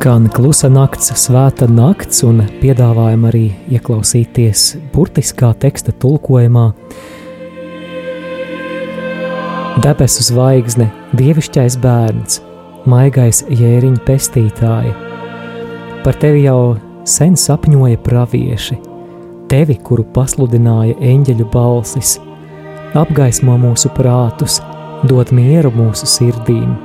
Skan 0.07 0.29
klusa 0.31 0.69
nakts, 0.71 1.09
svēta 1.19 1.67
nakts, 1.67 2.21
un 2.23 2.45
piedāvājam 2.61 3.25
arī 3.27 3.49
ieklausīties 3.75 4.77
burtiskā 4.93 5.49
teksta 5.59 5.91
tulkojumā. 5.99 6.69
Debesu 9.83 10.29
zvaigzne, 10.29 10.87
dievišķais 11.19 11.79
bērns, 11.83 12.39
maigais 12.87 13.43
jēriņa 13.51 14.07
pestītāja. 14.07 14.95
Par 16.07 16.23
tevi 16.23 16.47
jau 16.47 16.77
sen 17.03 17.35
sapņoja 17.35 17.99
pravieši, 18.07 18.79
tevi, 19.51 19.75
kuru 19.83 20.07
pasludināja 20.15 21.01
eņģeļu 21.03 21.51
balsis, 21.51 22.21
apgaismo 22.95 23.59
mūsu 23.59 23.91
prātus, 23.99 24.63
dod 25.03 25.35
mieru 25.35 25.75
mūsu 25.75 26.07
sirdīm. 26.07 26.77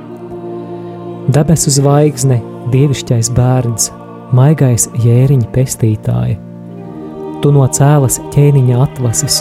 Debesu 1.30 1.70
zvaigzne, 1.70 2.48
dievišķais 2.72 3.28
bērns, 3.36 3.90
maigais 4.36 4.88
jēriņa 5.02 5.48
pestītāja. 5.52 6.38
Tu 7.42 7.50
no 7.52 7.66
cēlas 7.66 8.20
ķēniņa 8.32 8.78
atlases, 8.84 9.40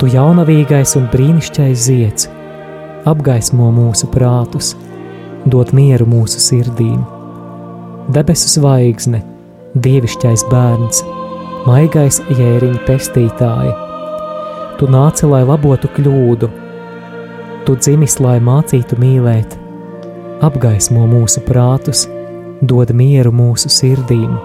tu 0.00 0.08
jaunavīgais 0.10 0.96
un 0.98 1.06
brīnišķais 1.12 1.84
zieds, 1.86 2.28
apgaismo 3.08 3.68
mūsu 3.74 4.08
prātus, 4.10 4.72
dod 5.46 5.74
mieru 5.76 6.08
mūsu 6.08 6.40
sirdīm. 6.42 7.04
Debesu 8.14 8.48
zvaigzne, 8.56 9.20
dievišķais 9.76 10.46
bērns, 10.50 11.04
maigais 11.68 12.22
jēriņa 12.32 12.82
pestītāja. 12.88 13.76
Tu 14.78 14.88
nāci, 14.90 15.26
lai 15.28 15.42
labotu 15.46 15.90
kļūdu, 15.94 16.50
tu 17.66 17.74
dzimis, 17.76 18.18
lai 18.24 18.38
mācītu 18.40 18.96
mīlēt, 19.02 19.58
apgaismo 20.46 21.04
mūsu 21.10 21.42
prātus, 21.44 22.06
dod 22.62 22.94
mieru 22.94 23.32
mūsu 23.34 23.70
sirdīm. 23.72 24.38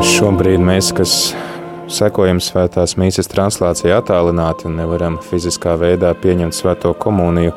Šobrīd 0.00 0.60
mēs, 0.60 0.90
kas 0.96 1.12
sekojam 1.92 2.38
svētās 2.44 2.94
mīsas 3.00 3.28
translācijai 3.32 3.94
attālināti 3.98 4.66
un 4.68 4.78
nevaram 4.80 5.18
fiziskā 5.24 5.74
veidā 5.80 6.10
pieņemt 6.16 6.56
svēto 6.56 6.92
komuniju, 6.96 7.54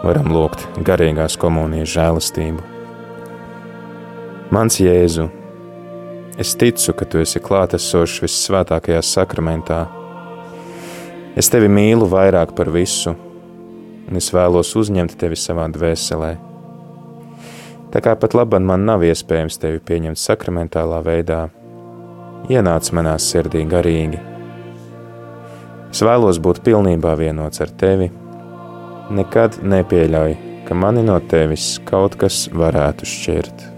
varam 0.00 0.32
lūgt 0.32 0.64
garīgās 0.84 1.36
komunijas 1.40 1.92
žēlastību. 1.92 2.64
Mans 4.52 4.80
Jēzu, 4.80 5.28
es 6.40 6.56
ticu, 6.60 6.96
ka 6.96 7.08
Tu 7.08 7.20
esi 7.24 7.40
klātesošs 7.44 8.22
vissvētākajā 8.24 9.00
sakramentā, 9.04 9.82
Es 11.38 11.46
tevi 11.46 11.68
mīlu 11.70 12.08
vairāk 12.10 12.56
par 12.58 12.72
visu, 12.74 13.12
un 14.10 14.18
es 14.18 14.32
vēlos 14.34 14.72
uzņemt 14.74 15.14
tevi 15.20 15.38
savā 15.38 15.68
dvēselē. 15.70 16.32
Tā 17.94 18.02
kā 18.02 18.16
pat 18.18 18.34
labam 18.34 18.66
man 18.66 18.82
nav 18.86 19.04
iespējams 19.06 19.60
tevi 19.62 19.78
pieņemt 19.78 20.18
sakramentālā 20.18 20.98
veidā, 21.06 21.44
ienāc 22.50 22.90
manā 22.94 23.14
sirdī 23.22 23.62
garīgi. 23.70 24.18
Es 25.90 26.02
vēlos 26.06 26.42
būt 26.42 26.62
pilnībā 26.66 27.14
vienots 27.18 27.62
ar 27.62 27.70
tevi. 27.78 28.10
Nekad 29.14 29.62
nepieļauj, 29.62 30.36
ka 30.66 30.74
mani 30.78 31.06
no 31.06 31.18
tevis 31.30 31.76
kaut 31.86 32.18
kas 32.18 32.48
varētu 32.54 33.06
šķirt. 33.06 33.69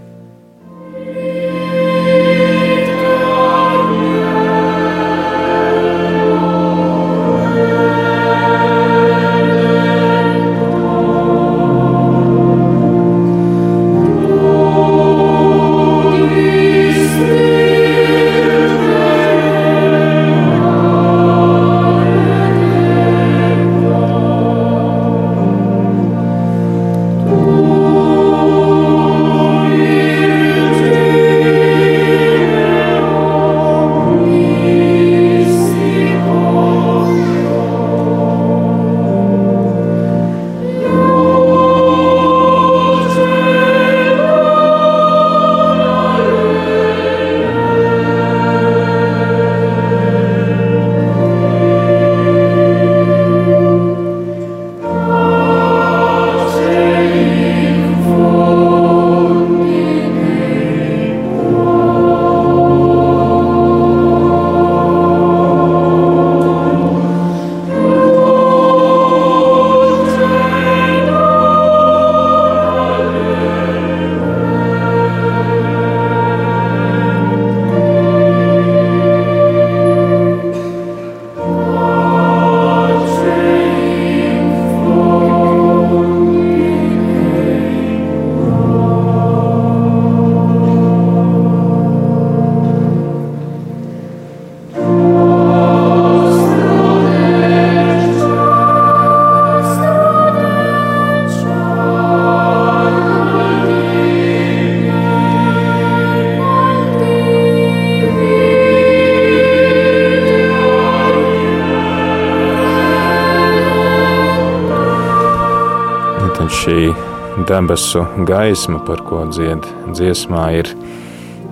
Debesu 117.73 118.05
gaisma, 118.25 118.77
par 118.85 119.01
ko 119.01 119.23
dzied 119.25 119.65
dziesmā, 119.89 120.43
ir 120.61 120.69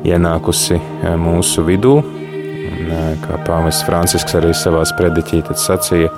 ienākusi 0.05 0.77
mūsu 1.17 1.63
vidū. 1.65 1.95
Un, 2.01 3.17
kā 3.23 3.39
pāvests 3.47 3.85
Francisks 3.87 4.37
arī 4.37 4.53
savā 4.53 4.83
prediķī 4.97 5.41
sacīja, 5.57 6.11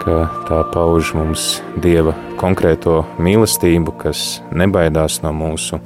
ka 0.00 0.16
tā 0.48 0.62
pauž 0.72 1.12
mums 1.12 1.60
Dieva 1.76 2.16
konkrēto 2.40 3.04
mīlestību, 3.20 3.98
kas 4.00 4.40
nebaidās 4.48 5.20
no 5.20 5.36
mūsu 5.36 5.82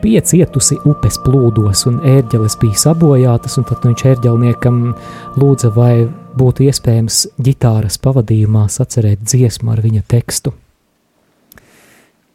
piecietusi 0.03 0.79
upes 0.89 1.19
plūdos, 1.23 1.85
un 1.91 2.01
ērģeles 2.07 2.59
bija 2.61 2.81
sabojātas, 2.87 3.59
un 3.61 3.69
tad 3.69 3.87
viņš 3.87 4.05
ērģelniekam 4.13 4.81
lūdza, 5.41 5.71
vai 5.77 6.09
būtu 6.39 6.67
iespējams 6.67 7.23
ģitāras 7.43 8.01
pavadījumā 8.03 8.67
sacerēt 8.73 9.23
dziesmu 9.25 9.73
ar 9.75 9.83
viņa 9.85 10.03
tekstu. 10.11 10.55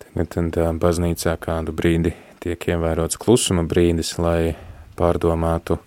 Tagad 0.02 0.54
tā 0.56 0.72
baznīcā 0.82 1.36
kādu 1.42 1.76
brīdi 1.78 2.16
tiek 2.42 2.70
ievērots 2.72 3.20
klusuma 3.22 3.66
brīdis, 3.68 4.16
lai 4.22 4.56
pārdomātu 4.98 5.78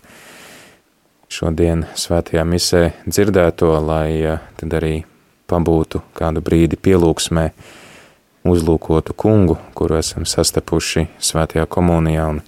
šodien 1.31 1.86
svētajā 1.98 2.44
misē 2.47 2.82
dzirdēto, 3.07 3.70
lai 3.82 4.39
tad 4.59 4.77
arī 4.78 5.01
pabūtu 5.51 6.02
kādu 6.15 6.43
brīdi 6.47 6.78
pielūgsmē, 6.78 7.51
uzlūkotu 8.49 9.15
kungu, 9.17 9.59
kuru 9.77 9.99
esam 10.01 10.27
sastapuši 10.29 11.09
svētajā 11.21 11.67
komunijā 11.71 12.27
un 12.33 12.43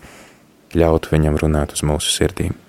ļautu 0.77 1.12
viņam 1.12 1.39
runāt 1.43 1.77
uz 1.77 1.85
mūsu 1.85 2.14
sirdīm. 2.14 2.61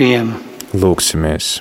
Lūksimies! 0.00 1.58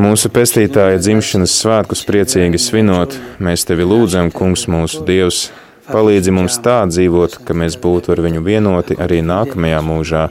Mūsu 0.00 0.30
pestītāja 0.32 0.96
dzimšanas 0.96 1.52
svētkus 1.60 2.00
priecīgi 2.08 2.56
svinot, 2.56 3.18
mēs 3.36 3.66
tevi 3.68 3.84
lūdzam, 3.84 4.30
Kungs, 4.32 4.64
mūsu 4.64 5.02
Dievs, 5.04 5.42
palīdzi 5.90 6.32
mums 6.32 6.56
tā 6.64 6.78
dzīvot, 6.88 7.36
ka 7.44 7.52
mēs 7.52 7.76
būtu 7.82 8.14
ar 8.14 8.22
viņu 8.24 8.40
vienoti 8.46 8.96
arī 8.96 9.20
nākamajā 9.20 9.82
mūžā, 9.84 10.22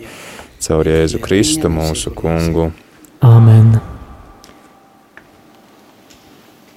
caur 0.66 0.90
Jēzu 0.90 1.22
Kristu, 1.22 1.70
mūsu 1.70 2.16
Kungu. 2.18 2.72
Āmen! 3.22 3.78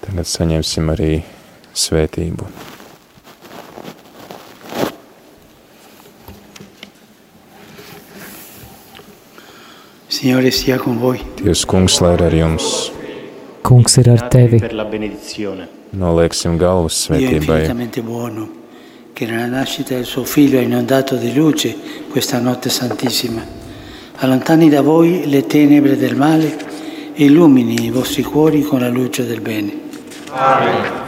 Tagad 0.04 0.28
saņemsim 0.28 0.92
arī 0.92 1.14
svētību. 1.72 2.71
Signore 10.22 10.52
sia 10.52 10.78
con 10.78 11.00
voi. 11.00 11.18
Dievs 11.42 11.64
kungs, 11.66 11.96
lai 11.98 12.12
ir 12.14 12.20
ar 12.22 12.34
jums. 12.38 12.92
Kungs 13.66 13.96
ir 13.98 14.08
ar 14.12 14.20
tevi. 14.30 14.60
Nolieksim 15.98 16.54
galvas 16.60 17.08
svētībai. 17.08 17.66
che 19.14 19.26
nella 19.26 19.46
nascita 19.46 19.94
del 19.94 20.04
suo 20.04 20.22
figlio 20.22 20.60
ha 20.60 20.62
inondato 20.62 21.16
di 21.16 21.34
luce 21.34 21.74
questa 22.08 22.38
notte 22.38 22.70
santissima. 22.70 23.44
Allontani 24.18 24.68
da 24.68 24.80
voi 24.80 25.28
le 25.28 25.44
tenebre 25.44 25.96
del 25.96 26.14
male 26.14 26.56
e 27.14 27.24
illumini 27.24 27.86
i 27.86 27.90
vostri 27.90 28.22
cuori 28.22 28.62
con 28.62 28.78
la 28.78 28.88
luce 28.88 29.26
del 29.26 29.40
bene. 29.40 29.76
Amen. 30.30 31.01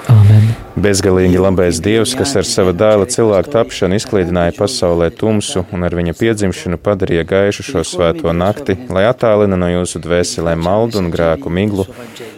Bezgalīgi 0.75 1.39
labais 1.39 1.79
Dievs, 1.79 2.17
kas 2.19 2.33
ar 2.35 2.47
sava 2.49 2.73
dēla 2.75 3.07
cilvēku 3.07 3.53
tapšanu 3.53 3.95
izklīdināja 3.95 4.57
pasaulē 4.57 5.07
tumsu 5.15 5.63
un 5.71 5.87
ar 5.87 5.95
viņa 5.95 6.17
piedzimšanu 6.19 6.81
padarīja 6.83 7.23
gaišu 7.31 7.63
šo 7.69 7.85
svēto 7.87 8.33
nakti, 8.35 8.75
lai 8.91 9.05
attālina 9.07 9.55
no 9.61 9.69
jūsu 9.71 10.03
dvēselēm 10.03 10.65
maldu 10.67 10.99
un 10.99 11.13
grēku 11.15 11.53
miglu 11.53 11.87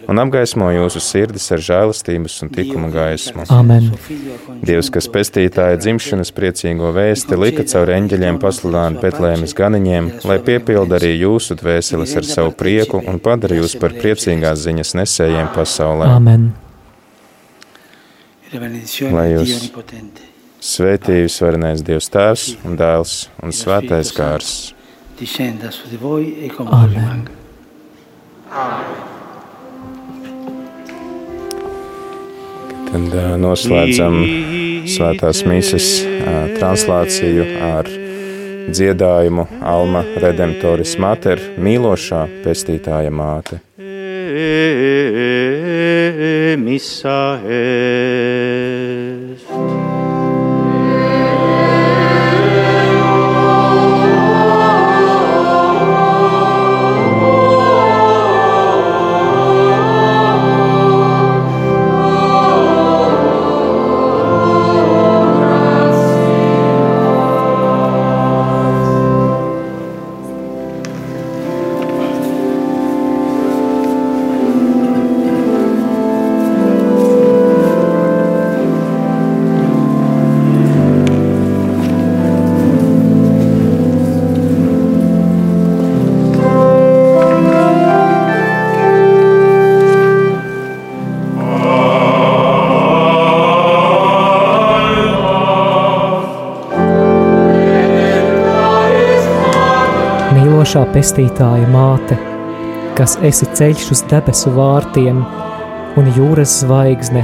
un 0.05 0.21
apgaismo 0.21 0.69
jūsu 0.75 1.01
sirdis 1.01 1.49
ar 1.57 1.63
žēlastības 1.65 2.37
un 2.45 2.53
tikuma 2.53 2.91
gaismu. 2.93 3.47
Amen. 3.57 3.89
Dievs, 4.69 4.93
kas 4.93 5.09
pestītāja 5.17 5.81
dzimšanas 5.81 6.35
priecīgo 6.37 6.93
vēsti, 6.97 7.41
lika 7.41 7.65
caur 7.73 7.95
eņģeļiem 7.97 8.43
pasludināt 8.43 9.01
Betlēmas 9.01 9.57
ganiņiem, 9.57 10.13
lai 10.29 10.39
piepilda 10.45 11.01
arī 11.01 11.15
jūsu 11.23 11.57
dvēseles 11.57 12.13
ar 12.21 12.29
savu 12.29 12.53
prieku 12.53 13.01
un 13.01 13.17
padara 13.17 13.57
jūs 13.63 13.79
par 13.81 13.97
priecīgās 13.97 14.69
ziņas 14.69 14.95
nesējiem 15.01 15.53
pasaulē. 15.57 16.13
Amen 16.21 16.49
lai 18.55 19.27
jūs 19.32 19.70
svētī 20.62 21.23
visvarenais 21.24 21.82
Dievs 21.86 22.09
Tēvs 22.12 22.44
un 22.66 22.77
Dēls 22.78 23.27
un 23.43 23.52
Svētais 23.55 24.12
Gārs. 24.14 24.73
E 25.18 26.51
Amen. 26.66 27.27
Tad 32.86 33.12
uh, 33.12 33.35
noslēdzam 33.43 34.18
svētās 34.94 35.43
mīsas 35.48 35.89
uh, 36.06 36.52
translāciju 36.56 37.47
ar 37.66 37.90
dziedājumu 38.70 39.47
Alma 39.66 40.05
Redemptoris 40.23 40.97
Mater, 41.02 41.43
mīlošā 41.59 42.27
pestītāja 42.47 43.10
māte. 43.10 43.60
missae. 46.57 47.47
Radošā 100.67 100.81
pestītāja 100.91 101.67
māte, 101.71 102.17
kas 102.99 103.13
esi 103.23 103.47
ceļš 103.55 103.91
uz 103.95 104.01
debesu 104.11 104.51
vārtiem 104.51 105.21
un 105.97 106.09
jūras 106.17 106.57
zvaigzne, 106.65 107.23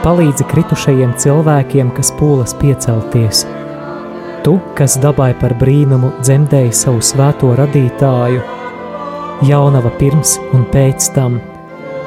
palīdzi 0.00 0.46
kritušajiem 0.48 1.12
cilvēkiem, 1.20 1.90
kas 1.92 2.10
pūlas 2.16 2.54
piecelties. 2.56 3.44
Tu, 4.46 4.54
kas 4.78 4.96
dabai 4.96 5.34
par 5.36 5.52
brīnumu 5.60 6.14
dzemdēji 6.22 6.72
savu 6.72 7.04
svēto 7.04 7.52
radītāju, 7.58 8.40
jaunava 9.44 9.92
pirms 10.00 10.38
un 10.56 10.64
pēc 10.72 11.12
tam, 11.12 11.42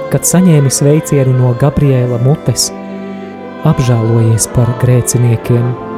kad 0.09 0.25
saņēmi 0.25 0.73
sveicienu 0.73 1.37
no 1.37 1.53
Gabriela 1.61 2.17
mutes, 2.25 2.71
apžēlojies 3.61 4.49
par 4.57 4.73
grēciniekiem. 4.81 5.90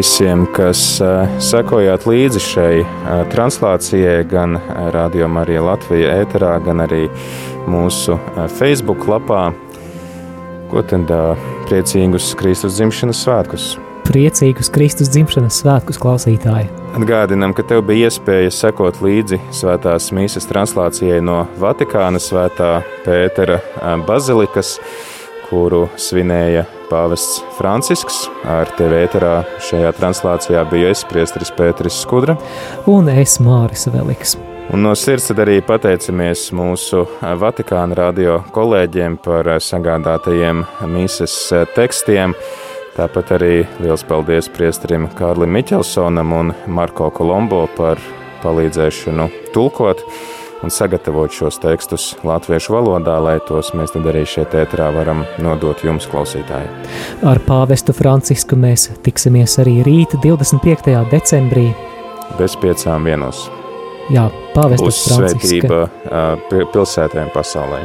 Visiem, 0.00 0.46
kas 0.56 0.80
sekojāt 1.44 2.06
līdzi 2.08 2.40
šai 2.40 2.74
translācijai, 3.32 4.22
gan 4.28 4.56
Radio 4.94 5.28
Marija 5.28 5.60
Latvija 5.66 6.14
ēterā, 6.22 6.54
gan 6.64 6.80
arī 6.86 7.02
mūsu 7.68 8.16
Facebook 8.56 9.04
lapā. 9.10 9.50
Ko 10.70 10.84
tad 10.86 11.10
priecīgus 11.68 12.30
Kristus 12.40 12.78
dzimšanas 12.78 13.20
svētkus? 13.26 13.68
Priecīgus 14.08 14.72
Kristus 14.72 15.12
dzimšanas 15.12 15.60
svētkus 15.60 16.00
klausītāji! 16.00 16.70
Atgādinām, 16.96 17.52
ka 17.52 17.66
tev 17.66 17.84
bija 17.90 18.08
iespēja 18.08 18.54
sekot 18.54 19.02
līdzi 19.04 19.42
svētās 19.52 20.08
mīsas 20.16 20.48
translācijai 20.48 21.20
no 21.20 21.42
Vatikāna 21.60 22.22
svētā 22.22 22.78
Pētera 23.04 23.60
bazilikas, 24.08 24.78
kuru 25.50 25.88
svinēja 25.98 26.64
pāvests 26.90 27.40
Francisks. 27.58 28.24
Ar 28.46 28.70
tevi 28.78 29.00
ēterā 29.04 29.40
šajā 29.70 29.90
translācijā 29.96 30.64
bija 30.70 30.90
es, 30.94 31.04
priesteris 31.08 31.52
Pēteris 31.56 32.02
Skudra. 32.02 32.36
Un 32.90 33.10
es, 33.12 33.38
Māris 33.42 33.86
Veliks. 33.92 34.36
Un 34.70 34.84
no 34.86 34.92
sirds 34.94 35.32
arī 35.34 35.56
pateicamies 35.66 36.44
mūsu 36.54 37.02
Vatikāna 37.18 37.96
radio 37.98 38.36
kolēģiem 38.54 39.16
par 39.24 39.48
sagādātajiem 39.66 40.62
mīsas 40.92 41.34
tekstiem. 41.74 42.36
Tāpat 42.94 43.32
arī 43.34 43.54
liels 43.82 44.04
paldies 44.06 44.50
priesterim 44.52 45.08
Kārlim 45.18 45.50
Miķelsonam 45.56 46.34
un 46.36 46.54
Marko 46.70 47.10
Kolombo 47.14 47.64
par 47.76 47.98
palīdzēšanu 48.44 49.26
tulkot 49.54 50.04
un 50.64 50.72
sagatavot 50.72 51.32
šos 51.32 51.58
tekstus 51.62 52.10
latviešu 52.26 52.74
valodā, 52.74 53.16
lai 53.22 53.36
tos 53.48 53.72
mēs 53.76 53.94
tad 53.94 54.08
arī 54.10 54.24
šeit 54.28 54.56
ētrā 54.56 54.90
varam 54.94 55.24
nodot 55.42 55.84
jums, 55.84 56.08
klausītāji. 56.10 56.68
Ar 57.26 57.40
pāvestu 57.46 57.94
Francisku 57.96 58.58
mēs 58.60 58.90
tiksimies 59.04 59.58
arī 59.62 59.80
rīt, 59.86 60.18
25. 60.24 60.92
decembrī. 61.12 61.70
Bez 62.38 62.56
piecām 62.60 63.08
vienos. 63.08 63.48
Jā, 64.10 64.28
pāvestas 64.56 65.04
Franciska. 65.06 65.40
Uzsvētība 65.40 66.66
pilsētēm 66.74 67.32
pasaulē. 67.34 67.82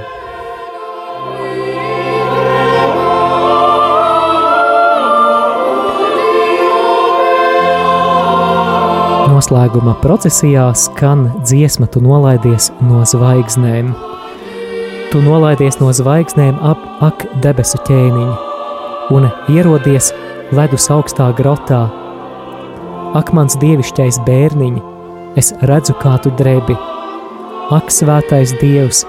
Noslēguma 9.35 9.97
procesijā 9.99 10.69
skan 10.79 11.25
dziesma, 11.43 11.89
tu 11.91 11.99
nolaidies 11.99 12.69
no 12.87 13.01
zvaigznēm. 13.03 13.89
Tu 15.11 15.19
nolaidies 15.25 15.75
no 15.81 15.89
zvaigznēm 15.91 16.61
ap 16.63 16.85
ak 17.03 17.25
debesu 17.43 17.81
ķēniņu, 17.83 18.37
un 19.11 19.27
ierodies 19.51 20.13
ledus 20.55 20.87
augstā 20.93 21.27
grotā. 21.35 21.81
Ak, 23.19 23.33
mans 23.35 23.59
dievišķais 23.59 24.21
bērniņ, 24.23 24.79
es 25.35 25.51
redzu, 25.67 25.97
kā 25.99 26.15
tu 26.23 26.31
drebi. 26.39 26.77
Ak, 27.75 27.91
svētais 27.91 28.55
dievs, 28.61 29.03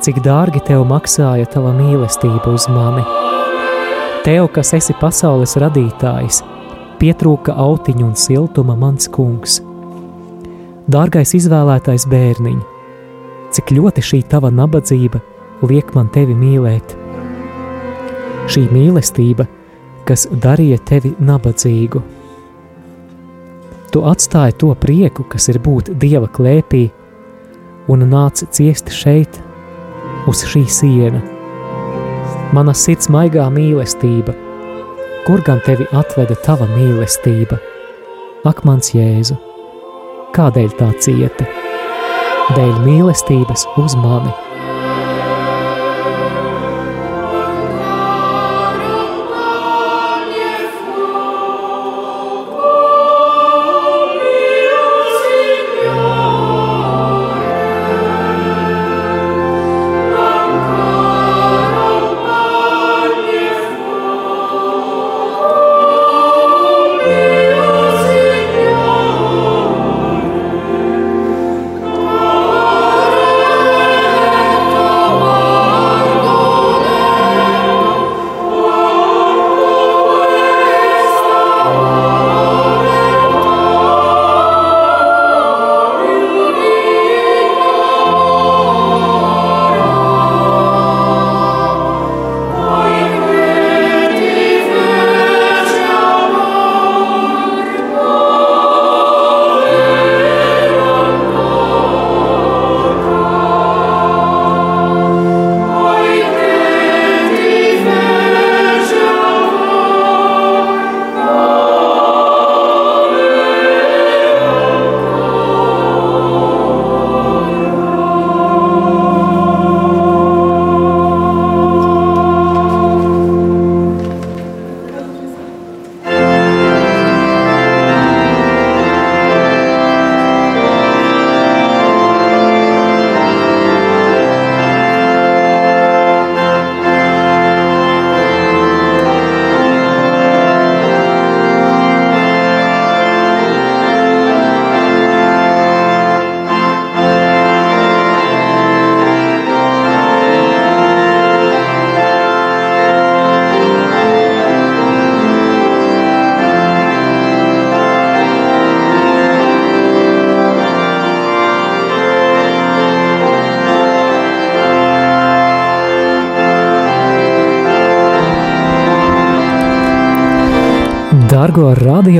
cik 0.00 0.22
dārgi 0.24 0.64
tev 0.64 0.86
maksāja 0.88 1.50
tava 1.52 1.74
mīlestība 1.76 2.56
uz 2.56 2.70
mani. 2.72 3.04
Tev, 4.24 4.48
kas 4.56 4.72
esi 4.80 4.96
pasaules 4.96 5.58
radītājs, 5.60 6.40
pietrūka 6.98 7.54
autiņu 7.54 8.06
un 8.08 8.14
siltuma 8.18 8.74
mans 8.78 9.08
kungs. 9.14 9.60
Dārgais 10.88 11.34
izvēlētais 11.36 12.06
bērniņ, 12.10 12.58
cik 13.54 13.74
ļoti 13.76 14.04
šī 14.04 14.22
tava 14.30 14.50
nabadzība 14.54 15.20
liek 15.68 15.92
man 15.94 16.08
tevi 16.14 16.36
mīlēt. 16.38 16.94
Šī 18.48 18.64
mīlestība, 18.72 19.46
kas 20.08 20.26
darīja 20.32 20.78
tevi 20.88 21.12
nabadzīgu. 21.20 22.02
Tu 23.92 24.02
atstāji 24.04 24.56
to 24.60 24.72
prieku, 24.80 25.24
kas 25.28 25.48
ir 25.52 25.60
būt 25.64 25.92
dieva 26.00 26.28
klēpī, 26.32 26.88
un 27.88 28.04
nāci 28.08 28.48
ciest 28.52 28.90
šeit, 28.92 29.38
uz 30.28 30.44
šī 30.48 30.64
siena. 30.72 31.22
Mana 32.56 32.74
sirds 32.76 33.12
maigā 33.12 33.48
mīlestība– 33.52 34.36
kur 35.28 35.42
gan 35.44 35.58
tevi 35.60 35.84
atveda 35.92 36.32
tava 36.40 36.64
mīlestība? 36.70 37.58
Ak, 38.48 38.62
mans 38.64 38.94
Jēzu, 38.94 39.36
kādēļ 40.32 40.72
tā 40.80 40.88
cieti? 41.04 41.50
Dēļ 42.56 42.76
mīlestības 42.88 43.68
uz 43.84 44.00
mani! 44.00 44.47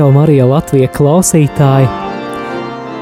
Radio 0.09 0.21
Marija 0.21 0.45
Latvija 0.45 0.87
klausītāji, 0.89 1.87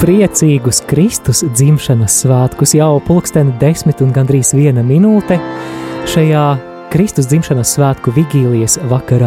priecīgus 0.01 0.81
Kristus 0.87 1.43
dzimšanas 1.55 2.17
svētkus 2.23 2.73
jau 2.75 2.99
pulksteni 2.99 3.53
desmit 3.61 4.01
un 4.01 4.11
gandrīz 4.11 4.51
viena 4.53 4.83
minūte 4.83 5.39
šajā 6.05 6.57
Kristus 6.91 7.27
dzimšanas 7.27 7.77
svētku 7.77 8.11
vigīlijas 8.11 8.79
vakarā. 8.91 9.25